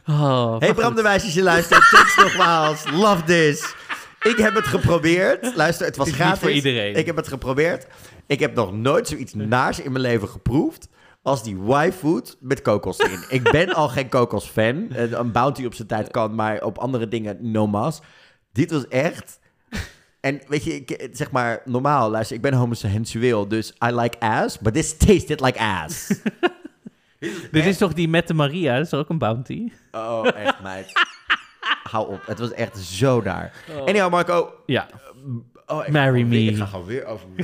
[0.06, 1.90] Oh, Hey Bram de Wijs, als je luistert.
[1.92, 2.84] Thanks nogmaals.
[2.92, 3.74] Love this.
[4.22, 5.56] Ik heb het geprobeerd.
[5.56, 6.40] Luister, het was Het gratis.
[6.40, 6.96] voor iedereen.
[6.96, 7.88] Ik heb het geprobeerd.
[8.28, 10.88] Ik heb nog nooit zoiets naars in mijn leven geproefd
[11.22, 13.24] als die Y-food met kokos erin.
[13.40, 14.90] ik ben al geen kokos-fan.
[14.92, 18.00] Eh, Een bounty op zijn tijd kan, maar op andere dingen no mas.
[18.52, 19.40] Dit was echt...
[20.20, 24.60] En weet je, ik, zeg maar, normaal, luister, ik ben homoseksueel, dus I like ass,
[24.60, 26.14] but this tasted like ass.
[27.52, 28.76] Dit is toch die met de Maria?
[28.78, 29.72] Dat is ook een bounty?
[29.92, 30.92] Oh, echt, meid.
[31.92, 32.26] Hou op.
[32.26, 33.54] Het was echt zo daar.
[33.86, 34.54] Anyhow, Marco.
[34.66, 34.88] Ja.
[35.66, 36.52] Oh, ik Marry weer- me.
[36.52, 37.28] Ik ga gewoon weer over.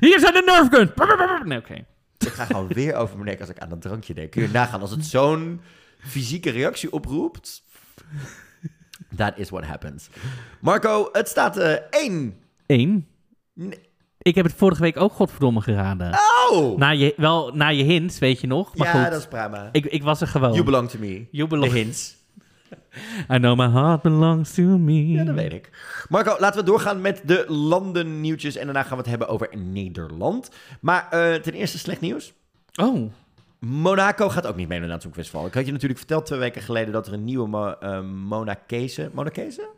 [0.00, 0.90] Hier zijn de Nerf guns!
[1.44, 1.74] Nee, oké.
[2.18, 4.30] Ik ga gewoon weer over mijn nek als ik aan dat drankje denk.
[4.30, 5.60] Kun je nagaan als het zo'n
[5.98, 7.62] fysieke reactie oproept?
[9.16, 10.08] That is what happens.
[10.60, 12.38] Marco, het staat eh één.
[12.66, 13.06] Eén.
[13.52, 13.85] Nee.
[14.26, 16.18] Ik heb het vorige week ook godverdomme geraden.
[16.50, 16.78] Oh!
[16.78, 18.76] Na je, wel na je hints, weet je nog.
[18.76, 19.68] Maar ja, goed, dat is prima.
[19.72, 20.52] ik, ik was er gewoon.
[20.52, 21.26] You belong to me.
[21.30, 22.16] You belong- De hints.
[23.34, 25.08] I know my heart belongs to me.
[25.08, 25.70] Ja, dat weet ik.
[26.08, 28.56] Marco, laten we doorgaan met de landennieuwtjes.
[28.56, 30.50] En daarna gaan we het hebben over Nederland.
[30.80, 32.32] Maar eh, ten eerste slecht nieuws.
[32.80, 33.10] Oh,
[33.58, 35.46] Monaco gaat ook niet meedoen aan het Songfestival.
[35.46, 39.10] Ik had je natuurlijk verteld twee weken geleden dat er een nieuwe Mo uh, Monacese...
[39.12, 39.68] Monacese?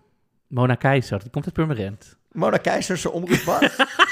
[0.47, 2.17] Mona Keizer, die komt uit Purmerend.
[2.33, 3.77] Mona Keizerse omroep was.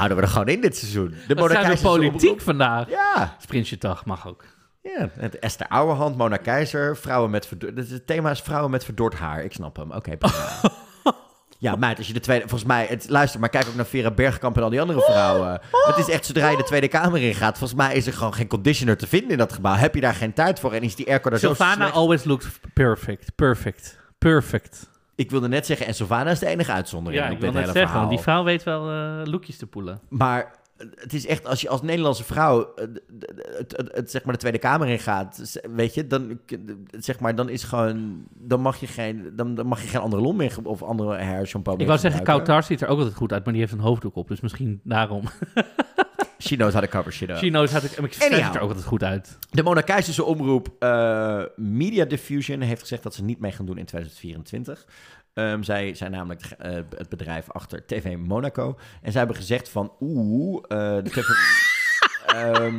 [0.00, 1.14] Houden we er gewoon in dit seizoen.
[1.28, 2.88] De zijn we politiek vandaag.
[2.88, 4.44] Ja, Prinsjesdag mag ook.
[4.82, 5.08] ja.
[5.18, 7.76] Het Esther Ouwehand, Mona Keizer, vrouwen met verdord...
[7.76, 9.44] Het thema is vrouwen met verdord haar.
[9.44, 9.92] Ik snap hem.
[9.92, 10.16] Oké.
[11.58, 12.48] Ja, meid, als je de tweede...
[12.48, 15.60] Volgens mij, het, luister, maar kijk ook naar Vera Bergkamp en al die andere vrouwen.
[15.86, 17.58] Het is echt, zodra je de Tweede Kamer in gaat...
[17.58, 19.74] Volgens mij is er gewoon geen conditioner te vinden in dat gebouw.
[19.74, 22.46] Heb je daar geen tijd voor en is die airco daar zo Sylvana always looks
[22.74, 23.34] perfect.
[23.34, 23.98] Perfect.
[24.18, 24.89] Perfect.
[25.20, 27.88] Ik wilde net zeggen, en Sylvana is de enige uitzondering Ja, ik wil net zeggen,
[27.88, 28.08] verhaal.
[28.08, 30.00] die vrouw weet wel eh lookjes te poelen.
[30.08, 30.58] Maar
[30.94, 34.24] het is echt, als je als Nederlandse vrouw eh, d- d- het, het, het, zeg
[34.24, 36.38] maar de Tweede Kamer in gaat, weet je, dan,
[36.90, 40.22] zeg maar, dan is gewoon, dan mag je geen, dan, dan mag je geen andere
[40.22, 42.22] lom meer of andere hair shampoo meer Ik wou zeggen.
[42.22, 44.28] Kautar ziet er ook altijd goed uit, maar die heeft een hoofddoek op.
[44.28, 45.22] Dus misschien daarom.
[46.40, 47.36] She knows how to cover shit up.
[47.36, 48.54] She knows had ik, ik Anyhow.
[48.54, 49.38] er ook altijd goed uit.
[49.50, 53.84] De Monarchische omroep eh, Media Diffusion heeft gezegd dat ze niet mee gaan doen in
[53.84, 54.86] 2024.
[55.34, 58.78] Ehm, zij zijn namelijk eh, het bedrijf achter TV Monaco.
[59.02, 61.26] En zij hebben gezegd van oeh, eh, de TV
[62.26, 62.78] Ehm,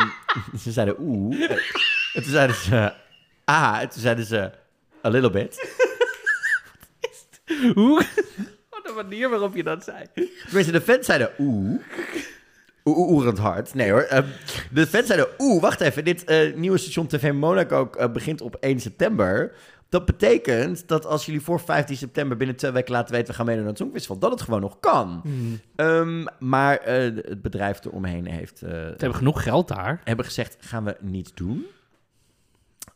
[0.60, 1.44] ze zeiden oeh.
[1.44, 1.52] Eh,
[2.14, 2.94] En toen zeiden ze
[3.46, 4.52] ah, en toen zeiden ze
[5.06, 5.70] a little bit.
[7.74, 8.06] Hoe?
[8.70, 10.06] Wat een manier waarop je dat zei.
[10.44, 11.82] Tenminste, de fans zeiden oeh.
[12.84, 13.74] Oerend hard.
[13.74, 14.02] Nee hoor.
[14.02, 14.26] Ehm,
[14.72, 16.06] de fans zeiden oeh, wacht even.
[16.06, 19.52] Dit eh, nieuwe station TV Monaco eh, begint op 1 september.
[19.90, 23.28] Dat betekent dat als jullie voor 15 september binnen twee weken laten weten...
[23.28, 25.22] we gaan meedoen aan het Songfestival, dat het gewoon nog kan.
[25.76, 28.58] Ehm, maar eh, het bedrijf eromheen heeft...
[28.58, 30.02] Ze hebben genoeg geld daar.
[30.04, 31.66] hebben gezegd, gaan we niet doen.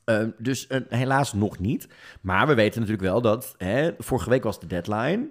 [0.04, 1.88] Ehm, dus helaas nog niet.
[2.22, 3.56] Maar we weten natuurlijk wel dat...
[3.58, 5.30] Hè, vorige week was de deadline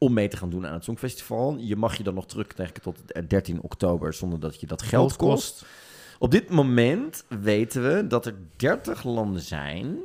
[0.00, 1.56] om mee te gaan doen aan het Songfestival.
[1.58, 4.14] Je mag je dan nog terugtrekken tot eh, 13 oktober...
[4.14, 5.64] zonder dat je dat geld kost.
[6.18, 9.98] Op dit moment weten we dat er 30 landen zijn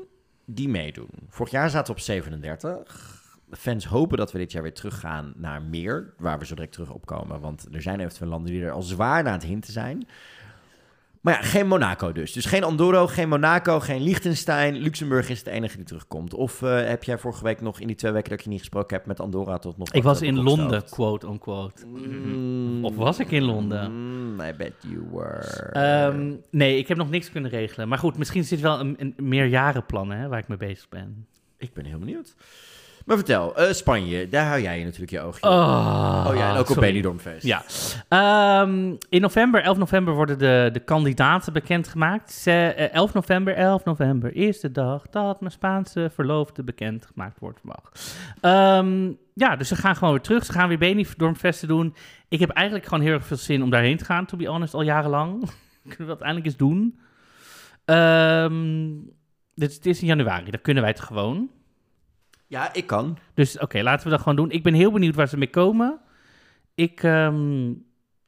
[0.45, 1.09] die meedoen.
[1.29, 3.23] Vorig jaar zaten we op 37.
[3.49, 6.73] De fans hopen dat we dit jaar weer teruggaan naar meer, waar we zo direct
[6.73, 7.39] terug op komen.
[7.39, 10.07] Want er zijn eventueel landen die er al zwaar naar het hinten zijn.
[11.25, 12.33] Maar ja, geen Monaco dus.
[12.33, 14.75] Dus geen Andorra, geen Monaco, geen Liechtenstein.
[14.77, 16.33] Luxemburg is het enige die terugkomt.
[16.33, 18.97] Of eh, heb jij vorige week nog in die twee weken dat je niet gesproken
[18.97, 20.39] heb met Andorra tot nog Ik was in?
[20.39, 21.85] Londen, quote unquote.
[21.85, 23.91] Mm, Of was ik in Londen?
[23.91, 25.69] mm, I bet you were.
[25.71, 27.87] Ehm, nee, ik heb nog niks kunnen regelen.
[27.87, 31.27] Maar goed, misschien zit wel een, een meerjarenplan hè, waar ik mee bezig ben.
[31.57, 32.35] Ik ben heel benieuwd.
[33.05, 35.51] Maar vertel, eh, Spanje, daar hou jij je natuurlijk je oogje op.
[35.51, 36.81] Oh, Oh ja, en ook op sorry.
[36.81, 37.45] Benidorm Fest.
[37.45, 37.63] Ja.
[38.07, 42.31] Ehm, in november, 11 november, worden de, de kandidaten bekendgemaakt.
[42.31, 47.59] Ze, eh, 11 november, 11 november is de dag dat mijn Spaanse verloofde bekendgemaakt wordt.
[47.63, 47.91] Mag.
[48.41, 50.45] Ehm, ja, dus ze gaan gewoon weer terug.
[50.45, 51.95] Ze gaan weer Benidorm Festen doen.
[52.29, 54.73] Ik heb eigenlijk gewoon heel erg veel zin om daarheen te gaan, to be honest,
[54.73, 55.39] al jarenlang.
[55.81, 56.99] Kunnen we dat eindelijk eens doen?
[57.85, 58.91] Ehm,
[59.55, 61.49] dit, het is in januari, dan kunnen wij het gewoon.
[62.47, 63.17] Ja, ik kan.
[63.33, 64.51] Dus oké, laten we dat gewoon doen.
[64.51, 65.99] Ik ben heel benieuwd waar ze mee komen.
[66.75, 67.73] Ik, ehm,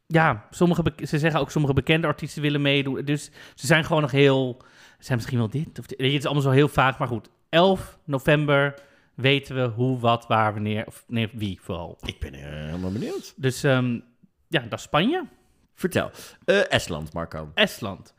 [0.07, 3.05] ja, sommige ze zeggen ook sommige bekende artiesten willen meedoen.
[3.05, 4.57] Dus ze zijn gewoon nog heel,
[4.97, 5.79] ze zijn misschien wel dit.
[5.79, 5.99] Of dit.
[5.99, 7.29] Je, het is allemaal zo heel vaag, maar goed.
[7.49, 8.73] 11 november
[9.15, 11.97] weten we hoe, wat, waar, wanneer, of nee, wie vooral.
[12.05, 13.33] Ik ben eh, helemaal benieuwd.
[13.35, 13.99] Dus ehm,
[14.47, 15.25] ja, dat is Spanje.
[15.73, 16.11] Vertel.
[16.45, 17.51] Eh, Estland, Marco.
[17.53, 18.13] Estland.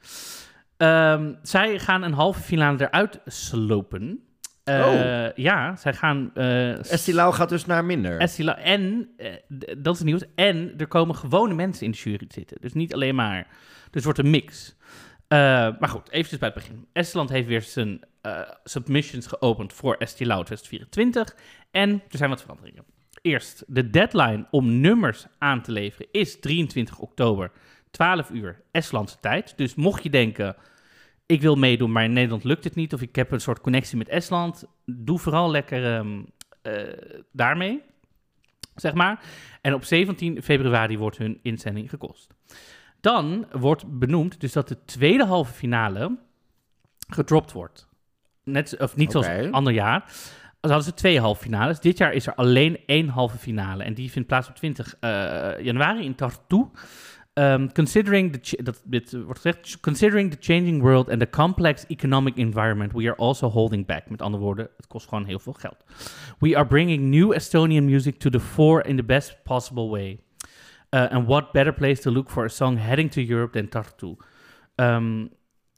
[0.78, 4.22] Ehm, zij gaan een halve finale eruit slopen.
[4.64, 5.28] Eh, Oh.
[5.34, 6.30] Ja, zij gaan...
[6.34, 8.18] eh Estilau gaat dus naar minder.
[8.56, 9.32] En, eh,
[9.78, 12.56] dat is nieuws, en er komen gewone mensen in de jury te zitten.
[12.60, 14.76] Dus niet alleen maar, dus het wordt een mix.
[15.28, 15.38] Eh,
[15.78, 16.86] maar goed, eventjes bij het begin.
[16.92, 21.36] Estland heeft weer zijn eh, submissions geopend voor Estilau 2024.
[21.70, 22.84] En er zijn wat veranderingen.
[23.22, 27.50] Eerst, de deadline om nummers aan te leveren is 23 oktober,
[27.90, 29.52] 12 uur Estlandse tijd.
[29.56, 30.56] Dus mocht je denken,
[31.26, 33.98] ik wil meedoen, maar in Nederland lukt het niet, of ik heb een soort connectie
[33.98, 36.22] met Estland, doe vooral lekker ehm,
[36.62, 37.82] eh, daarmee,
[38.74, 39.20] zeg maar.
[39.60, 42.34] En op 17 februari wordt hun inzending gekost.
[43.00, 46.18] Dan wordt benoemd dus dat de tweede halve finale
[47.08, 47.88] gedropt wordt.
[48.44, 49.24] Net, of niet Oké.
[49.24, 50.12] zoals ander jaar.
[50.60, 51.80] Dan hadden ze twee halve finales.
[51.80, 53.84] Dit jaar is er alleen één halve finale.
[53.84, 55.10] En die vindt plaats op 20 eh,
[55.60, 56.70] januari in Tartu.
[57.38, 62.36] Um, considering the dat, dit wordt gezegd, considering the changing world and the complex economic
[62.36, 64.10] environment, we are also holding back.
[64.10, 65.84] Met andere woorden, het kost gewoon heel veel geld.
[66.38, 70.18] We are bringing new Estonian music to the fore in the best possible way.
[70.90, 74.16] Uh, and what better place to look for a song heading to Europe than Tartu?
[74.76, 75.30] Um,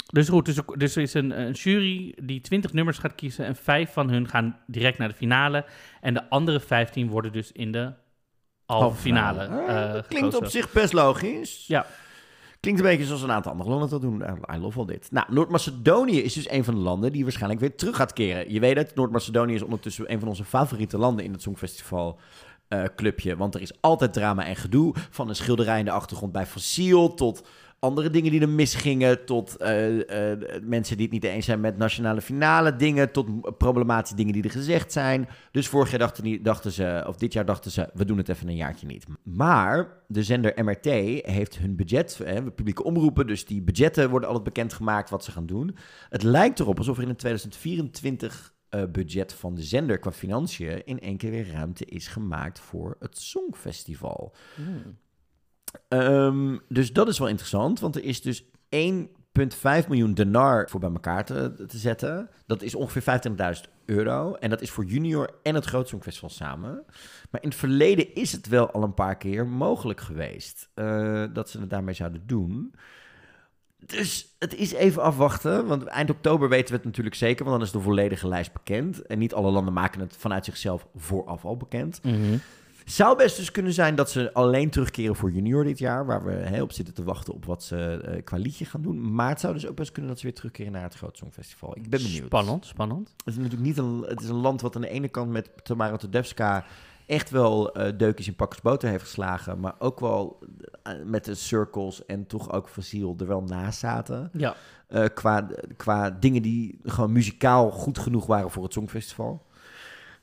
[0.07, 3.57] dus goed, dus, dus er is een, een jury die 20 nummers gaat kiezen en
[3.57, 5.65] vijf van hun gaan direct naar de finale.
[6.01, 7.93] En de andere 15 worden dus in de
[8.79, 11.65] halve finale Ah, eh, dat klinkt op zich best logisch.
[11.67, 11.87] Ja.
[12.61, 14.23] Klinkt een beetje zoals een aantal andere landen dat doen.
[14.55, 15.09] I love all dit.
[15.11, 18.53] Nou, Noord-Macedonië is dus een van de landen die waarschijnlijk weer terug gaat keren.
[18.53, 22.19] Je weet het, Noord-Macedonië is ondertussen een van onze favoriete landen in het Songfestival
[22.69, 23.37] eh, clubje.
[23.37, 24.95] Want er is altijd drama en gedoe.
[25.11, 27.43] Van een schilderij in de achtergrond bij Fossiel tot
[27.81, 29.25] andere dingen die er misgingen.
[29.25, 33.13] Tot eh, eh, mensen die het niet eens zijn met nationale finale dingen.
[33.13, 35.29] Tot problematische dingen die er gezegd zijn.
[35.51, 38.49] Dus vorig jaar dachten, dachten ze, of dit jaar dachten ze, we doen het even
[38.49, 39.07] een jaartje niet.
[39.23, 40.85] Maar de zender MRT
[41.25, 45.47] heeft hun budget, hè, publieke omroepen, dus die budgetten worden altijd bekendgemaakt wat ze gaan
[45.47, 45.77] doen.
[46.09, 50.85] Het lijkt erop alsof er in het 2024 eh, budget van de zender qua financiën
[50.87, 54.35] in één keer weer ruimte is gemaakt voor het Songfestival.
[54.55, 54.99] Hmm.
[55.89, 60.91] Ehm, dus dat is wel interessant, want er is dus 1,5 miljoen dinar voor bij
[60.91, 62.31] elkaar te, te zetten.
[62.47, 64.35] Dat is ongeveer 25.000 euro.
[64.35, 65.95] En dat is voor junior en het Groot
[66.27, 66.85] samen.
[67.31, 71.51] Maar in het verleden is het wel al een paar keer mogelijk geweest eh, dat
[71.51, 72.75] ze het daarmee zouden doen.
[73.87, 77.67] Dus het is even afwachten, want eind oktober weten we het natuurlijk zeker, want dan
[77.67, 79.07] is de volledige lijst bekend.
[79.07, 82.01] En niet alle landen maken het vanuit zichzelf vooraf al bekend.
[82.03, 82.37] Mhm.
[82.91, 86.33] Zou best dus kunnen zijn dat ze alleen terugkeren voor junior dit jaar, waar we
[86.33, 89.15] heel op zitten te wachten op wat ze eh, qua liedje gaan doen.
[89.15, 91.77] Maar het zou dus ook best kunnen dat ze weer terugkeren naar het Groot Songfestival.
[91.77, 92.27] Ik ben benieuwd.
[92.27, 93.09] Spannend, spannend.
[93.17, 95.51] Het is natuurlijk niet een, het is een land wat aan de ene kant met
[95.63, 96.65] Tamara Tedevska
[97.11, 100.39] echt wel eh, deukjes in pakkers boter heeft geslagen, maar ook wel
[100.83, 104.31] eh, met de circles en toch ook fossiel er wel naast zaten.
[104.33, 104.55] Ja.
[104.87, 105.47] Eh, qua,
[105.77, 109.47] qua dingen die gewoon muzikaal goed genoeg waren voor het Songfestival.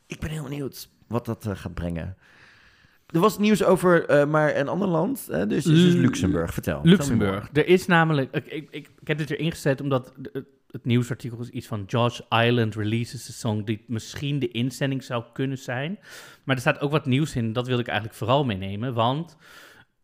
[0.06, 2.18] Ik ben heel benieuwd wat dat gaat brengen.
[3.08, 6.54] Er was nieuws over eh, maar een ander land, hè, dus, dus L- Luxemburg.
[6.54, 6.80] Vertel.
[6.84, 7.50] Luxemburg.
[7.54, 8.36] Er is namelijk...
[8.36, 11.68] Ik, ik, ik, ik heb dit erin gezet omdat de- het, het nieuwsartikel is iets
[11.68, 11.84] van...
[11.88, 16.00] Josh Island releases a song die misschien de inzending zou kunnen zijn.
[16.44, 17.54] Maar er staat ook wat nieuws in.
[17.54, 18.94] Dat wil ik eigenlijk vooral meenemen.
[18.94, 19.38] Want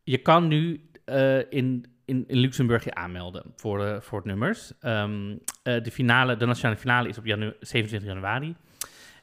[0.04, 4.72] je kan nu eh, in, in, in Luxemburg je aanmelden voor, de, voor het nummers.
[4.80, 8.56] Ehm, eh, de, finale, de nationale finale is op janu 27 januari.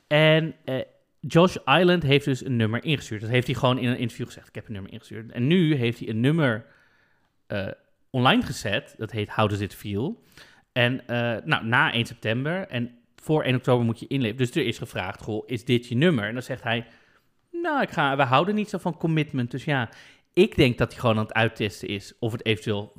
[0.07, 0.81] En eh,
[1.21, 3.21] Josh Island heeft dus een nummer ingestuurd.
[3.21, 4.49] Dat heeft hij gewoon in een interview gezegd.
[4.49, 5.33] Ik heb een nummer ingestuurd.
[5.33, 6.67] En nu heeft hij een nummer
[7.47, 7.67] eh,
[8.11, 8.95] online gezet.
[8.99, 10.23] Dat heet How Does It Feel?
[10.73, 14.47] En eh, nou, na 1 september en voor 1 oktober moet je inleveren.
[14.47, 16.27] Dus er is gevraagd, goh, is dit je nummer?
[16.27, 16.87] En dan zegt hij,
[17.51, 19.51] nou, ik ga, we houden niet zo van commitment.
[19.51, 19.89] Dus ja,
[20.33, 22.93] ik denk dat hij gewoon aan het uittesten is of het eventueel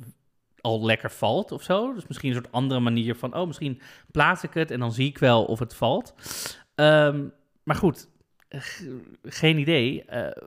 [0.60, 1.94] al lekker valt of zo.
[1.94, 3.80] Dus misschien een soort andere manier van, oh, misschien
[4.10, 6.14] plaats ik het en dan zie ik wel of het valt.
[6.74, 7.24] Ehm,
[7.62, 8.08] maar goed,
[9.22, 10.04] geen idee.
[10.04, 10.42] Eh,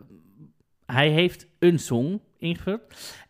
[0.86, 2.82] hij heeft een song ingevuld.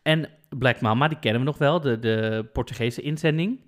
[0.02, 3.60] En Black Mama, die kennen we nog wel, de, de Portugese inzending.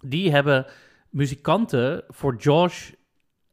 [0.00, 0.66] Die hebben
[1.10, 2.90] muzikanten voor Josh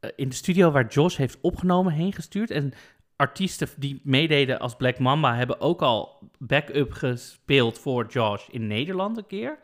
[0.00, 2.50] eh, in de studio waar Josh heeft opgenomen heen gestuurd.
[2.50, 2.72] En
[3.16, 9.16] artiesten die meededen als Black Mamba hebben ook al backup gespeeld voor Josh in Nederland
[9.16, 9.58] een keer.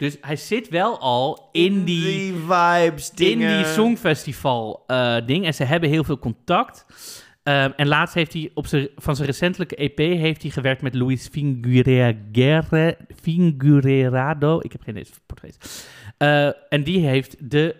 [0.00, 3.56] Dus hij zit wel al in die, vibes, in dingen.
[3.56, 5.44] die Songfestival eh, ding.
[5.44, 6.86] En ze hebben heel veel contact.
[7.42, 10.94] Ehm, en laatst heeft hij op zijn, van zijn recentelijke EP heeft hij gewerkt met
[10.94, 14.58] Luis Fingurera- Fingurerado.
[14.60, 15.86] Ik heb geen is Portugees.
[16.16, 17.76] Eh, en die heeft de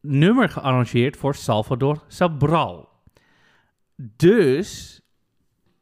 [0.00, 2.88] nummer gearrangeerd voor Salvador Sobral.
[3.96, 5.00] Dus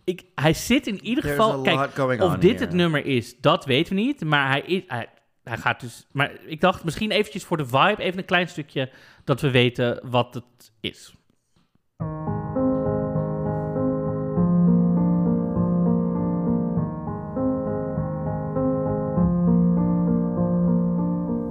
[0.04, 1.62] ik, hij zit in ieder There's geval.
[1.62, 2.64] Kijk, of dit here.
[2.64, 4.24] het nummer is, dat weten we niet.
[4.24, 5.08] Maar hij, is, hij,
[5.44, 6.06] hij gaat dus.
[6.12, 8.90] Maar ik dacht misschien eventjes voor de vibe, even een klein stukje
[9.24, 11.14] dat we weten wat het is.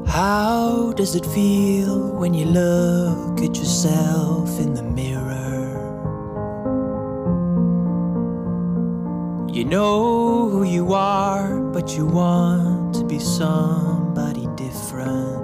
[0.06, 5.21] How does it feel when you look at yourself in the mirror?
[9.52, 15.44] You know who you are, but you want to be somebody different.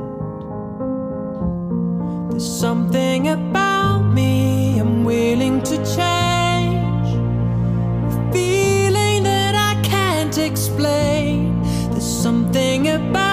[2.31, 7.09] There's something about me I'm willing to change.
[8.13, 11.61] A feeling that I can't explain.
[11.91, 13.26] There's something about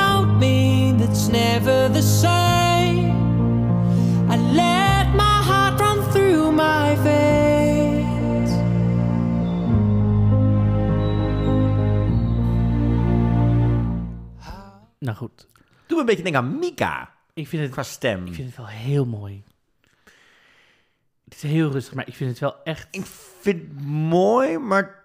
[15.04, 15.46] Nou goed,
[15.86, 18.26] Doe me een beetje denken aan Mika ik vind het, qua stem.
[18.26, 19.42] ik vind het wel heel mooi.
[21.24, 22.88] Het is heel rustig, maar ik vind het wel echt.
[22.90, 23.06] Ik
[23.40, 25.04] vind het mooi, maar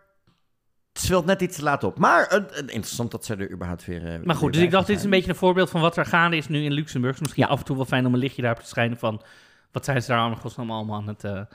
[0.94, 1.98] het zwelt net iets te laat op.
[1.98, 4.14] Maar eh, eh, interessant dat ze er überhaupt weer.
[4.14, 6.06] eh, Maar goed, dus ik dacht, dit is een beetje een voorbeeld van wat er
[6.06, 7.20] gaande is nu in Luxemburg.
[7.20, 9.22] Misschien af en toe wel fijn om een lichtje daarop te schijnen van...
[9.72, 11.48] wat zijn ze daar allemaal allemaal aan het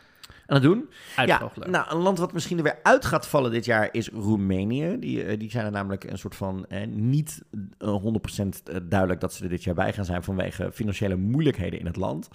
[0.47, 0.89] aan het doen.
[1.27, 4.97] Ja, nou, een land wat misschien er weer uit gaat vallen dit jaar is Roemenië.
[4.99, 7.43] Die, eh, die zijn er namelijk een soort van eh, niet
[7.79, 11.87] eh, 100% duidelijk dat ze er dit jaar bij gaan zijn vanwege financiële moeilijkheden in
[11.87, 12.29] het land.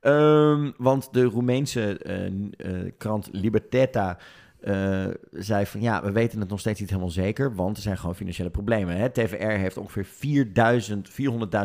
[0.00, 4.18] Ehm, want de Roemeense eh, eh, krant Liberteta
[4.60, 7.98] eh, zei van ja, we weten het nog steeds niet helemaal zeker, want er zijn
[7.98, 8.96] gewoon financiële problemen.
[8.96, 9.10] Hè?
[9.10, 11.16] TVR heeft ongeveer 4000, 400.000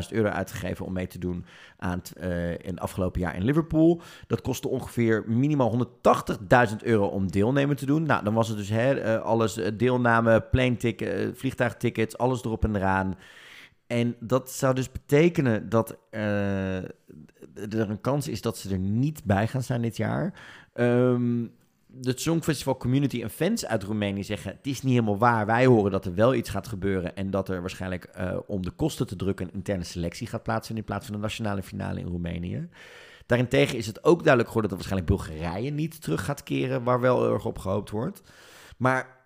[0.09, 1.45] euro uitgegeven om mee te doen
[1.77, 4.01] aan het, eh, in het afgelopen jaar in Liverpool.
[4.27, 8.03] Dat kostte ongeveer minimaal 180.000 euro om deelnemen te doen.
[8.03, 12.75] Nou, dan was het dus hè, eh, alles, deelname, plane ticket, vliegtuigtickets, alles erop en
[12.75, 13.15] eraan.
[13.87, 16.93] En dat zou dus betekenen dat er
[17.89, 20.33] een kans is dat ze er niet bij gaan zijn dit jaar.
[20.73, 21.45] Ehm
[22.01, 24.51] het Songfestival Community en fans uit Roemenië zeggen...
[24.51, 25.45] het is niet helemaal waar.
[25.45, 27.15] Wij horen dat er wel iets gaat gebeuren...
[27.15, 29.45] en dat er waarschijnlijk eh, om de kosten te drukken...
[29.45, 30.85] een interne selectie gaat plaatsvinden...
[30.85, 32.69] in plaats van de nationale finale in Roemenië.
[33.25, 34.77] Daarentegen is het ook duidelijk geworden...
[34.77, 36.83] dat waarschijnlijk Bulgarije niet terug gaat keren...
[36.83, 38.21] waar wel erg op gehoopt wordt.
[38.77, 39.22] Maar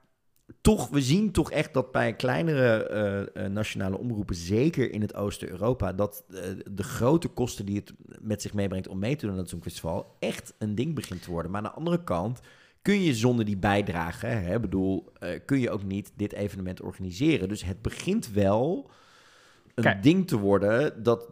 [0.62, 4.36] toch, we zien toch echt dat bij kleinere eh, eh, nationale omroepen...
[4.36, 5.94] zeker in het oosten Europa...
[5.94, 6.42] dat eh,
[6.72, 8.88] de grote kosten die het met zich meebrengt...
[8.88, 10.16] om mee te doen aan het Songfestival...
[10.20, 11.52] echt een ding begint te worden.
[11.52, 12.40] Maar aan de andere kant
[12.82, 15.12] kun je zonder die bijdrage, hè, bedoel,
[15.46, 17.50] kun je ook niet dit evenement organiseren.
[17.50, 18.90] Dus het begint wel
[19.76, 20.04] een Kijk.
[20.04, 21.30] ding te worden dat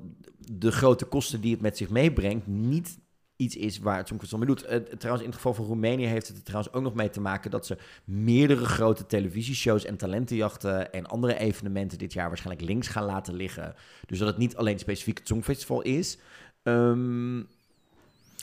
[0.51, 2.99] de grote kosten die het met zich meebrengt niet
[3.35, 4.99] iets is waar het Songfestival mee doet.
[4.99, 7.51] Trouwens, in het geval van Roemenië heeft het er trouwens ook nog mee te maken
[7.51, 13.05] dat ze meerdere grote televisieshows en talentenjachten en andere evenementen dit jaar waarschijnlijk links gaan
[13.05, 13.75] laten liggen.
[14.05, 16.17] Dus dat het niet alleen specifiek het Songfestival is.
[16.63, 17.37] Ehm,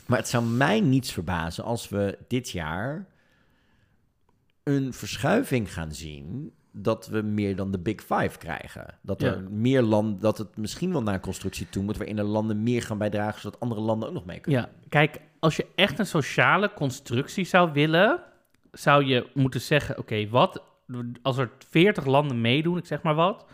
[0.05, 3.05] maar het zou mij niets verbazen als we dit jaar
[4.63, 8.85] een verschuiving gaan zien dat we meer dan de Big Five krijgen.
[9.01, 9.49] Dat er Ja.
[9.49, 12.81] meer landen, dat het misschien wel naar een constructie toe moet, waarin de landen meer
[12.81, 14.61] gaan bijdragen, zodat andere landen ook nog mee kunnen.
[14.61, 18.19] Ja, kijk, als je echt een sociale constructie zou willen,
[18.71, 20.63] zou je moeten zeggen: oké, wat
[21.21, 23.45] als er 40 landen meedoen, ik zeg maar wat,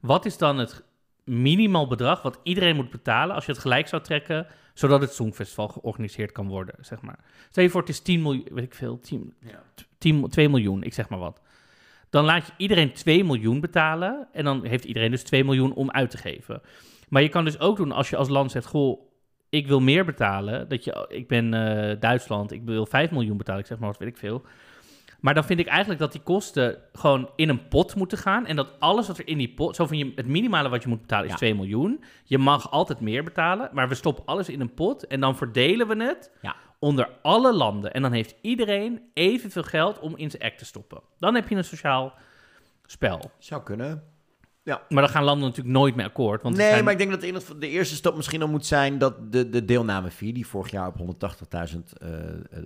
[0.00, 0.82] wat is dan het
[1.24, 5.68] minimaal bedrag wat iedereen moet betalen als je het gelijk zou trekken, zodat het Songfestival
[5.68, 7.18] georganiseerd kan worden, zeg maar.
[7.50, 9.34] Stel je voor, het is 10 miljoen, weet ik veel, 10,
[9.98, 11.40] 10, 2 miljoen, ik zeg maar wat.
[12.12, 15.90] Dan laat je iedereen 2 miljoen betalen en dan heeft iedereen dus 2 miljoen om
[15.90, 16.60] uit te geven.
[17.08, 19.00] Maar je kan dus ook doen als je als land zegt, goh,
[19.48, 20.68] ik wil meer betalen.
[20.68, 23.98] Dat je, ik ben eh, Duitsland, ik wil 5 miljoen betalen, ik zeg maar wat
[23.98, 24.42] weet ik veel.
[25.20, 28.46] Maar dan vind ik eigenlijk dat die kosten gewoon in een pot moeten gaan.
[28.46, 29.76] En dat alles wat er in die pot...
[29.76, 31.36] Zo van je, het minimale wat je moet betalen is Ja.
[31.36, 32.04] 2 miljoen.
[32.24, 33.70] Je mag altijd meer betalen.
[33.72, 35.06] Maar we stoppen alles in een pot.
[35.06, 36.56] En dan verdelen we het Ja.
[36.82, 37.92] Onder alle landen.
[37.92, 41.00] En dan heeft iedereen evenveel geld om in zijn act te stoppen.
[41.18, 42.12] Dan heb je een sociaal
[42.86, 43.30] spel.
[43.38, 44.02] Zou kunnen.
[44.64, 46.42] Maar dan gaan landen natuurlijk nooit mee akkoord.
[46.42, 49.32] Want nee, zijn- maar ik denk dat de eerste stap misschien al moet zijn dat
[49.32, 52.08] de, de deelnamefee, die vorig jaar op 180.000 eh,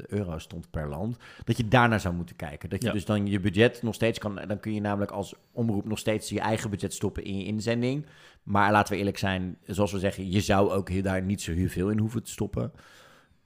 [0.06, 2.68] euro stond per land, dat je daarnaar zou moeten kijken.
[2.68, 2.92] Dat je Ja.
[2.92, 6.28] dus dan je budget nog steeds kan, dan kun je namelijk als omroep nog steeds
[6.28, 8.06] je eigen budget stoppen in je inzending.
[8.42, 11.68] Maar laten we eerlijk zijn, zoals we zeggen, je zou ook daar niet zo heel
[11.68, 12.72] veel in hoeven te stoppen.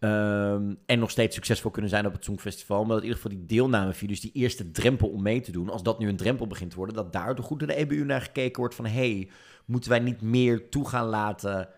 [0.01, 2.79] Ehm, en nog steeds succesvol kunnen zijn op het Songfestival.
[2.79, 5.69] Maar dat in ieder geval die deelnamefee, dus die eerste drempel om mee te doen,
[5.71, 8.05] als dat nu een drempel begint te worden, dat daar toch goed door de EBU
[8.05, 9.31] naar gekeken wordt van, hey,
[9.65, 11.69] moeten wij niet meer toe gaan laten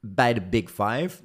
[0.00, 1.22] bij de Big Five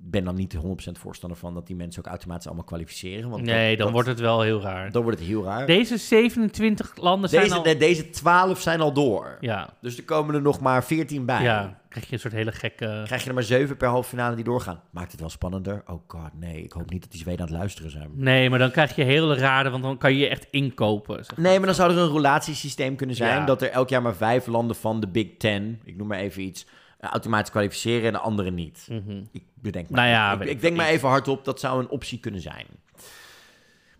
[0.00, 0.60] ben dan niet 100%
[0.92, 3.30] voorstander van dat die mensen ook automatisch allemaal kwalificeren.
[3.30, 4.90] Want Nee, dat- dan dat- wordt het wel heel raar.
[4.90, 5.66] dan wordt het heel raar.
[5.66, 7.62] Deze 27 landen zijn al...
[7.62, 9.36] de- deze 12 zijn al door.
[9.40, 11.42] Ja, Dus er komen er nog maar 14 bij.
[11.42, 13.02] ja, krijg je een soort hele gekke...
[13.04, 14.80] Krijg je er maar 7 per halve finale die doorgaan.
[14.90, 15.82] Maakt het wel spannender?
[15.86, 16.62] Oh god, nee.
[16.62, 18.10] Ik hoop niet dat die Zweden aan het luisteren zijn.
[18.14, 21.24] Nee, maar dan krijg je hele rare, want dan kan je je echt inkopen.
[21.24, 23.38] zeg Nee, maar dan zou er een relatiesysteem kunnen zijn.
[23.38, 23.44] Ja.
[23.44, 26.42] Dat er elk jaar maar vijf landen van de Big Ten, ik noem maar even
[26.42, 26.66] iets,
[27.00, 28.86] automatisch kwalificeren en de andere niet.
[28.90, 29.22] Mhm.
[29.32, 30.00] Ik bedenk maar.
[30.00, 32.40] Nou ja, ik, weet ik ik denk maar even hardop, dat zou een optie kunnen
[32.40, 32.66] zijn.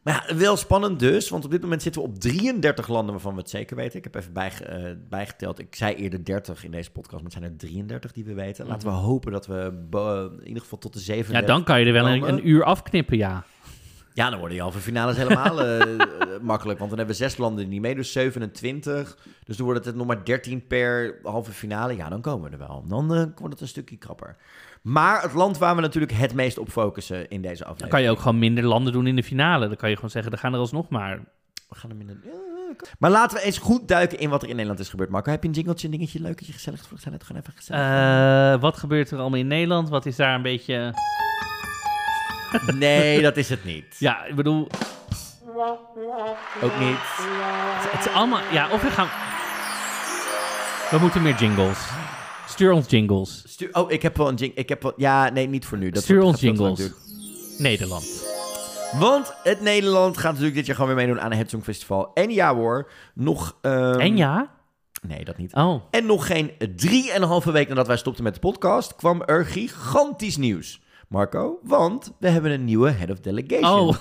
[0.03, 3.35] Maar ja, wel spannend dus, want op dit moment zitten we op 33 landen waarvan
[3.35, 3.99] we het zeker weten.
[3.99, 5.59] Ik heb even bijge- eh, bijgeteld.
[5.59, 8.67] Ik zei eerder 30 in deze podcast, maar het zijn er 33 die we weten.
[8.67, 9.73] Laten we hopen dat we
[10.41, 11.09] in ieder geval tot de Mhm.
[11.09, 11.47] Ja, 37...
[11.55, 13.45] dan kan je er wel een uur afknippen, ja.
[14.15, 15.99] Ja, dan worden die halve finales helemaal eh, eh,
[16.41, 16.79] makkelijk.
[16.79, 19.17] Want dan hebben we zes landen die niet mee, dus 27.
[19.45, 21.97] Dus dan wordt het nog maar 13 per halve finale.
[21.97, 22.85] Ja, dan komen we er wel.
[22.89, 24.37] Dan eh, wordt het een stukje krapper.
[24.83, 27.91] Maar het land waar we natuurlijk het meest op focussen in deze Dan aflevering...
[27.91, 29.67] kan je ook gewoon minder landen doen in de finale.
[29.67, 31.21] Dan kan je gewoon zeggen, er gaan er alsnog maar.
[31.69, 31.91] We gaan.
[31.99, 35.11] Ja, kan- Maar laten we eens goed duiken in wat er in Nederland is gebeurd.
[35.11, 36.87] Marco, heb je een jingletje, een dingetje, leuketje, gezellig?
[36.87, 38.61] voor het gewoon even gezellig.
[38.61, 39.89] Wat gebeurt er allemaal in Nederland?
[39.89, 40.93] Wat is daar een beetje...
[42.75, 43.97] Nee, dat is het niet.
[43.99, 44.69] Ja, ik bedoel,
[46.63, 46.97] Ook niet.
[46.99, 48.41] het, het is allemaal...
[48.53, 49.09] Ja, of we gaan...
[50.91, 51.79] We moeten meer jingles.
[52.47, 53.43] Stuur ons jingles.
[53.47, 53.69] Stuur...
[53.73, 54.61] Oh, ik heb wel een jingle.
[54.61, 54.93] Ik heb wel...
[54.97, 55.91] Ja, nee, niet voor nu.
[55.91, 56.91] Dat Stuur ons jingles.
[57.59, 58.27] Nederland.
[58.99, 62.11] Want het Nederland gaat natuurlijk dit jaar gewoon weer meedoen aan het Songfestival.
[62.15, 63.57] En ja hoor, nog...
[63.61, 64.51] ehm, en ja?
[65.03, 65.55] Nee, dat niet.
[65.55, 65.83] Oh.
[65.91, 68.97] En nog geen drieënhalve week nadat wij stopten met de podcast...
[68.97, 70.81] kwam er gigantisch nieuws.
[71.09, 73.89] Marco, want we hebben een nieuwe Head of Delegation.
[73.89, 73.97] Oh.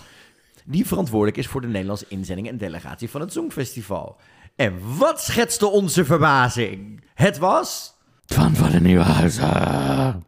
[0.66, 4.16] Die verantwoordelijk is voor de Nederlandse inzending en delegatie van het Songfestival.
[4.56, 7.04] En wat schetste onze verbazing?
[7.14, 7.96] Het was...
[8.26, 10.26] Van van de Nieuwhuizen.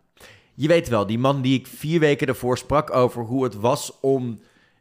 [0.55, 3.99] Je weet wel, die man die ik vier weken daarvoor sprak over hoe het was
[4.01, 4.39] om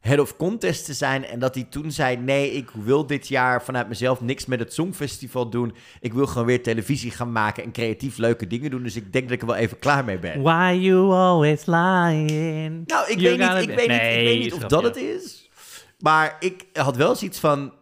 [0.09, 1.24] head of contest te zijn.
[1.24, 4.74] En dat hij toen zei, nee, ik wil dit jaar vanuit mezelf niks met het
[4.74, 5.74] Songfestival doen.
[6.01, 8.82] Ik wil gewoon weer televisie gaan maken en creatief leuke dingen doen.
[8.82, 10.43] Dus ik denk dat ik er wel even klaar mee ben.
[10.43, 12.86] Why you always lying?
[12.86, 15.51] Nou, ik weet niet, ik weet niet, ik weet niet of dat het is.
[15.98, 17.72] Maar ik had wel zoiets van...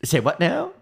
[0.00, 0.68] Say what now?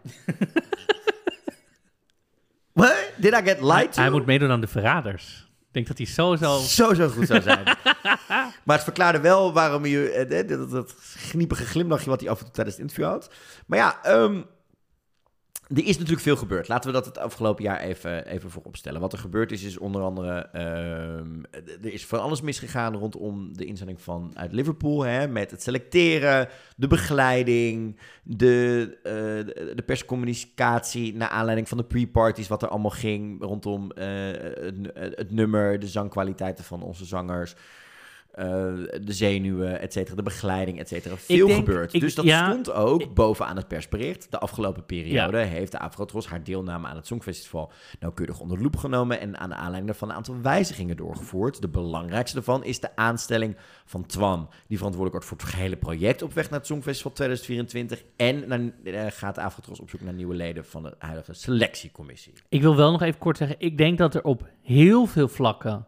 [2.73, 3.13] What?
[3.17, 4.01] Did I get lied to?
[4.01, 5.44] Hij moet meedoen aan de verraders.
[5.75, 6.59] Ik denk dat hij sowieso...
[6.59, 7.65] zo, zo goed zou zijn.
[8.65, 10.11] maar het verklaarde wel waarom je...
[10.11, 13.31] eh, eh, dat, dat gniepige glimlachje wat hij af en toe tijdens het interview had.
[13.67, 14.43] Maar ja, ehm,
[15.69, 16.69] er is natuurlijk veel gebeurd.
[16.69, 19.01] Laten we dat het afgelopen jaar even, even voorop stellen.
[19.01, 20.49] Wat er gebeurd is, is onder andere...
[20.53, 21.43] ehm,
[21.83, 25.03] er is van alles misgegaan rondom de inzending van uit Liverpool.
[25.03, 29.13] Hè, met het selecteren, de begeleiding, de, eh,
[29.77, 31.15] de- perscommunicatie...
[31.15, 33.43] naar aanleiding van de pre-parties, wat er allemaal ging...
[33.43, 34.07] rondom eh,
[34.95, 37.55] het nummer, de zangkwaliteiten van onze zangers...
[38.35, 38.45] eh,
[39.05, 41.17] de zenuwen, et cetera, de begeleiding, et cetera.
[41.17, 41.93] Veel denk- gebeurd.
[41.95, 44.31] ik- dus dat ja, stond ook bovenaan het persbericht.
[44.31, 45.45] De afgelopen periode Ja.
[45.45, 49.49] heeft de Afrotros haar deelname aan het Songfestival nauwkeurig onder de loep genomen en aan
[49.49, 51.61] de aanleiding daarvan een aantal wijzigingen doorgevoerd.
[51.61, 56.23] De belangrijkste daarvan is de aanstelling van Twan, die verantwoordelijk wordt voor het gehele project
[56.23, 58.03] op weg naar het Songfestival 2024.
[58.17, 62.33] En dan eh, gaat de Afrotros op zoek naar nieuwe leden van de huidige selectiecommissie.
[62.49, 65.87] Ik wil wel nog even kort zeggen, ik denk dat er op heel veel vlakken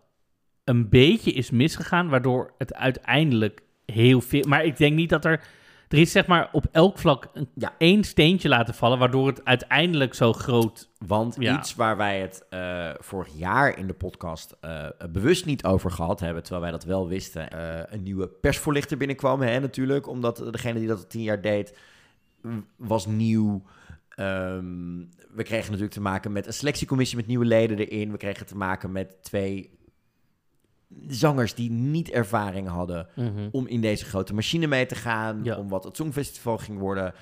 [0.66, 4.44] een beetje is misgegaan, waardoor het uiteindelijk heel veel...
[4.48, 5.40] Maar ik denk niet dat er...
[5.88, 7.74] Er is zeg maar op elk vlak een, Ja.
[7.78, 10.90] één steentje laten vallen, waardoor het uiteindelijk zo groot...
[11.06, 11.58] Want Ja.
[11.58, 16.20] iets waar wij het eh, vorig jaar in de podcast eh, bewust niet over gehad
[16.20, 20.78] hebben, terwijl wij dat wel wisten, eh, een nieuwe persvoorlichter binnenkwam, hè, natuurlijk, omdat degene
[20.78, 21.78] die dat tien jaar deed,
[22.76, 23.62] was nieuw.
[24.08, 24.98] Ehm,
[25.34, 28.10] we kregen natuurlijk te maken met een selectiecommissie met nieuwe leden erin.
[28.10, 29.75] We kregen te maken met twee
[31.08, 33.08] zangers die niet ervaring hadden
[33.52, 35.56] om in deze grote machine mee te gaan, Ja.
[35.56, 37.14] om wat het Songfestival ging worden.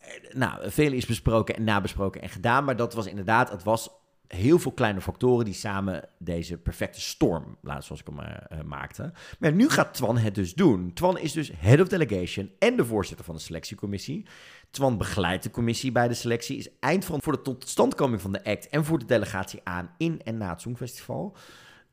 [0.00, 3.90] Eh, Nou, veel is besproken en nabesproken en gedaan, maar dat was inderdaad, het was
[4.26, 9.12] heel veel kleine factoren die samen deze perfecte storm, laat zoals ik hem eh, maakte.
[9.38, 10.92] Maar nu gaat Twan het dus doen.
[10.92, 14.26] Twan is dus head of delegation en de voorzitter van de selectiecommissie.
[14.70, 18.68] Twan begeleidt de commissie bij de selectie, is eindverantwoordelijk voor de totstandkoming van de act
[18.68, 21.36] en voor de delegatie aan in en na het Songfestival.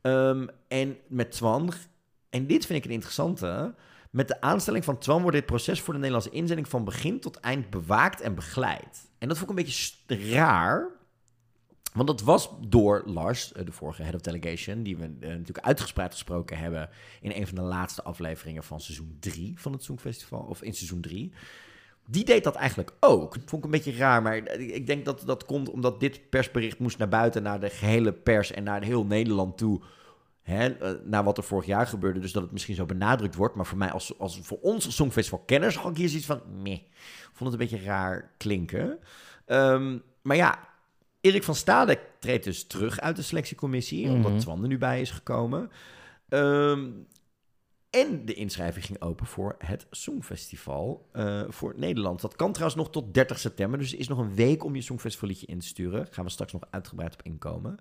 [0.01, 1.73] Ehm, en met Twan,
[2.29, 3.75] en dit vind ik een interessante,
[4.11, 7.39] met de aanstelling van Twan wordt dit proces voor de Nederlandse inzending van begin tot
[7.39, 9.09] eind bewaakt en begeleid.
[9.17, 10.87] En dat vond ik een beetje raar,
[11.93, 15.65] want dat was door Lars, eh, de vorige head of delegation, die we eh, natuurlijk
[15.65, 16.89] uitgespreid gesproken hebben
[17.21, 21.01] in een van de laatste afleveringen van seizoen 3 van het Songfestival, of in seizoen
[21.01, 21.33] 3.
[22.05, 23.33] Die deed dat eigenlijk ook.
[23.45, 26.97] Vond ik een beetje raar, maar ik denk dat dat komt omdat dit persbericht moest
[26.97, 29.81] naar buiten, naar de gehele pers en naar heel Nederland toe.
[30.41, 33.55] Hè, eh, naar wat er vorig jaar gebeurde, dus dat het misschien zo benadrukt wordt.
[33.55, 36.73] Maar voor mij, als, als voor ons als Songfestival-kenners, had ik hier zoiets van, meh.
[36.73, 38.99] Ik vond het een beetje raar klinken.
[39.45, 40.59] Ehm, maar ja,
[41.21, 44.15] Erik van Stade treedt dus terug uit de selectiecommissie, Mhm.
[44.15, 45.69] omdat Twan er nu bij is gekomen.
[46.29, 46.89] Ehm,
[47.91, 52.21] en de inschrijving ging open voor het Songfestival eh, voor Nederland.
[52.21, 54.81] Dat kan trouwens nog tot 30 september, dus er is nog een week om je
[54.81, 56.07] Songfestival liedje in te sturen.
[56.11, 57.77] Gaan we straks nog uitgebreid op inkomen.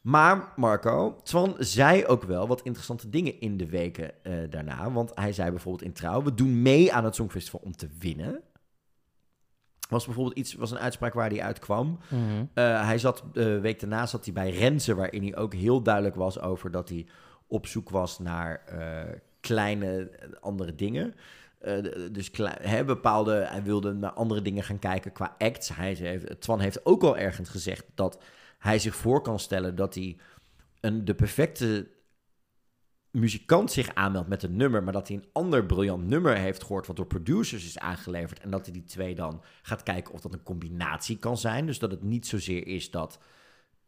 [0.00, 4.92] Maar Marco, Twan zei ook wel wat interessante dingen in de weken eh, daarna.
[4.92, 8.42] Want hij zei bijvoorbeeld in Trouw, we doen mee aan het Songfestival om te winnen.
[9.88, 11.98] Was bijvoorbeeld iets, was een uitspraak waar hij uitkwam.
[12.54, 16.14] Eh, hij zat, de week daarna zat hij bij Renze, waarin hij ook heel duidelijk
[16.14, 17.06] was over dat hij
[17.46, 21.14] op zoek was naar eh, kleine eh, andere dingen.
[21.58, 21.82] Eh,
[22.12, 25.74] dus hè, bepaalde, hij wilde naar andere dingen gaan kijken qua acts.
[25.74, 28.22] Hij heeft, Twan heeft ook al ergens gezegd dat
[28.58, 30.16] hij zich voor kan stellen dat hij
[30.80, 31.90] een, de perfecte
[33.10, 36.86] muzikant zich aanmeldt met een nummer, maar dat hij een ander briljant nummer heeft gehoord
[36.86, 40.32] wat door producers is aangeleverd en dat hij die twee dan gaat kijken of dat
[40.32, 41.66] een combinatie kan zijn.
[41.66, 43.18] Dus dat het niet zozeer is dat,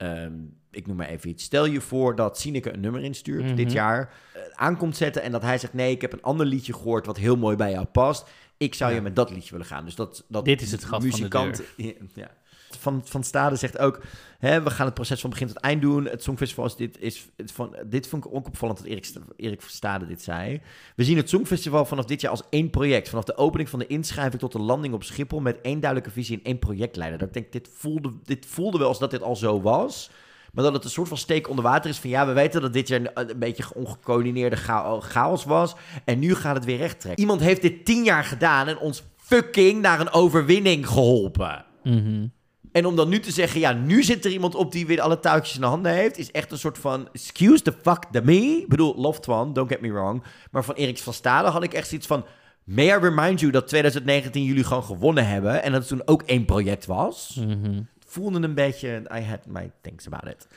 [0.04, 0.32] ehm,
[0.70, 3.54] ik noem maar even iets, stel je voor dat Sineke een nummer instuurt Mhm.
[3.54, 6.72] dit jaar, eh, aankomt zetten en dat hij zegt nee, ik heb een ander liedje
[6.72, 8.28] gehoord wat heel mooi bij jou past.
[8.56, 8.96] Ik zou Ja.
[8.96, 9.84] je met dat liedje willen gaan.
[9.84, 11.62] Dus dat, dat Dit is het gat van de muzikant,
[12.14, 12.30] Ja.
[12.76, 14.00] Van, van Stade zegt ook,
[14.38, 16.04] hè, we gaan het proces van begin tot eind doen.
[16.04, 19.60] Het Songfestival is dit, is het van, dit vond ik ook opvallend dat Erik, Erik
[19.66, 20.60] Stade dit zei.
[20.96, 23.08] We zien het Songfestival vanaf dit jaar als één project.
[23.08, 26.36] Vanaf de opening van de inschrijving tot de landing op Schiphol met één duidelijke visie
[26.36, 27.18] en één projectleider.
[27.18, 30.10] Dat ik denk, dit voelde, dit voelde wel als dat dit al zo was.
[30.52, 32.72] Maar dat het een soort van steek onder water is van ja, we weten dat
[32.72, 35.74] dit jaar een, beetje ongecoördineerde cha- chaos was.
[36.04, 37.22] En nu gaat het weer recht trekken.
[37.22, 41.64] Iemand heeft dit tien jaar gedaan en ons fucking naar een overwinning geholpen.
[41.82, 42.26] Mhm.
[42.74, 45.20] En om dan nu te zeggen, ja, nu zit er iemand op die weer alle
[45.20, 48.40] touwtjes in de handen heeft, is echt een soort van, excuse the fuck the me.
[48.40, 49.20] Ik bedoel, love
[49.52, 50.22] don't get me wrong.
[50.50, 52.24] Maar van Erik van Stade had ik echt zoiets van,
[52.64, 56.22] may I remind you dat 2019 jullie gewoon gewonnen hebben en dat het toen ook
[56.22, 57.34] één project was.
[57.40, 57.82] Mhm.
[58.06, 60.48] Voelde een beetje, I had my thinks about it.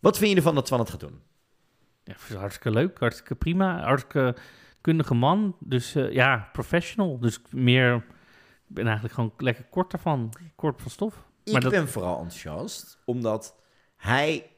[0.00, 1.20] Wat vind je ervan dat Twan het gaat doen?
[2.04, 4.34] Ja, het is hartstikke leuk, hartstikke prima, hartstikke
[4.80, 5.56] kundige man.
[5.60, 7.18] Dus eh, ja, professional.
[7.18, 8.04] Dus meer,
[8.72, 11.24] ben eigenlijk gewoon lekker kort daarvan, kort van stof.
[11.44, 13.54] Ik Maar dat- ben vooral enthousiast, omdat
[13.96, 14.50] hij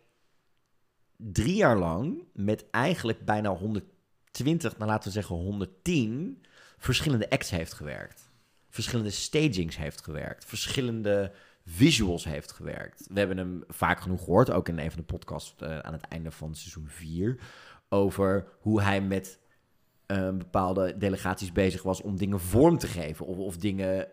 [1.16, 6.42] drie jaar lang met eigenlijk bijna 120, nou laten we zeggen 110
[6.78, 8.30] verschillende acts heeft gewerkt.
[8.68, 10.44] Verschillende stagings heeft gewerkt.
[10.44, 11.32] Verschillende
[11.64, 13.06] visuals heeft gewerkt.
[13.10, 16.02] We hebben hem vaak genoeg gehoord, ook in een van de podcasts eh, aan het
[16.08, 17.38] einde van seizoen 4,
[17.88, 19.38] over hoe hij met
[20.12, 23.26] eh, bepaalde delegaties bezig was om dingen vorm te geven.
[23.26, 24.06] Of, of dingen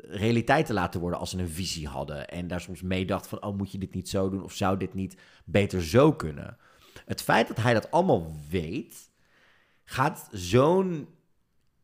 [0.00, 2.28] realiteit te laten worden als ze een visie hadden.
[2.28, 4.42] En daar soms meedacht van, oh, moet je dit niet zo doen?
[4.42, 6.56] Of zou dit niet beter zo kunnen?
[7.04, 9.10] Het feit dat hij dat allemaal weet,
[9.84, 11.08] gaat zo'n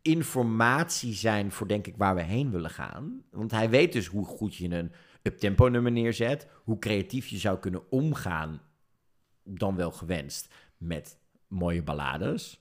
[0.02, 3.22] informatie zijn voor, denk ik, waar we heen willen gaan.
[3.30, 6.48] Want hij weet dus hoe goed je een uptempo nummer neerzet.
[6.64, 8.60] Hoe creatief je zou kunnen omgaan,
[9.44, 11.18] dan wel gewenst, met
[11.48, 12.60] mooie ballades.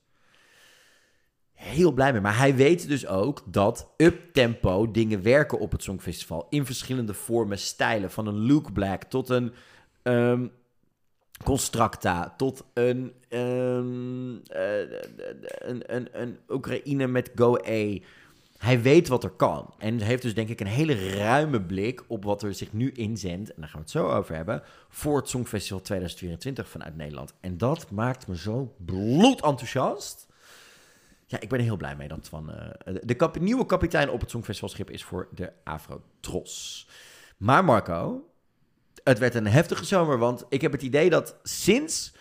[1.53, 2.21] Heel blij mee.
[2.21, 6.47] Maar hij weet dus ook dat uptempo dingen werken op het Songfestival.
[6.49, 8.11] In verschillende vormen, stijlen.
[8.11, 9.53] Van een Luke Black tot een
[10.01, 10.47] ehm,
[11.43, 12.33] Constracta.
[12.37, 14.79] Tot een, ehm, eh,
[15.59, 17.97] een, een, een Oekraïne met Go A.
[18.57, 19.73] Hij weet wat er kan.
[19.77, 23.53] En heeft dus denk ik een hele ruime blik op wat er zich nu inzendt.
[23.53, 24.63] En daar gaan we het zo over hebben.
[24.89, 27.33] Voor het Songfestival 2024 vanuit Nederland.
[27.39, 30.27] En dat maakt me zo bloedenthousiast.
[31.25, 32.51] Ja, ik ben er heel blij mee dat van.
[32.51, 32.95] eh,
[33.31, 36.87] de nieuwe kapitein op het Songfestivalschip is voor de Afro Tros.
[37.37, 38.29] Maar Marco,
[39.03, 42.13] het werd een heftige zomer, want ik heb het idee dat sinds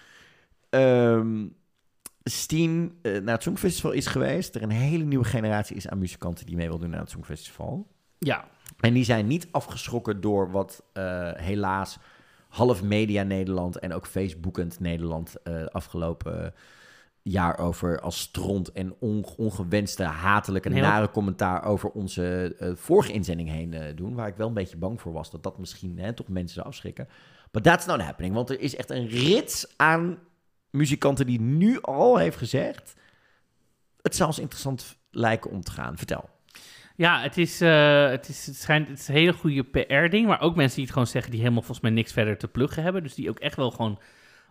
[0.71, 1.47] ehm
[2.31, 6.47] Steen eh, naar het Songfestival is geweest, er een hele nieuwe generatie is aan muzikanten
[6.47, 7.87] die mee wil doen naar het Songfestival.
[8.19, 8.45] Ja,
[8.81, 11.99] En die zijn niet afgeschrokken door wat eh, helaas
[12.49, 16.55] half media Nederland en ook Facebookend Nederland eh, afgelopen
[17.23, 23.13] jaar over als stront en on- ongewenste, hatelijke, Heel- nare commentaar over onze eh, vorige
[23.13, 24.15] inzending heen doen.
[24.15, 26.67] Waar ik wel een beetje bang voor was dat dat misschien hè, toch mensen zou
[26.67, 27.09] afschrikken.
[27.53, 30.19] Maar that's not happening, want er is echt een rits aan
[30.75, 32.97] muzikanten die nu al heeft gezegd...
[34.03, 35.97] het ons interessant lijken om te gaan.
[35.97, 36.31] Vertel.
[36.97, 40.27] Ja, het is, eh, het is, het schijnt, het is een hele goede PR-ding.
[40.27, 42.83] Maar ook mensen die het gewoon zeggen, die helemaal volgens mij niks verder te pluggen
[42.83, 43.03] hebben.
[43.03, 44.01] Dus die ook echt wel gewoon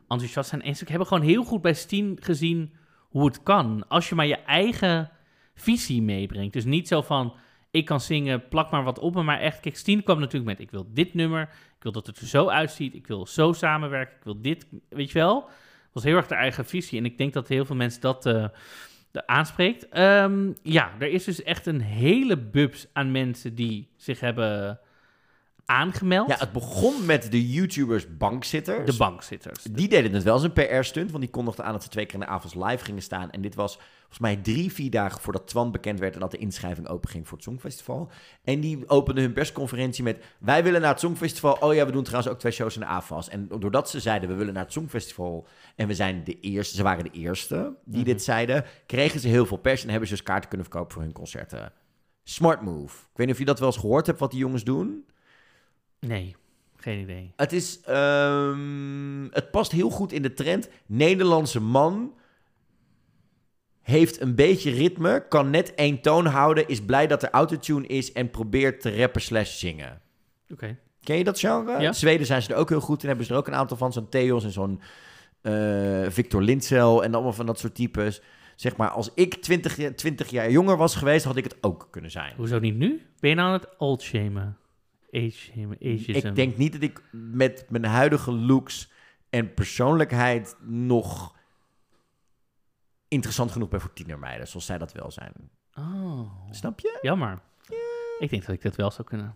[0.08, 0.62] enthousiast zijn.
[0.62, 2.74] En ze hebben gewoon heel goed bij Steen gezien
[3.10, 3.88] hoe het kan.
[3.88, 5.12] Als je maar je eigen
[5.56, 6.54] visie meebrengt.
[6.54, 7.36] Dus niet zo van,
[7.72, 9.24] ik kan zingen, plak maar wat op me.
[9.24, 11.42] Maar echt, kijk, Stien kwam natuurlijk met, ik wil dit nummer.
[11.78, 12.94] Ik wil dat het er zo uitziet.
[12.94, 14.18] Ik wil zo samenwerken.
[14.18, 15.50] Ik wil dit, weet je wel.
[15.94, 17.00] Was heel erg de eigen visie.
[17.00, 18.24] En ik denk dat heel veel mensen dat
[19.14, 19.90] de aanspreekt.
[19.90, 24.80] Ehm, ja, er is dus echt een hele bubs aan mensen die zich hebben
[25.66, 26.30] aangemeld.
[26.30, 28.92] Ja, het begon met de YouTubers bankzitters.
[28.92, 29.64] de bankzitters.
[29.64, 32.14] Die deden het wel als een PR-stunt, want die kondigden aan dat ze twee keer
[32.14, 33.32] in de avonds live gingen staan.
[33.32, 36.38] En dit was volgens mij drie, vier dagen voordat Twan bekend werd en dat de
[36.38, 38.12] inschrijving openging voor het Songfestival.
[38.44, 41.58] En die openden hun persconferentie met, wij willen naar het Songfestival.
[41.60, 43.30] Oh ja, we doen trouwens ook twee shows in de AFAS.
[43.30, 46.84] En doordat ze zeiden, we willen naar het Songfestival en we zijn de eerste, ze
[46.84, 50.24] waren de eerste die dit zeiden, kregen ze heel veel pers en hebben ze dus
[50.24, 51.72] kaarten kunnen verkopen voor hun concerten.
[52.24, 52.98] Smart move.
[52.98, 55.06] Ik weet niet of je dat wel eens gehoord hebt, wat die jongens doen.
[56.08, 56.36] Nee,
[56.76, 57.32] geen idee.
[57.36, 60.70] Het is, ehm, het past heel goed in de trend.
[60.86, 62.14] Nederlandse man
[63.82, 68.12] heeft een beetje ritme, kan net één toon houden, is blij dat er autotune is
[68.12, 70.02] en probeert te rappen slash zingen.
[70.52, 70.78] Oké.
[71.04, 71.72] Ken je dat genre?
[71.72, 71.88] Ja.
[71.88, 73.08] In Zweden zijn ze er ook heel goed in.
[73.08, 74.82] Hebben ze er ook een aantal van, zo'n Theos en zo'n
[75.42, 78.22] eh, Victor Lintzel en allemaal van dat soort types.
[78.56, 81.88] Zeg maar, als ik 20, jaar- 20 jaar jonger was geweest, had ik het ook
[81.92, 82.34] kunnen zijn.
[82.36, 83.02] Hoezo niet nu?
[83.20, 84.58] Ben je nou aan het old shamen?
[85.14, 86.28] Age shamen, ageism?
[86.28, 88.92] Ik denk niet dat ik met mijn huidige looks
[89.30, 91.36] en persoonlijkheid nog
[93.08, 95.34] interessant genoeg ben voor tienermeiden, zoals zij dat wel zijn.
[95.76, 97.00] Oh, Snap je?
[97.02, 97.40] jammer.
[98.20, 99.36] Ik denk dat ik dat wel zou kunnen.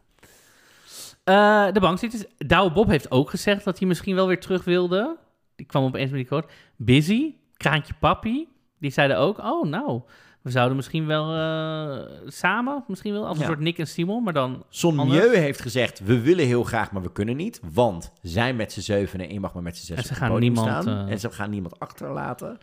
[1.24, 2.24] Eh, de bankzitters.
[2.38, 5.18] Douwe Bob heeft ook gezegd dat hij misschien wel weer terug wilde.
[5.56, 6.48] Die kwam opeens met die quote.
[6.76, 8.48] Busy, Kraantje Papi.
[8.80, 10.02] Die zeiden ook, oh nou,
[10.48, 13.48] we zouden misschien wel eh, samen, misschien wel als een Ja.
[13.48, 14.64] soort Nick en Simon, maar dan...
[14.70, 17.60] Son heeft gezegd, we willen heel graag, maar we kunnen niet.
[17.74, 20.18] Want zij met z'n zevenen en je mag maar met z'n zes En ze op
[20.18, 21.06] gaan niemand, staan.
[21.06, 22.58] eh, En ze gaan niemand achterlaten.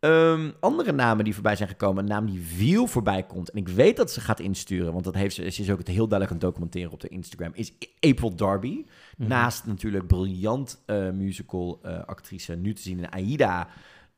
[0.00, 3.50] Ehm, andere namen die voorbij zijn gekomen, een naam die veel voorbij komt.
[3.50, 5.88] En ik weet dat ze gaat insturen, want dat heeft ze, ze is ook het
[5.88, 8.84] heel duidelijk aan het documenteren op de Instagram, is April Darby.
[9.16, 9.28] Mhm.
[9.28, 13.68] Naast natuurlijk briljant eh, musical actrice, nu te zien in Aida.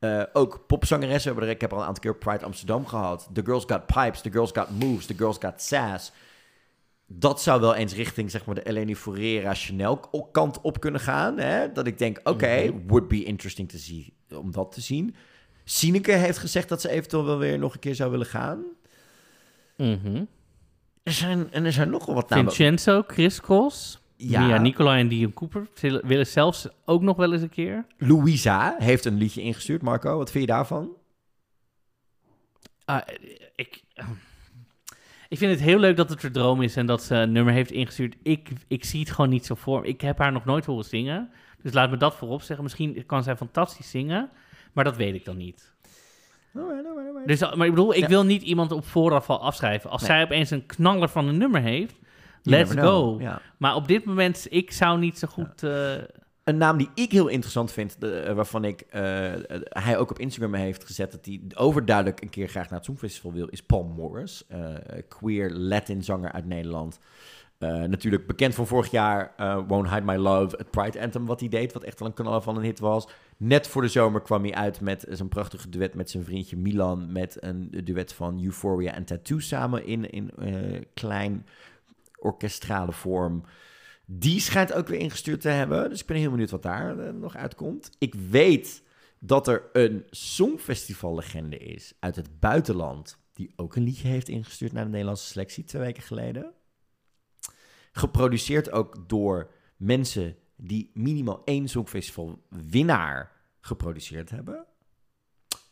[0.02, 1.22] Eh, ook popzangeressen.
[1.22, 3.28] We hebben er- Ik heb al een aantal keer Pride Amsterdam gehad.
[3.32, 6.12] The Girls Got Pipes, The Girls Got Moves, The Girls Got Sass.
[7.06, 9.98] Dat zou wel eens richting zeg maar, de Eleni Forera Chanel
[10.32, 11.38] kant op kunnen gaan.
[11.38, 11.72] Hè?
[11.72, 12.86] Dat ik denk, oké, Mhm.
[12.86, 15.14] would be interesting to see, om dat te zien.
[15.64, 18.62] Sineke heeft gezegd dat ze eventueel wel weer nog een keer zou willen gaan.
[19.76, 20.24] Mhm.
[21.02, 22.52] Er zijn, en er zijn nogal wat namen.
[22.52, 24.46] Vincenzo, Chris Cross, Ja.
[24.46, 25.66] Mia Nicolai en Dion Cooper
[26.02, 27.86] willen- zelfs ook nog wel eens een keer.
[27.98, 29.82] Louisa heeft een liedje ingestuurd.
[29.82, 30.90] Marco, wat vind je daarvan?
[32.84, 33.00] Ah,
[33.56, 33.82] ik,
[35.28, 37.52] ik vind het heel leuk dat het er droom is en dat ze een nummer
[37.54, 38.16] heeft ingestuurd.
[38.22, 39.86] Ik, ik zie het gewoon niet zo voor.
[39.86, 41.30] Ik heb haar nog nooit horen zingen.
[41.62, 42.64] Dus laat me dat voorop zeggen.
[42.64, 44.30] Misschien kan zij fantastisch zingen,
[44.72, 45.70] maar dat weet ik dan niet.
[47.26, 48.08] Dus, maar ik bedoel, ik Ja.
[48.08, 49.90] wil niet iemand op vooraf al afschrijven.
[49.90, 50.10] Als Nee.
[50.10, 51.94] zij opeens een knaller van een nummer heeft,
[52.42, 53.16] let's go.
[53.20, 53.40] Ja.
[53.58, 55.62] Maar op dit moment, ik zou niet zo goed...
[55.62, 55.92] eh,
[56.44, 59.32] Een naam die ik heel interessant vind, de- eh, waarvan ik, eh,
[59.68, 63.32] hij ook op Instagram heeft gezet dat hij overduidelijk een keer graag naar het Songfestival
[63.32, 64.46] wil, is Paul Morris,
[65.08, 66.98] queer Latin zanger uit Nederland.
[67.86, 69.32] Natuurlijk bekend van vorig jaar,
[69.66, 72.40] Won't Hide My Love, het Pride Anthem wat hij deed, wat echt wel een kanaal
[72.40, 73.08] van een hit was.
[73.36, 77.12] Net voor de zomer kwam hij uit met zijn prachtige duet met zijn vriendje Milan,
[77.12, 80.30] met een duet van Euphoria en Tattoo samen in, in
[80.94, 81.46] klein
[82.22, 83.44] orkestrale vorm.
[84.04, 85.90] Die schijnt ook weer ingestuurd te hebben.
[85.90, 87.90] Dus ik ben heel benieuwd wat daar eh, nog uitkomt.
[87.98, 88.82] Ik weet
[89.18, 93.18] dat er een songfestivallegende is uit het buitenland.
[93.32, 96.52] Die ook een liedje heeft ingestuurd naar de Nederlandse selectie twee weken geleden.
[97.92, 104.66] Geproduceerd ook door mensen die minimaal één songfestival winnaar geproduceerd hebben.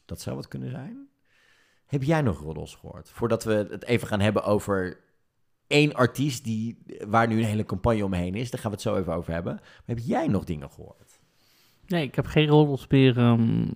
[0.05, 1.09] Dat zou wat kunnen zijn.
[1.87, 3.11] Heb jij nog roddels gehoord?
[3.11, 5.01] Voordat we het even gaan hebben over
[5.71, 6.79] één artiest die,
[7.09, 8.51] waar nu een hele campagne omheen is.
[8.51, 9.53] Daar gaan we het zo even over hebben.
[9.55, 11.19] Maar heb jij nog dingen gehoord?
[11.87, 13.19] nee, ik heb geen roddels meer...
[13.19, 13.67] ehm,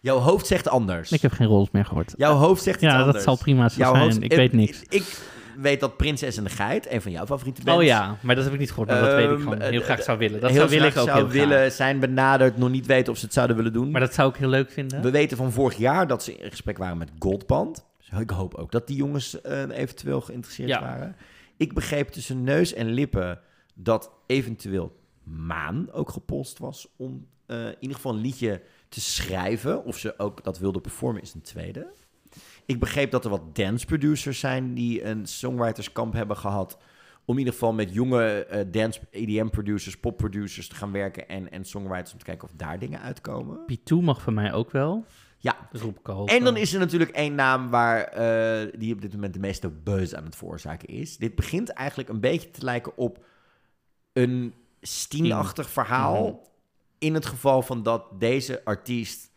[0.00, 1.12] Jouw hoofd zegt anders.
[1.12, 2.14] ik heb geen roddels meer gehoord.
[2.16, 3.12] Jouw hoofd zegt iets Ja, anders.
[3.14, 4.02] dat zal prima zo Jouw zijn.
[4.04, 4.82] hoofd- ik weet niks.
[4.88, 5.18] Ik
[5.56, 7.80] weet dat Prinses en de Geit, een van jouw favoriete bands...
[7.80, 8.88] Oh ja, maar dat heb ik niet gehoord.
[8.88, 10.40] Maar dat weet ik Ehm, gewoon eh, heel graag zou willen.
[10.40, 11.32] Dat heel zou ik ook zou heel graag.
[11.32, 13.90] willen, zijn benaderd, nog niet weten of ze het zouden willen doen.
[13.90, 15.02] Maar dat zou ik heel leuk vinden.
[15.02, 17.84] We weten van vorig jaar dat ze in gesprek waren met Goldband.
[18.10, 20.80] Dus ik hoop ook dat die jongens eh, eventueel geïnteresseerd Ja.
[20.80, 21.16] waren.
[21.62, 23.40] Ik begreep tussen neus en lippen
[23.74, 29.84] dat eventueel Maan ook gepolst was om eh, in ieder geval een liedje te schrijven.
[29.84, 31.92] Of ze ook dat wilde performen is een tweede.
[32.66, 36.78] Ik begreep dat er wat dance producers zijn die een songwriterskamp hebben gehad.
[37.24, 41.28] Om in ieder geval met jonge eh, dance EDM producers, pop producers te gaan werken
[41.28, 43.58] en, en songwriters om te kijken of daar dingen uitkomen.
[43.72, 45.04] P2 mag van mij ook wel.
[45.42, 45.68] Ja,
[46.24, 49.68] en dan is er natuurlijk één naam waar, eh, die op dit moment de meeste
[49.68, 51.16] buzz aan het veroorzaken is.
[51.16, 53.24] Dit begint eigenlijk een beetje te lijken op
[54.12, 56.26] een Steen-achtig verhaal.
[56.26, 56.36] Mhm.
[56.98, 59.30] In het geval van dat deze artiest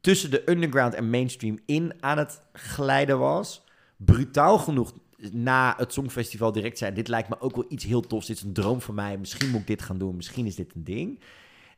[0.00, 3.64] tussen de underground en mainstream in aan het glijden was.
[3.96, 4.92] Brutaal genoeg
[5.32, 6.94] na het Songfestival direct zei...
[6.94, 9.18] dit lijkt me ook wel iets heel tofs, dit is een droom van mij...
[9.18, 11.20] misschien moet ik dit gaan doen, misschien is dit een ding.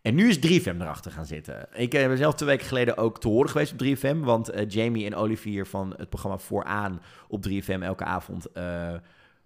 [0.06, 1.68] En nu is 3FM erachter gaan zitten.
[1.72, 4.18] Ik eh, ben zelf twee weken geleden ook te horen geweest op 3FM...
[4.18, 8.52] want eh, Jamie en Olivier van het programma Vooraan op 3FM elke avond...
[8.52, 8.94] eh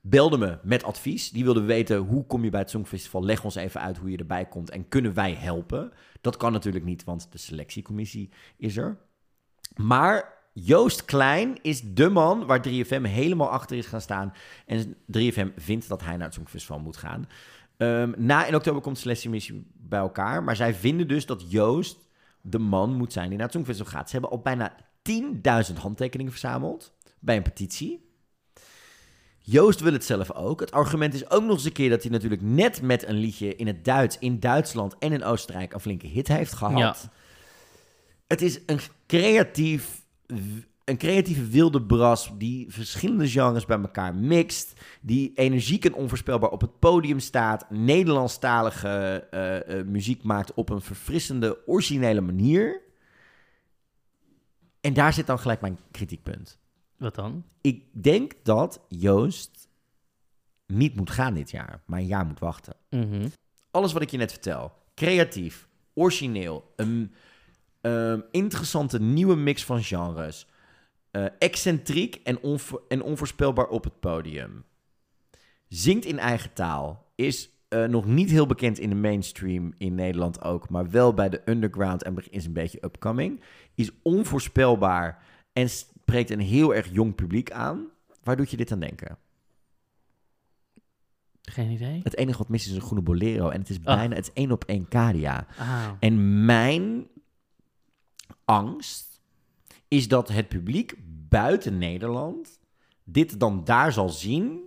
[0.03, 1.31] belden me met advies.
[1.31, 3.25] Die wilden weten, hoe kom je bij het Songfestival?
[3.25, 5.93] Leg ons even uit hoe je erbij komt en kunnen wij helpen?
[6.21, 8.97] Dat kan natuurlijk niet, want de selectiecommissie is er.
[9.77, 14.33] Maar Joost Klein is de man waar 3FM helemaal achter is gaan staan.
[14.67, 17.29] En 3FM vindt dat hij naar het Songfestival moet gaan.
[17.81, 20.43] Ehm, na in oktober komt de selectiecommissie bij elkaar.
[20.43, 22.09] Maar zij vinden dus dat Joost
[22.41, 24.07] de man moet zijn die naar het Songfestival gaat.
[24.07, 28.09] Ze hebben al bijna 10.000 handtekeningen verzameld bij een petitie.
[29.39, 30.61] Joost wil het zelf ook.
[30.61, 33.57] Het argument is ook nog eens een keer dat hij natuurlijk net met een liedje
[33.57, 36.79] in het Duits in Duitsland en in Oostenrijk een flinke hit heeft gehad.
[36.79, 37.11] Ja.
[38.27, 40.03] Het is een creatief,
[40.91, 46.61] een creatieve wilde bras die verschillende genres bij elkaar mixt, die energiek en onvoorspelbaar op
[46.61, 52.81] het podium staat, Nederlandstalige eh, eh, muziek maakt op een verfrissende, originele manier.
[54.81, 56.59] En daar zit dan gelijk mijn kritiekpunt.
[56.97, 57.45] Wat dan?
[57.61, 59.69] Ik denk dat Joost
[60.67, 62.75] niet moet gaan dit jaar, maar een jaar moet wachten.
[62.91, 63.29] Mhm.
[63.71, 67.15] Alles wat ik je net vertel, creatief, origineel, een
[67.81, 70.47] ehm, interessante nieuwe mix van genres,
[71.11, 74.65] eh, excentriek en, onvo- en onvoorspelbaar op het podium.
[75.69, 80.43] Zingt in eigen taal, is eh, nog niet heel bekend in de mainstream in Nederland
[80.43, 83.41] ook, maar wel bij de underground en is een beetje upcoming.
[83.75, 85.23] Is onvoorspelbaar
[85.53, 87.87] en spreekt een heel erg jong publiek aan.
[88.23, 89.19] Waar doet je dit aan denken?
[91.43, 92.01] Geen idee.
[92.05, 93.49] Het enige wat mis is een groene bolero.
[93.49, 93.97] En het is Ah.
[93.97, 95.47] bijna, het één op één Cadia.
[95.59, 95.89] Ah.
[96.01, 97.07] En mijn
[98.45, 99.10] angst
[99.91, 100.95] is dat het publiek
[101.29, 102.59] buiten Nederland
[103.05, 104.61] dit dan daar zal zien.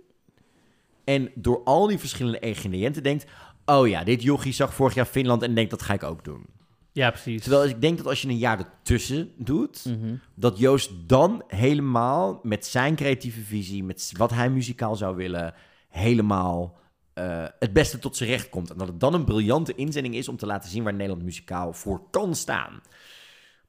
[1.04, 3.26] En door al die verschillende ingrediënten denkt...
[3.64, 6.46] Oh ja, dit jochie zag vorig jaar Finland en denkt dat ga ik ook doen.
[6.92, 7.42] Ja, precies.
[7.42, 9.84] Terwijl ik denk dat als je een jaar ertussen doet...
[9.84, 10.14] Mhm.
[10.34, 13.84] dat Joost dan helemaal met zijn creatieve visie...
[13.84, 15.54] met wat hij muzikaal zou willen...
[15.88, 16.78] helemaal
[17.14, 18.70] eh, het beste tot zijn recht komt.
[18.70, 20.28] En dat het dan een briljante inzending is...
[20.28, 22.80] om te laten zien waar Nederland muzikaal voor kan staan.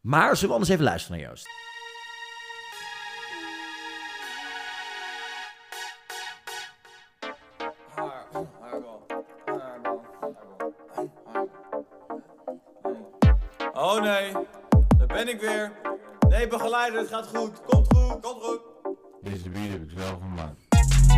[0.06, 1.48] Maar zullen we anders even luisteren naar Joost?
[13.74, 14.32] Oh nee,
[14.98, 15.72] daar ben ik weer.
[16.30, 17.62] Nee, begeleider, het gaat goed.
[17.66, 18.62] Komt goed, komt goed.
[19.22, 20.60] Deze beat heb ik zelf gemaakt.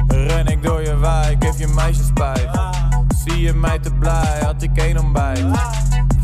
[0.07, 2.49] Ren ik door je wijk, geef je meisje spijt.
[3.25, 5.45] Zie je mij te blij, had ik één ontbijt.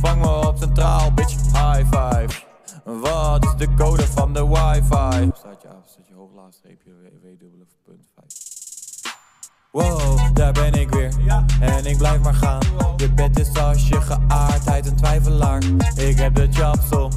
[0.02, 2.52] Vang me op centraal, bitch, high five.
[2.84, 5.30] Wat is de code van de wifi?
[5.34, 8.32] Staat je af, staat je hoog laag streepje, w dubbele punt 5.
[9.72, 11.12] Wow, daar ben ik weer.
[11.62, 12.62] En ik blijf maar gaan.
[12.98, 15.64] Je bed is als je geaardheid een twijfelaar.
[15.96, 17.12] Ik heb de jobsel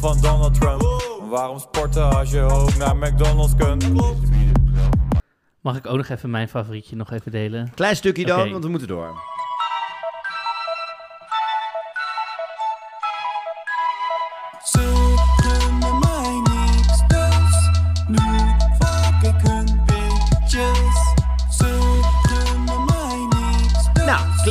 [0.00, 0.82] van Donald Trump.
[1.30, 3.92] Waarom sporten als je ook naar McDonald's kunt?
[5.60, 7.72] Mag ik ook nog even mijn favorietje nog even delen?
[7.74, 9.31] Klein stukje dan, want we moeten door.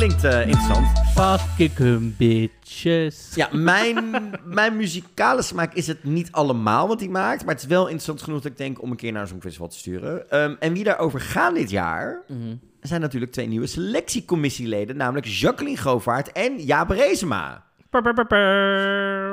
[0.06, 0.86] Klinkt eh, interessant.
[1.14, 3.32] Fuck ik hun bitches.
[3.34, 3.96] Ja, mijn,
[4.44, 7.44] mijn muzikale smaak is het niet allemaal wat hij maakt.
[7.44, 9.68] Maar het is wel interessant genoeg dat ik denk om een keer naar zo'n festival
[9.68, 10.30] te sturen.
[10.30, 12.54] Ehm, en wie daarover gaan dit jaar, Mhm.
[12.80, 14.96] zijn natuurlijk twee nieuwe selectiecommissieleden.
[14.96, 17.64] Namelijk Jacqueline Govaert en Jaap Reesema.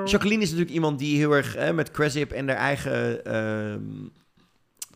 [0.06, 3.82] Jacqueline is natuurlijk iemand die heel erg eh, met Cresip en haar eigen ehm,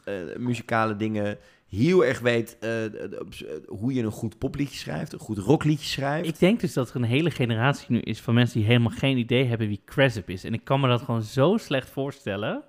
[0.03, 1.37] eh, muzikale dingen
[1.75, 6.27] heel erg weet eh, d- hoe je een goed popliedje schrijft, een goed rockliedje schrijft.
[6.27, 9.17] Ik denk dus dat er een hele generatie nu is van mensen die helemaal geen
[9.17, 10.43] idee hebben wie Cresip is.
[10.43, 12.63] En ik kan me dat gewoon zo slecht voorstellen.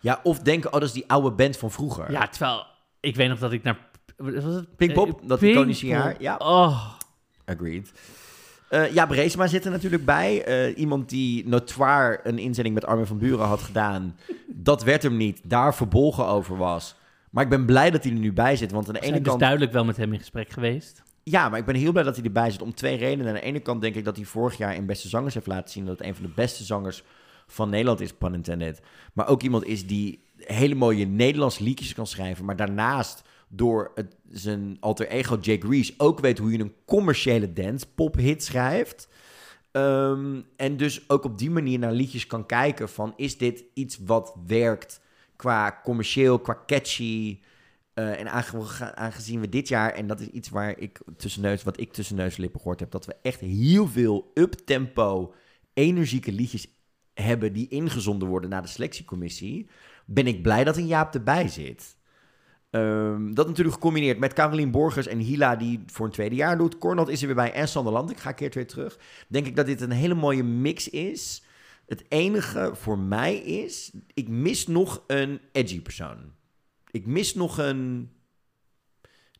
[0.00, 2.10] Ja, of denken, oh, dat is die oude band van vroeger.
[2.10, 2.66] Ja, terwijl
[3.00, 3.78] ik weet nog dat ik naar...
[4.16, 4.76] Was het?
[4.76, 6.36] Pinkpop, Eh, dat iconische jaar, ja.
[6.36, 6.92] Oh,
[7.44, 7.92] Agreed.
[8.68, 10.44] Eh ja, Breesma zit er natuurlijk bij.
[10.44, 14.16] Eh, iemand die notoire een inzending met Armin van Buren had gedaan.
[14.48, 15.40] Dat werd hem niet.
[15.44, 16.94] Daar verbolgen over was.
[17.36, 18.70] Maar ik ben blij dat hij er nu bij zit.
[18.70, 19.40] Want aan de ene dus kant...
[19.40, 21.02] duidelijk wel met hem in gesprek geweest.
[21.22, 23.26] Ja, maar ik ben heel blij dat hij erbij zit om twee redenen.
[23.26, 25.70] Aan de ene kant denk ik dat hij vorig jaar in Beste Zangers heeft laten
[25.70, 25.84] zien...
[25.84, 27.02] dat het een van de beste zangers
[27.46, 28.80] van Nederland is, pun intended.
[29.12, 32.44] Maar ook iemand is die hele mooie Nederlands liedjes kan schrijven.
[32.44, 37.52] Maar daarnaast door het, zijn alter ego Jake Reese ook weet hoe je een commerciële
[37.52, 39.08] dance pop hit schrijft.
[39.70, 43.12] Ehm, en dus ook op die manier naar liedjes kan kijken van...
[43.16, 45.00] is dit iets wat werkt
[45.36, 47.40] qua commercieel, qua catchy...
[47.94, 51.62] Eh, en aange- aangezien we dit jaar, en dat is iets waar ik tussen neus,
[51.62, 55.34] wat ik tussen neus en lippen gehoord heb, dat we echt heel veel up-tempo,
[55.72, 56.66] energieke liedjes
[57.14, 59.68] hebben die ingezonden worden naar de selectiecommissie,
[60.06, 61.96] ben ik blij dat een Jaap erbij zit.
[62.70, 66.78] Ehm, dat natuurlijk gecombineerd met Carolien Borgers en Hila, die voor een tweede jaar doet.
[66.78, 68.10] Cornald is er weer bij en Sander Land.
[68.10, 68.98] Ik ga keert weer terug.
[69.28, 71.42] Denk ik dat dit een hele mooie mix is.
[71.86, 76.32] Het enige voor mij is, ik mis nog een edgy persoon.
[76.90, 78.10] Ik mis nog een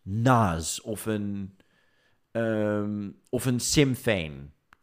[0.02, 1.56] Nas of een,
[2.30, 4.32] ehm, of een Sim Fane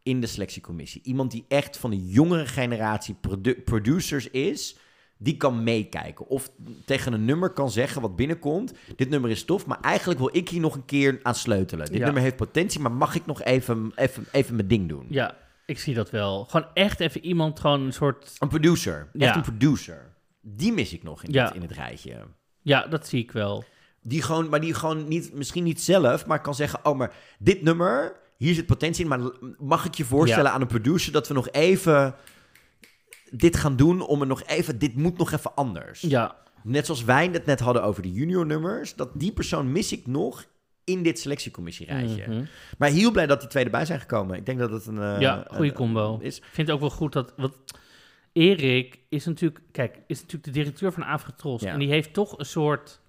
[0.02, 1.00] in de selectiecommissie.
[1.04, 4.76] Iemand die echt van de jongere generatie produ- producers is,
[5.18, 6.26] die kan meekijken.
[6.26, 6.50] Of
[6.84, 8.72] tegen een nummer kan zeggen wat binnenkomt.
[8.96, 11.86] Dit nummer is tof, maar eigenlijk wil ik hier nog een keer aan sleutelen.
[11.86, 12.04] Dit Ja.
[12.04, 15.06] nummer heeft potentie, maar mag ik nog even, even, even mijn ding doen?
[15.08, 15.36] Ja,
[15.66, 16.44] ik zie dat wel.
[16.44, 18.36] Gewoon echt even iemand, gewoon een soort...
[18.38, 19.08] Een producer.
[19.12, 19.26] Ja.
[19.26, 20.12] Echt een producer.
[20.40, 21.44] Die mis ik nog in, Ja.
[21.46, 22.26] dit, in het rijtje.
[22.62, 23.64] Ja, dat zie ik wel.
[24.02, 27.62] Die gewoon, maar die gewoon niet, misschien niet zelf, maar kan zeggen: Oh, maar dit
[27.62, 29.08] nummer, hier zit potentie in.
[29.08, 29.20] Maar
[29.58, 30.50] mag ik je voorstellen Ja.
[30.50, 32.14] aan een producer dat we nog even
[33.30, 36.00] dit gaan doen om er nog even, dit moet nog even anders.
[36.00, 39.92] Ja, Net zoals wij het net hadden over de junior nummers, dat die persoon mis
[39.92, 40.44] ik nog
[40.84, 42.24] in dit selectiecommissie-rijtje.
[42.28, 42.44] Mhm.
[42.78, 44.36] Maar heel blij dat die twee erbij zijn gekomen.
[44.36, 44.98] Ik denk dat het een.
[44.98, 46.18] eh, ja goede combo.
[46.20, 46.36] Is.
[46.36, 47.32] Ik vind het ook wel goed dat...
[47.36, 47.56] Wat,
[48.32, 49.60] Erik is natuurlijk...
[49.72, 51.62] Kijk, is natuurlijk de directeur van Afrotros.
[51.62, 51.72] Ja.
[51.72, 53.00] En die heeft toch een soort...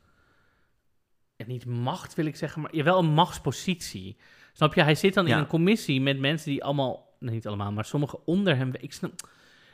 [1.36, 4.18] ja, niet macht wil ik zeggen, maar wel een machtspositie.
[4.54, 4.84] Snap je?
[4.84, 7.16] Hij zit dan in een commissie met mensen die allemaal...
[7.20, 8.72] Nee, niet allemaal, maar sommigen onder hem...
[8.80, 9.12] Ik, snap,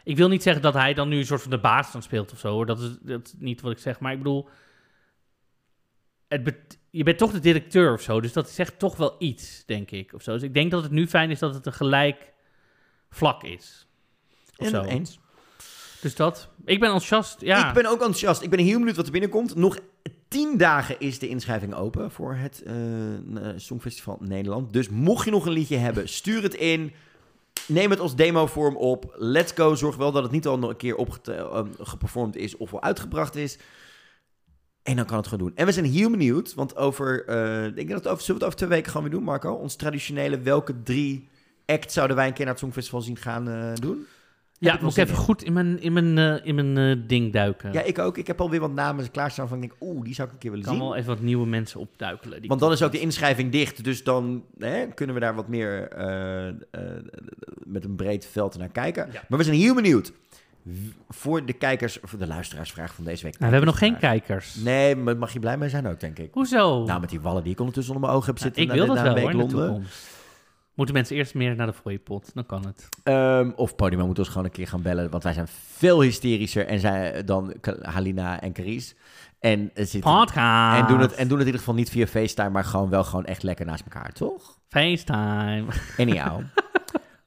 [0.03, 2.32] ik wil niet zeggen dat hij dan nu een soort van de baas dan speelt
[2.32, 2.53] of zo.
[2.53, 2.65] Hoor.
[2.65, 3.99] Dat, is, dat is niet wat ik zeg.
[3.99, 4.49] Maar ik bedoel...
[6.40, 8.22] Het je bent toch de directeur of zo.
[8.22, 10.14] Dus dat zegt toch wel iets, denk ik.
[10.14, 10.34] Of zo.
[10.34, 12.34] Dus ik denk dat het nu fijn is dat het een gelijk
[13.10, 13.88] vlak is.
[14.58, 14.82] Of zo.
[14.82, 15.20] En eens.
[16.02, 16.49] Dus dat.
[16.66, 17.41] Ik ben enthousiast.
[17.41, 17.68] Ja.
[17.68, 18.41] Ik ben ook enthousiast.
[18.41, 19.56] Ik ben heel benieuwd wat er binnenkomt.
[19.56, 19.80] Nog
[20.28, 22.74] tien dagen is de inschrijving open voor het eh,
[23.56, 24.74] Songfestival Nederland.
[24.74, 26.94] Dus mocht je nog een liedje hebben, stuur het in.
[27.68, 29.16] Neem het als demovorm op.
[29.18, 29.76] Let's go.
[29.76, 33.36] Zorg wel dat het niet al nog een keer eh, geperformd is of al uitgebracht
[33.36, 33.58] is.
[34.84, 35.56] En dan kan het gewoon doen.
[35.56, 38.45] En we zijn heel benieuwd, want over, eh, ik denk dat het over, zullen we
[38.45, 39.53] het over twee weken gaan weer doen, Marco?
[39.53, 41.28] Ons traditionele, welke drie
[41.66, 44.06] acts zouden wij een keer naar het Songfestival zien gaan eh, doen?
[44.60, 45.22] ja, moet ik even in.
[45.22, 47.74] goed in mijn, in mijn, eh, in mijn ding duiken.
[47.74, 48.18] Ja, ik ook.
[48.18, 50.52] Ik heb alweer wat namen klaarstaan van ik denk, oeh, die zou ik een keer
[50.52, 50.84] willen kan zien.
[50.84, 52.40] wel even wat nieuwe mensen opduikelen.
[52.40, 53.84] die Want dan is ook de inschrijving dicht.
[53.84, 55.88] Dus dan hè, kunnen we daar wat meer
[57.66, 59.10] met een breed veld naar kijken.
[59.12, 59.24] Ja.
[59.28, 60.12] Maar we zijn heel benieuwd.
[61.10, 63.40] Voor de kijkers, voor de luisteraarsvraag van deze week.
[63.40, 64.56] Nou, we hebben nog geen kijkers.
[64.56, 66.34] Nee, maar mag je blij mee zijn ook, denk ik.
[66.34, 66.84] Hoezo?
[66.86, 68.76] Nou, met die wallen die ik ondertussen onder mijn ogen heb Nou, zitten.
[68.76, 69.88] ik wil na, dat na wel hoor, week in de Londen.
[70.76, 72.90] Moeten mensen eerst meer naar de fooiepot, dan kan het.
[73.04, 75.10] Ehm, of Podimo moet ons gewoon een keer gaan bellen.
[75.10, 75.48] Want wij zijn
[75.78, 78.94] veel hysterischer en zij, dan Halina en Carice.
[79.40, 80.82] En, eh, zitten, Podcast.
[80.82, 83.04] en, doen het, en doen het in ieder geval niet via FaceTime, maar gewoon wel
[83.04, 84.58] gewoon echt lekker naast elkaar, toch?
[84.70, 85.66] FaceTime.
[85.98, 86.42] Anyhow.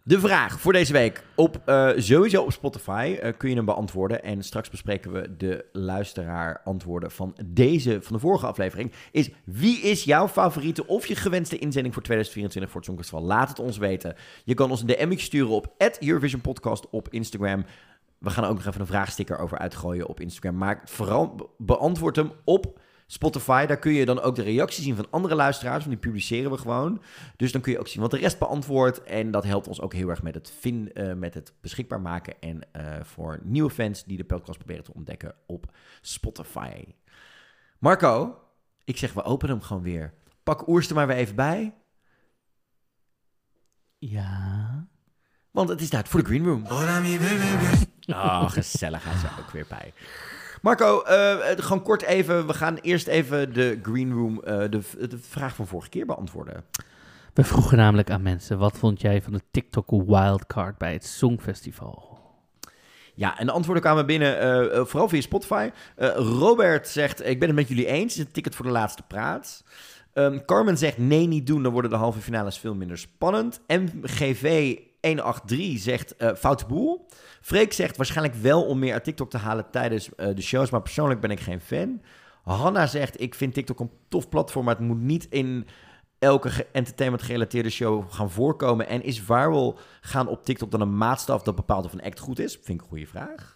[0.06, 1.24] De vraag voor deze week.
[1.34, 4.22] Op, eh, sowieso op Spotify eh, kun je hem beantwoorden.
[4.22, 8.92] En straks bespreken we de luisteraar antwoorden van deze, van de vorige aflevering.
[9.10, 13.24] Is wie is jouw favoriete of je gewenste inzending voor 2024 voor het Songfestival?
[13.24, 14.14] Laat het ons weten.
[14.44, 17.64] Je kan ons een DM sturen op Eurovision Podcast op Instagram.
[18.18, 20.56] We gaan er ook nog even een vraagsticker over uitgooien op Instagram.
[20.56, 22.78] Maar vooral be- beantwoord hem op
[23.14, 23.66] Spotify.
[23.66, 25.84] Daar kun je dan ook de reacties zien van andere luisteraars.
[25.84, 27.02] Want die publiceren we gewoon.
[27.36, 29.02] Dus dan kun je ook zien wat de rest beantwoordt.
[29.02, 32.34] En dat helpt ons ook heel erg met het, vin, eh, met het beschikbaar maken.
[32.40, 36.84] En eh, voor nieuwe fans die de podcast proberen te ontdekken op Spotify.
[37.78, 38.38] Marco,
[38.84, 40.14] ik zeg we openen hem gewoon weer.
[40.42, 41.74] Pak Oers er maar weer even bij.
[43.98, 44.86] Ja.
[45.50, 46.66] Want het is tijd voor de Green Room.
[48.06, 49.04] Oh, gezellig.
[49.04, 49.92] Hij is er ook weer bij.
[50.64, 52.46] Marco, eh, gewoon kort even.
[52.46, 56.64] We gaan eerst even de Green Room, eh, de, de vraag van vorige keer beantwoorden.
[57.34, 62.18] We vroegen namelijk aan mensen, wat vond jij van de TikTok wildcard bij het Songfestival?
[63.14, 65.70] Ja, en de antwoorden kwamen binnen, eh, vooral via Spotify.
[66.16, 68.14] Robert zegt, ik ben het met jullie eens.
[68.14, 69.64] Het ticket voor de laatste praat.
[70.14, 71.62] Ehm, Carmen zegt, nee, niet doen.
[71.62, 73.60] Dan worden de halve finales veel minder spannend.
[73.66, 77.06] MGV 183 zegt, eh foute boel.
[77.40, 80.70] Freek zegt, waarschijnlijk wel om meer uit TikTok te halen tijdens eh, de shows.
[80.70, 82.00] Maar persoonlijk ben ik geen fan.
[82.42, 85.66] Hanna zegt, ik vind TikTok een tof platform, maar het moet niet in...
[86.18, 88.88] elke ge- entertainment-gerelateerde show gaan voorkomen?
[88.88, 92.38] En is viral gaan op TikTok dan een maatstaf dat bepaalt of een act goed
[92.38, 92.52] is?
[92.62, 93.53] Vind ik een goede vraag.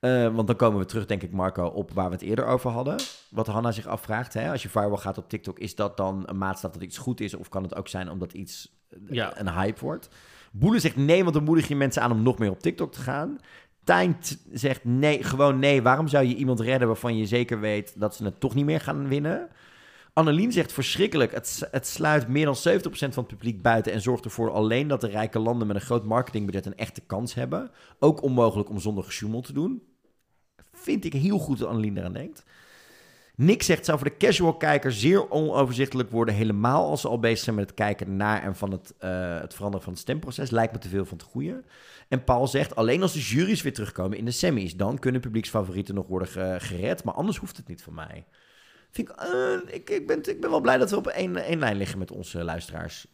[0.00, 2.70] Eh, want dan komen we terug, denk ik, Marco, op waar we het eerder over
[2.70, 2.96] hadden.
[3.30, 4.34] Wat Hanna zich afvraagt.
[4.34, 4.50] Hè?
[4.50, 7.34] Als je viral gaat op TikTok, is dat dan een maatstaf dat iets goed is?
[7.34, 9.40] Of kan het ook zijn omdat iets eh, Ja.
[9.40, 10.08] een hype wordt?
[10.52, 13.00] Boele zegt nee, want dan moedig je mensen aan om nog meer op TikTok te
[13.00, 13.38] gaan.
[13.84, 14.16] Tijn
[14.52, 15.82] zegt nee, gewoon nee.
[15.82, 18.80] Waarom zou je iemand redden waarvan je zeker weet dat ze het toch niet meer
[18.80, 19.48] gaan winnen?
[20.16, 21.32] Annelien zegt verschrikkelijk.
[21.32, 25.00] Het, het sluit meer dan 70% van het publiek buiten en zorgt ervoor alleen dat
[25.00, 27.70] de rijke landen met een groot marketingbudget een echte kans hebben.
[27.98, 29.82] Ook onmogelijk om zonder gesjoemel te doen.
[30.72, 32.44] Vind ik heel goed dat Annelien eraan denkt.
[33.34, 37.44] Nick zegt, zou voor de casual kijker zeer onoverzichtelijk worden, helemaal als ze al bezig
[37.44, 40.50] zijn met het kijken naar en van het, eh, het veranderen van het stemproces.
[40.50, 41.64] Lijkt me te veel van het goede.
[42.08, 45.94] En Paul zegt, alleen als de jury's weer terugkomen in de semis, dan kunnen publieksfavorieten
[45.94, 48.26] nog worden ge- gered, maar anders hoeft het niet van mij.
[48.96, 51.58] Vind ik, eh, ik, ik, ben, ik ben wel blij dat we op één, één
[51.58, 53.06] lijn liggen met onze luisteraars.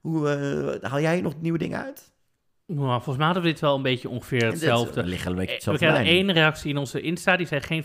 [0.00, 2.14] Hoe, eh, haal jij nog nieuwe dingen uit?
[2.66, 5.02] Nou, volgens mij hadden we dit wel een beetje ongeveer hetzelfde.
[5.02, 6.26] We liggen een beetje Eh, We hetzelfde kregen lijn.
[6.26, 7.36] één reactie in onze Insta.
[7.36, 7.84] Die zei geen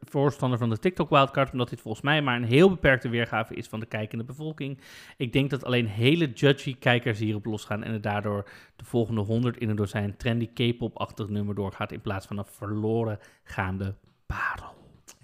[0.00, 1.52] voorstander van de TikTok wildcard.
[1.52, 4.80] Omdat dit volgens mij maar een heel beperkte weergave is van de kijkende bevolking.
[5.16, 7.82] Ik denk dat alleen hele judgy kijkers hierop losgaan.
[7.82, 11.92] En het daardoor de volgende 100 in een dozijn trendy K-pop-achtig nummer doorgaat.
[11.92, 13.94] In plaats van een verloren gaande
[14.26, 14.71] parel.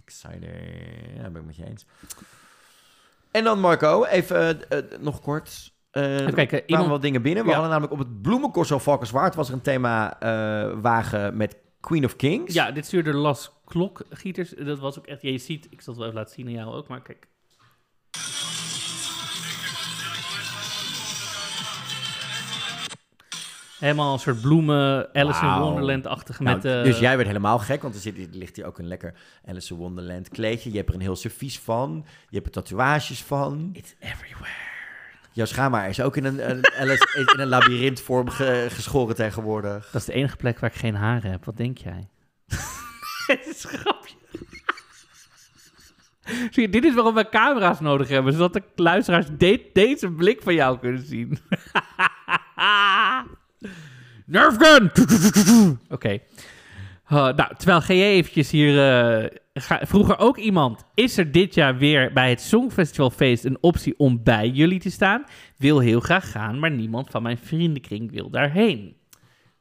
[0.09, 0.51] Excited.
[1.16, 1.86] Ja, ben ik met je eens.
[3.30, 5.72] En dan Marco, even eh, eh, nog kort.
[5.90, 7.43] Eh Even kijken, iemand- wat dingen binnen.
[7.44, 7.55] We Ja.
[7.55, 10.16] hadden namelijk op het bloemencorso Valkenswaard was er een thema
[10.80, 12.55] wagen met Queen of Kings.
[12.55, 14.51] Ja, dit stuurde Las Klokgieters.
[14.51, 15.22] Dat was ook echt...
[15.22, 17.28] Je ziet, ik zal het wel even laten zien aan jou ook, maar kijk.
[23.78, 25.62] Helemaal een soort bloemen, Alice in Wauw.
[25.62, 26.64] Wonderland-achtige Nou, met...
[26.64, 29.14] eh, Dus jij werd helemaal gek, want er, zit, er ligt hier ook een lekker
[29.46, 30.70] Alice in Wonderland kleedje.
[30.70, 32.05] Je hebt er een heel servies van.
[32.28, 33.70] Je hebt er tatoeages van.
[33.72, 34.66] It's everywhere.
[35.32, 39.90] Jouw schaamhaar is ook in een, een, Alice, in een labyrintvorm ge- geschoren tegenwoordig.
[39.90, 41.44] Dat is de enige plek waar ik geen haren heb.
[41.44, 42.09] Wat denk jij?
[43.26, 44.14] Het is een grapje.
[46.50, 48.32] Zie dit is waarom we camera's nodig hebben.
[48.32, 51.38] Zodat de luisteraars de- deze blik van jou kunnen zien.
[54.26, 54.90] Nerfgun!
[55.89, 56.10] Oké.
[56.12, 56.18] Uh,
[57.10, 58.78] nou, terwijl GJ eventjes hier...
[59.22, 60.85] eh, ga- vroeg er ook iemand...
[60.94, 65.24] Is er dit jaar weer bij het Songfestivalfeest een optie om bij jullie te staan?
[65.56, 68.97] Wil heel graag gaan, maar niemand van mijn vriendenkring wil daarheen.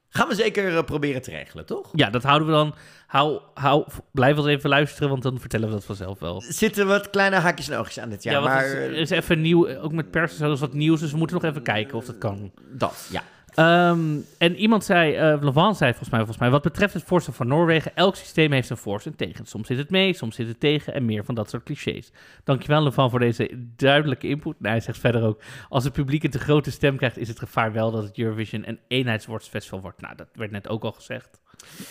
[0.10, 1.90] Gaan we zeker eh, proberen te regelen, toch?
[1.94, 2.76] Ja, dat houden we dan.
[3.07, 6.36] Hou, hou, blijf wel even luisteren, want dan vertellen we dat vanzelf wel.
[6.48, 8.34] Er zitten wat kleine haakjes en oogjes aan dit jaar.
[8.34, 10.60] Ja, maar het is, eh, er is even nieuw, ook met pers en zo is
[10.60, 12.52] wat nieuws, dus we moeten nog even kijken of dat kan.
[12.74, 13.24] dat, ja.
[13.57, 17.34] Ehm, en iemand zei, eh Lavan zei volgens mij, volgens mij, wat betreft het voorstel
[17.34, 19.45] van Noorwegen, elk systeem heeft zijn voor's en tegen.
[19.45, 22.11] Soms zit het mee, soms zit het tegen en meer van dat soort clichés.
[22.43, 24.59] Dankjewel Lavan voor deze duidelijke input.
[24.59, 27.39] Nou, hij zegt verder ook, als het publiek een te grote stem krijgt, is het
[27.39, 30.01] gevaar wel dat het Eurovision een eenheidswordsfestival wordt.
[30.01, 31.41] Nou, dat werd net ook al gezegd.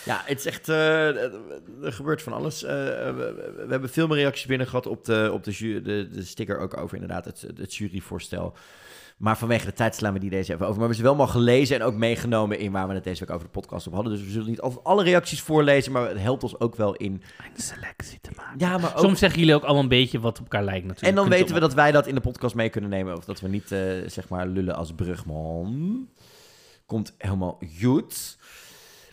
[0.04, 0.68] Ja, het is echt...
[0.68, 1.16] eh,
[1.84, 2.62] er gebeurt van alles.
[2.62, 6.22] Eh, we, we hebben veel meer reacties binnen gehad op de, op de, de, de
[6.22, 8.54] sticker ook over inderdaad het, het juryvoorstel.
[9.16, 10.80] Maar vanwege de tijd slaan we die deze even over.
[10.80, 13.20] Maar we hebben ze wel maar gelezen en ook meegenomen in waar we het deze
[13.20, 14.12] week over de podcast op hadden.
[14.12, 17.12] Dus we zullen niet altijd alle reacties voorlezen, maar het helpt ons ook wel in...
[17.12, 18.58] Een selectie te maken.
[18.58, 19.04] Ja, maar ook...
[19.04, 21.08] Soms zeggen jullie ook allemaal een beetje wat op elkaar lijkt natuurlijk.
[21.08, 23.16] En dan Kunt weten we dat wij dat in de podcast mee kunnen nemen.
[23.16, 26.08] Of dat we niet, eh, zeg maar, lullen als brugman.
[26.86, 28.38] Komt helemaal goed.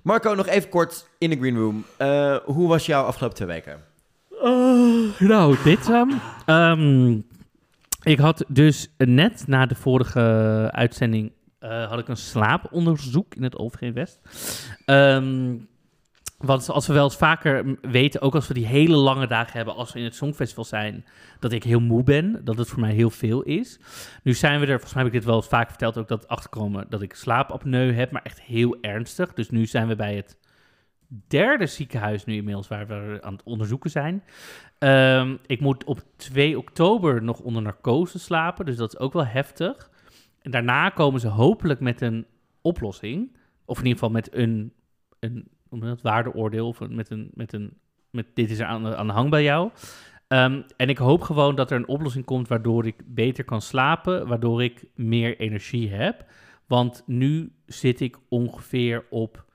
[0.04, 1.86] Marco, nog even kort in de green room.
[1.98, 3.84] Eh, hoe was jouw afgelopen twee weken?
[4.30, 6.22] Oh, nou, dit dan.
[8.04, 10.20] Ik had dus net na de vorige
[10.72, 14.20] uitzending eh, had ik een slaaponderzoek in het OVG West.
[14.86, 15.56] Ehm,
[16.38, 19.76] want als we wel eens vaker weten, ook als we die hele lange dagen hebben,
[19.76, 21.06] als we in het Songfestival zijn,
[21.40, 23.80] dat ik heel moe ben, dat het voor mij heel veel is.
[24.24, 26.28] Nu zijn we er, volgens mij heb ik dit wel eens vaker verteld, ook dat
[26.28, 29.34] achterkomen dat ik slaapapneu heb, maar echt heel ernstig.
[29.34, 30.38] Dus nu zijn we bij het
[31.28, 34.24] derde ziekenhuis nu inmiddels waar we aan het onderzoeken zijn.
[34.78, 39.26] Ehm, ik moet op 2 oktober nog onder narcose slapen, dus dat is ook wel
[39.26, 39.90] heftig.
[40.42, 42.26] En daarna komen ze hopelijk met een
[42.62, 44.74] oplossing, of in ieder geval met een,
[45.20, 47.78] een dat, waardeoordeel, of met een, met een,
[48.10, 49.72] met dit is aan, aan de hang bij jou.
[50.28, 54.28] Ehm, en ik hoop gewoon dat er een oplossing komt waardoor ik beter kan slapen,
[54.28, 56.26] waardoor ik meer energie heb.
[56.68, 59.46] Want nu zit ik ongeveer op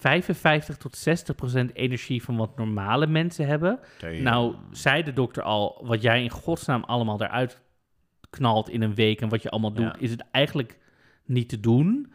[0.00, 3.78] 55 tot 60 procent energie van wat normale mensen hebben.
[4.22, 7.60] Nou, zei de dokter al, wat jij in godsnaam allemaal eruit
[8.30, 9.96] knalt in een week en wat je allemaal doet, Ja.
[9.98, 10.78] is het eigenlijk
[11.24, 12.12] niet te doen.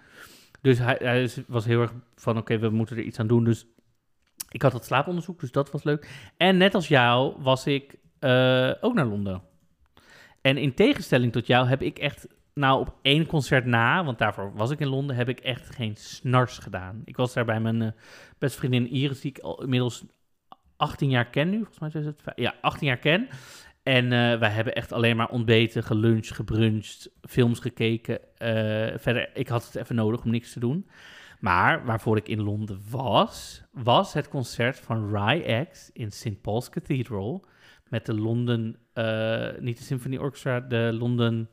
[0.62, 3.44] Dus hij, was heel erg van, oké, we moeten er iets aan doen.
[3.44, 3.66] Dus
[4.50, 6.32] ik had dat slaaponderzoek, dus dat was leuk.
[6.38, 9.42] En net als jou was ik eh, ook naar Londen.
[10.42, 14.52] En in tegenstelling tot jou heb ik echt, nou op één concert na, want daarvoor
[14.56, 17.02] was ik in Londen, heb ik echt geen snars gedaan.
[17.06, 17.92] Ik was daar bij mijn eh,
[18.38, 20.04] beste vriendin Iris, die ik al inmiddels
[20.78, 23.28] 18 jaar ken nu, volgens mij is het, ja, 18 jaar ken.
[23.86, 28.20] En eh, wij hebben echt alleen maar ontbeten, geluncht, gebruncht, films gekeken.
[28.38, 30.90] Eh, verder, ik had het even nodig om niks te doen.
[31.40, 36.42] Maar waarvoor ik in Londen was, was het concert van Rai X in St.
[36.42, 37.46] Paul's Cathedral.
[37.90, 41.48] Met de London, eh, niet de Symphony Orchestra, de London,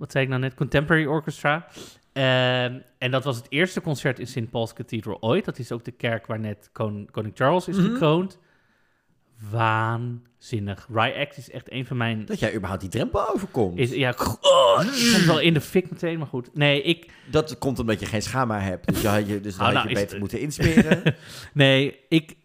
[0.00, 1.66] wat zei ik nou net, Contemporary Orchestra.
[2.12, 4.50] Ehm, en dat was het eerste concert in St.
[4.50, 5.44] Paul's Cathedral ooit.
[5.44, 7.86] Dat is ook de kerk waar net kon- koning Charles is Mhm.
[7.92, 8.38] gekroond.
[9.50, 10.88] Waanzinnig.
[11.28, 12.24] X is echt een van mijn...
[12.24, 13.78] Dat jij überhaupt die drempel overkomt.
[13.78, 14.82] Is, ja, oh,
[15.18, 16.54] ik wel in de fik meteen, maar goed.
[16.54, 18.86] Nee, ik, Dat komt omdat je geen schaamhaar hebt.
[18.86, 21.02] Dus, je had je, dus dan Oh, had nou, je beter het- moeten insperen.
[21.52, 22.36] Nee, ik...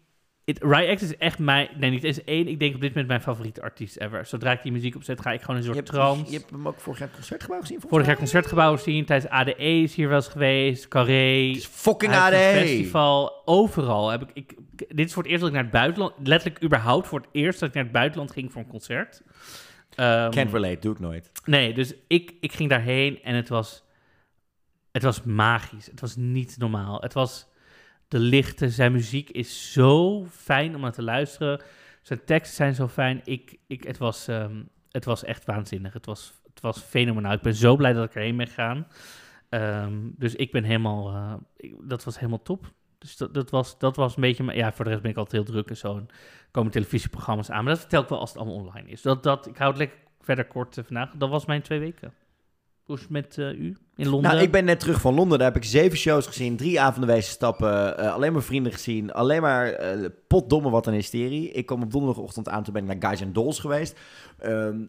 [0.54, 1.68] X is echt mijn...
[1.76, 2.48] Nee, niet eens één.
[2.48, 4.26] Ik denk op dit moment mijn favoriete artiest ever.
[4.26, 6.32] Zodra ik die muziek opzet, ga ik gewoon in een je, soort hebt, trance.
[6.32, 7.80] je hebt hem ook vorig jaar het concertgebouw gezien?
[7.88, 9.04] Vorig jaar concertgebouw zien.
[9.04, 10.88] Tijdens ADE is hier wel eens geweest.
[10.88, 11.46] Carré.
[11.48, 12.32] Het is fucking Hij AD.
[12.32, 13.42] heeft een festival.
[13.44, 14.08] Overal.
[14.10, 14.56] Heb ik, ik,
[14.96, 16.12] dit is voor het eerst dat ik naar het buitenland...
[16.22, 19.22] Letterlijk überhaupt voor het eerst dat ik naar het buitenland ging voor een concert.
[19.94, 21.30] Ehm, Can't relate, doe ik nooit.
[21.44, 23.84] Nee, dus ik, ik ging daarheen en het was,
[24.92, 25.86] het was magisch.
[25.86, 27.00] Het was niet normaal.
[27.00, 27.46] Het was
[28.08, 31.62] de lichten, zijn muziek is zo fijn om naar te luisteren.
[32.02, 33.20] Zijn teksten zijn zo fijn.
[33.24, 35.92] Ik, ik, het, was, ehm, het was echt waanzinnig.
[35.92, 37.32] Het was, het was fenomenaal.
[37.32, 38.86] Ik ben zo blij dat ik erheen ben gegaan.
[39.48, 41.34] Ehm, dus ik ben helemaal, eh,
[41.80, 42.72] dat was helemaal top.
[42.98, 45.16] Dus dat, dat, was, dat was een beetje, mijn- ja, voor de rest ben ik
[45.16, 45.96] altijd heel druk en zo.
[45.96, 46.06] En
[46.50, 47.64] komen televisieprogramma's aan.
[47.64, 49.02] Maar dat vertel ik wel als het allemaal online is.
[49.02, 51.10] Dat, dat, ik hou het lekker verder kort eh, vandaag.
[51.10, 52.12] Dat was mijn twee weken.
[52.86, 54.30] Hoe is het met eh, u in Londen?
[54.30, 55.38] Nou, ik ben net terug van Londen.
[55.38, 59.12] Daar heb ik zeven shows gezien, drie avonden wezen stappen, eh, alleen maar vrienden gezien,
[59.12, 61.50] alleen maar eh, potdomme wat een hysterie.
[61.50, 63.98] Ik kwam op donderdagochtend aan, toen ben ik naar Guys and Dolls geweest.
[64.38, 64.80] Ehm,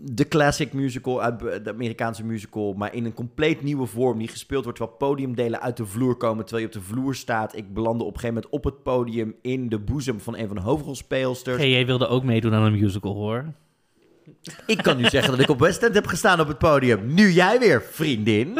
[0.00, 4.78] de classic musical, de Amerikaanse musical, maar in een compleet nieuwe vorm die gespeeld wordt
[4.78, 7.56] terwijl podiumdelen uit de vloer komen, terwijl je op de vloer staat.
[7.56, 10.56] Ik belandde op een gegeven moment op het podium in de boezem van een van
[10.56, 11.62] de hoofdrolspeelsters.
[11.62, 13.44] GJ wilde ook meedoen aan een musical, hoor.
[14.66, 17.14] Ik kan nu zeggen dat ik op West End heb gestaan op het podium.
[17.14, 18.58] Nu jij weer, vriendin.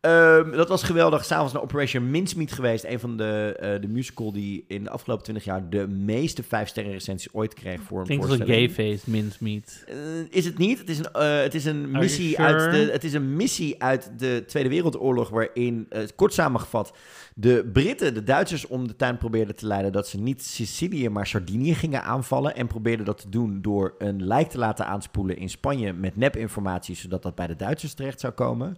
[0.00, 1.24] Ehm, dat was geweldig.
[1.24, 2.84] S'avonds naar Operation Mincemeat geweest.
[2.84, 6.68] Een van de, eh, de musical die in de afgelopen 20 jaar de meeste vijf
[6.68, 8.74] sterren recensies ooit kreeg voor een Klinkt als een voorstelling.
[8.74, 9.84] gayface, mincemeat.
[9.86, 9.96] Eh,
[10.30, 10.78] is het niet?
[10.78, 12.42] Het is een, eh, het is een missie sure?
[12.42, 16.96] uit de, het is een missie uit de Tweede Wereldoorlog waarin, kort samengevat,
[17.38, 21.26] de Britten de Duitsers om de tuin probeerden te leiden dat ze niet Sicilië, maar
[21.26, 25.48] Sardinië gingen aanvallen en probeerden dat te doen door een lijk te laten aanspoelen in
[25.50, 28.76] Spanje met nepinformatie, zodat dat bij de Duitsers terecht zou komen.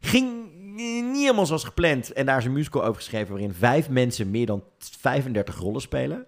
[0.00, 2.12] Ging niet helemaal zoals gepland.
[2.12, 6.24] En daar is een musical over geschreven waarin vijf mensen meer dan 35 rollen spelen.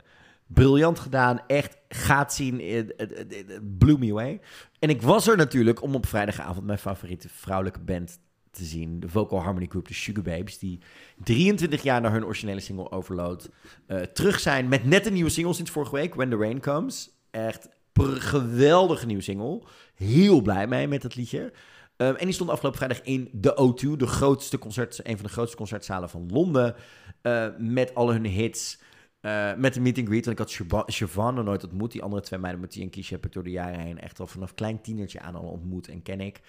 [0.46, 4.38] Briljant gedaan, echt gaat zien, eh, het- het- het- het blew me.
[4.78, 8.18] En ik was er natuurlijk om op vrijdagavond mijn favoriete vrouwelijke band
[8.59, 9.01] te zien.
[9.01, 10.78] De vocal harmony group, de Sugar Babes, die
[11.24, 13.51] 23 jaar na hun originele single Overload
[13.86, 17.10] eh, terug zijn met net een nieuwe single sinds vorige week, When the Rain Comes.
[17.30, 17.68] Echt
[18.02, 19.62] geweldige nieuwe single.
[19.94, 21.52] Heel blij mee met dat liedje.
[21.97, 25.32] Um, en die stond afgelopen vrijdag in de O2, de grootste concert, een van de
[25.32, 26.74] grootste concertzalen van Londen.
[27.22, 28.78] eh, met al hun hits.
[29.20, 30.24] eh, met de meet and greet.
[30.24, 31.93] Want ik had Siobhan- nooit ontmoet.
[31.93, 34.26] Die andere twee meiden, Mattie en Kiesje, heb ik door de jaren heen echt al
[34.26, 36.40] vanaf klein tienertje aan al ontmoet en ken ik.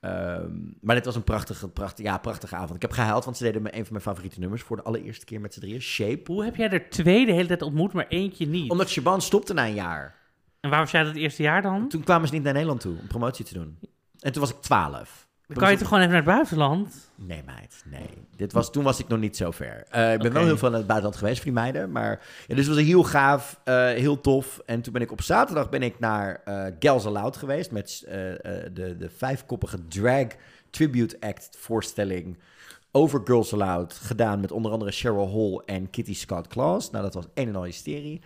[0.00, 0.50] Ehm,
[0.80, 2.74] maar dit was een prachtige, prachtige, ja, prachtige avond.
[2.74, 5.24] Ik heb gehuild, want ze deden me een van mijn favoriete nummers voor de allereerste
[5.24, 5.80] keer met z'n drieën.
[5.80, 6.32] Shape.
[6.32, 8.70] Hoe heb jij er twee de hele tijd ontmoet, maar eentje niet?
[8.70, 10.16] Omdat Siobhan stopte na een jaar.
[10.60, 11.88] En waar was jij dat eerste jaar dan?
[11.88, 13.78] Toen kwamen ze niet naar Nederland toe om promotie te doen.
[14.20, 15.27] En toen was ik 12.
[15.48, 17.10] Dan kan je toch gewoon even naar het buitenland?
[17.14, 17.82] Nee, meid.
[17.84, 18.08] Nee.
[18.36, 19.84] Dit was, toen was ik nog niet zo ver.
[19.90, 21.92] Eh, ik ben wel heel veel naar het buitenland geweest voor die meiden.
[21.92, 24.60] Maar ja, dus het was heel gaaf, eh, heel tof.
[24.66, 27.70] En toen ben ik op zaterdag ben ik naar eh Gals Aloud geweest.
[27.70, 30.26] Met de, de vijfkoppige drag
[30.70, 32.38] tribute act voorstelling
[32.92, 33.92] over Girls Aloud.
[33.94, 36.90] Gedaan met onder andere Cheryl Hall en Kitty Scott Claus.
[36.90, 38.20] Nou, dat was een en al hysterie.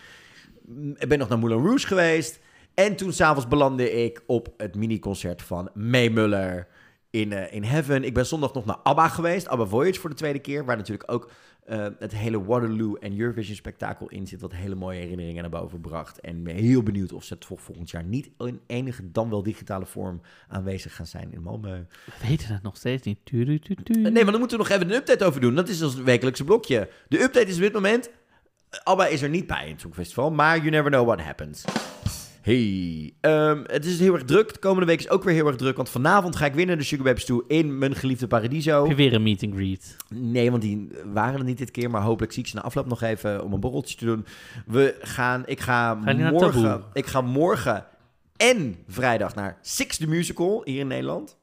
[0.67, 2.41] Mm, Ik ben nog naar Moulin Rouge geweest.
[2.75, 6.67] En toen s'avonds belandde ik op het miniconcert van May Muller
[7.13, 8.05] in, eh, in Heaven.
[8.05, 9.49] Ik ben zondag nog naar ABBA geweest.
[9.49, 10.65] ABBA Voyage voor de tweede keer.
[10.65, 11.31] Waar natuurlijk ook
[11.65, 14.41] eh, het hele Waterloo en Eurovision spektakel in zit.
[14.41, 16.21] Wat hele mooie herinneringen naar boven bracht.
[16.21, 19.43] En ben heel benieuwd of ze het vol- volgend jaar niet in enige dan wel
[19.43, 21.89] digitale vorm aanwezig gaan zijn in Malmö.
[22.05, 23.19] We weten het nog steeds niet.
[23.25, 24.01] Tudu, tudu, tudu.
[24.01, 25.55] Nee, maar dan moeten we nog even een update over doen.
[25.55, 26.89] Dat is ons wekelijkse blokje.
[27.09, 28.11] De update is op dit moment...
[28.83, 31.65] ABBA is er niet bij in het Songfestival, maar you never know what happens.
[32.43, 34.53] Hey, ehm, het is heel erg druk.
[34.53, 36.77] De komende week is ook weer heel erg druk, want vanavond ga ik weer naar
[36.77, 38.81] de Sugar Babes toe in mijn geliefde Paradiso.
[38.81, 39.97] Heb je weer een meet and greet?
[40.09, 42.87] Nee, want die waren er niet dit keer, maar hopelijk zie ik ze na afloop
[42.87, 44.27] nog even om een borreltje te doen.
[44.67, 47.87] We gaan, ik ga naar morgen, ik ga morgen
[48.37, 51.39] en vrijdag naar Six the Musical hier in Nederland.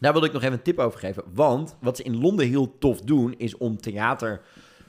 [0.00, 1.24] Daar wilde ik nog even een tip over geven.
[1.34, 4.40] Want wat ze in Londen heel tof doen, is om theater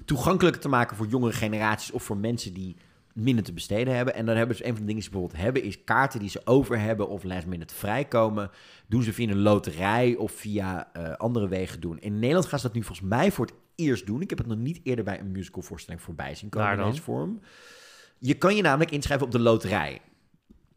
[0.05, 2.75] toegankelijker te maken voor jongere generaties of voor mensen die
[3.15, 4.15] minder te besteden hebben.
[4.15, 6.29] En dan hebben ze een van de dingen die ze bijvoorbeeld hebben, is kaarten die
[6.29, 8.51] ze over hebben of last minute vrijkomen.
[8.87, 11.99] Doen ze via een loterij of via eh, andere wegen doen.
[11.99, 14.21] In Nederland gaan ze dat nu volgens mij voor het eerst doen.
[14.21, 17.39] Ik heb het nog niet eerder bij een musicalvoorstelling voorbij zien komen in deze vorm.
[18.19, 20.01] Je kan je namelijk inschrijven op de loterij.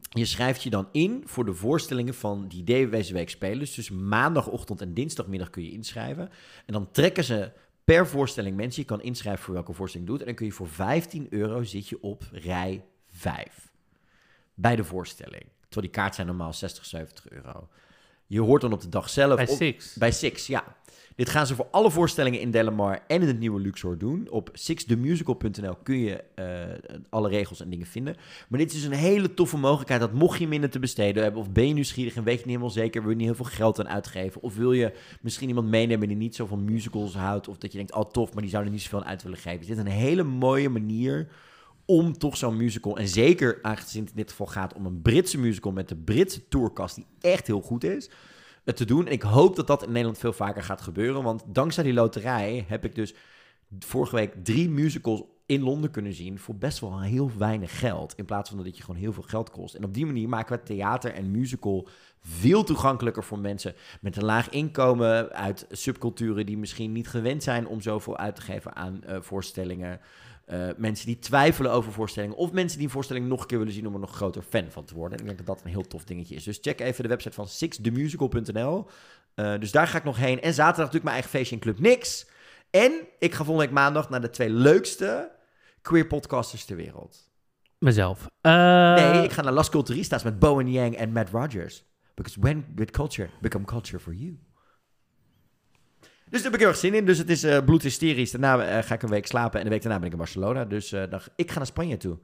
[0.09, 3.59] Je schrijft je dan in voor de voorstellingen van die deze week spelen.
[3.75, 6.29] Dus maandagochtend en dinsdagmiddag kun je inschrijven.
[6.65, 7.51] En dan trekken ze
[7.95, 8.81] per voorstelling mensen.
[8.81, 10.21] Je kan inschrijven voor welke voorstelling je doet.
[10.21, 13.71] En dan kun je voor 15 euro zit je op rij 5.
[14.53, 15.43] Bij de voorstelling.
[15.59, 17.67] Terwijl die kaart zijn normaal 60, 70 euro.
[18.27, 19.35] Je hoort dan op de dag zelf...
[19.35, 19.93] Bij op- Six.
[19.95, 20.75] bij Six, ja.
[21.19, 24.27] Dit gaan ze voor alle voorstellingen in Delamar en in het nieuwe Luxor doen.
[24.29, 26.45] Op sixthemusical.nl kun je eh,
[27.09, 28.15] alle regels en dingen vinden.
[28.49, 31.41] Maar dit is een hele toffe mogelijkheid dat mocht je minder te besteden hebben...
[31.41, 33.01] of ben je nieuwsgierig en weet je niet helemaal zeker...
[33.01, 34.41] wil je niet heel veel geld aan uitgeven...
[34.41, 37.47] of wil je misschien iemand meenemen die niet zo van musicals houdt...
[37.47, 39.37] of dat je denkt, oh tof, maar die zou er niet zoveel aan uit willen
[39.37, 39.59] geven.
[39.59, 41.27] Is dit een hele mooie manier
[41.85, 42.97] om toch zo'n musical...
[42.97, 45.71] en zeker aangezien het in dit geval gaat om een Britse musical...
[45.71, 48.09] met de Britse tourcast die echt heel goed is
[48.75, 49.05] te doen.
[49.05, 51.23] En ik hoop dat dat in Nederland veel vaker gaat gebeuren.
[51.23, 53.13] Want dankzij die loterij heb ik dus
[53.79, 58.13] vorige week drie musicals in Londen kunnen zien voor best wel heel weinig geld.
[58.15, 59.75] In plaats van dat het je gewoon heel veel geld kost.
[59.75, 61.87] En op die manier maken we theater en musical
[62.21, 67.67] veel toegankelijker voor mensen met een laag inkomen uit subculturen die misschien niet gewend zijn
[67.67, 69.99] om zoveel uit te geven aan eh, voorstellingen.
[70.49, 72.37] Eh, mensen die twijfelen over voorstellingen.
[72.37, 74.65] Of mensen die een voorstelling nog een keer willen zien om er nog groter fan
[74.69, 75.17] van te worden.
[75.17, 76.43] En ik denk dat dat een heel tof dingetje is.
[76.43, 78.87] Dus check even de website van sixthemusical.nl.
[79.35, 80.41] Eh, dus daar ga ik nog heen.
[80.41, 82.27] En zaterdag natuurlijk mijn eigen feestje in Club Nix.
[82.69, 85.31] En ik ga volgende week maandag naar de twee leukste
[85.81, 87.31] queer podcasters ter wereld.
[87.77, 88.27] Mezelf.
[88.41, 91.83] Eh, nee, ik ga naar Las Culturistas met Bowen Yang en Matt Rogers.
[92.13, 94.39] Because when with culture become culture for you.
[96.29, 97.05] Dus daar heb ik heel erg zin in.
[97.05, 98.31] Dus het is eh bloedhysterisch.
[98.31, 100.65] Daarna eh, ga ik een week slapen en de week daarna ben ik in Barcelona.
[100.65, 102.17] Dus eh, dan, ik ga naar Spanje toe.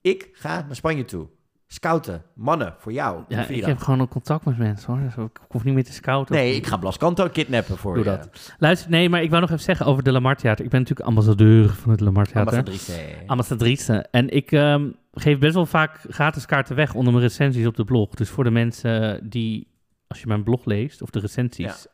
[0.00, 1.28] Ik ga naar Spanje toe.
[1.70, 2.22] Scouten.
[2.34, 3.24] Mannen, voor jou.
[3.28, 5.02] Ja, ik heb gewoon een contact met mensen hoor.
[5.02, 6.34] Dus ik hoef niet meer te scouten.
[6.34, 8.10] Nee, ik ga Blas Canto kidnappen voor Doe je.
[8.10, 8.54] dat.
[8.58, 10.64] Luister, nee, maar ik wou nog even zeggen over de Lamar Theater.
[10.64, 12.58] Ik ben natuurlijk ambassadeur van het Lamar Theater.
[12.58, 13.16] Ambassadrice.
[13.26, 14.06] Ambassadrice.
[14.10, 17.84] En ik ehm, geef best wel vaak gratis kaarten weg onder mijn recensies op de
[17.84, 18.14] blog.
[18.14, 19.68] Dus voor de mensen die,
[20.06, 21.86] als je mijn blog leest, of de recensies,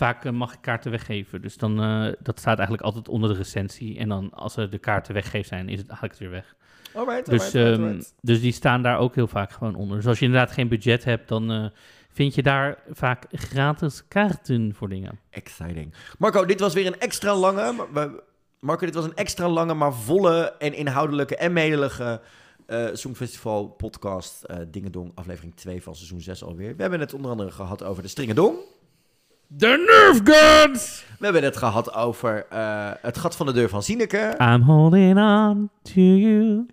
[0.00, 1.42] vaak eh, mag ik kaarten weggeven.
[1.42, 3.98] Dus dan, eh, dat staat eigenlijk altijd onder de recensie.
[3.98, 6.54] En dan, als ze de kaarten weggeven zijn, is het, haal ik het weer weg.
[6.94, 8.14] Alright, Dus, alright, ehm, alright.
[8.20, 9.96] dus die staan daar ook heel vaak gewoon onder.
[9.96, 11.64] Dus als je inderdaad geen budget hebt, dan eh,
[12.12, 15.18] vind je daar vaak gratis kaarten voor dingen.
[15.30, 15.94] Exciting.
[16.18, 17.86] Marco, dit was weer een extra lange.
[18.60, 22.20] Marco, dit was een extra lange, maar volle en inhoudelijke en medelige
[22.66, 24.42] eh Songfestival podcast.
[24.44, 26.76] eh Dingedong, aflevering 2 van seizoen 6 alweer.
[26.76, 28.56] We hebben het onder andere gehad over de Stringendong.
[29.52, 31.04] De Nerf Guns!
[31.18, 34.34] We hebben het gehad over eh, het gat van de deur van Sineke.
[34.38, 36.66] I'm holding on to you.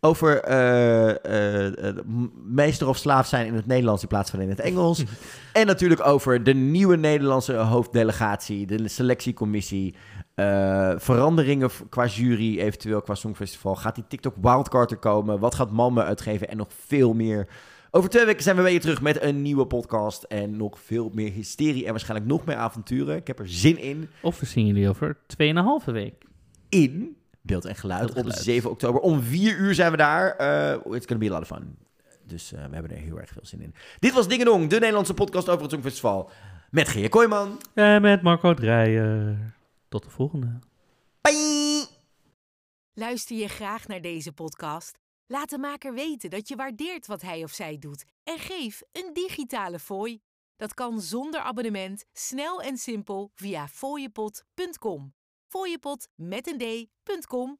[0.00, 1.58] Over eh,
[1.88, 1.96] eh,
[2.44, 5.04] meester of slaaf zijn in het Nederlands in plaats van in het Engels.
[5.52, 9.94] en natuurlijk over de nieuwe Nederlandse hoofddelegatie, de selectiecommissie.
[10.34, 13.74] eh, veranderingen qua jury, eventueel qua Songfestival.
[13.76, 15.38] Gaat die TikTok Wildcard er komen?
[15.38, 16.48] Wat gaat Malmö uitgeven?
[16.48, 17.48] En nog veel meer.
[17.96, 20.22] Over twee weken zijn we weer terug met een nieuwe podcast.
[20.22, 23.16] En nog veel meer hysterie en waarschijnlijk nog meer avonturen.
[23.16, 24.08] Ik heb er zin in.
[24.22, 25.16] Of we zien jullie over
[25.86, 26.24] 2,5 week.
[26.68, 28.44] In beeld en geluid, Beeld en op geluid.
[28.44, 29.00] 7 oktober.
[29.00, 30.36] Om 4 uur zijn we daar.
[30.36, 31.76] Eh, it's gonna be a lot of fun.
[32.26, 33.74] Dus eh, we hebben er heel erg veel zin in.
[33.98, 36.30] Dit was Dingedong, de Nederlandse podcast over het Songfestival.
[36.70, 37.60] Met Geer Kooijman.
[37.74, 39.54] En met Marco Dreyer.
[39.88, 40.58] Tot de volgende.
[41.20, 41.84] Bye!
[42.94, 45.03] Luister je graag naar deze podcast?
[45.26, 49.12] Laat de maker weten dat je waardeert wat hij of zij doet en geef een
[49.12, 50.20] digitale fooi.
[50.56, 55.14] Dat kan zonder abonnement, snel en simpel via fooiepot.com.
[55.48, 57.58] Fooiepot met een d.com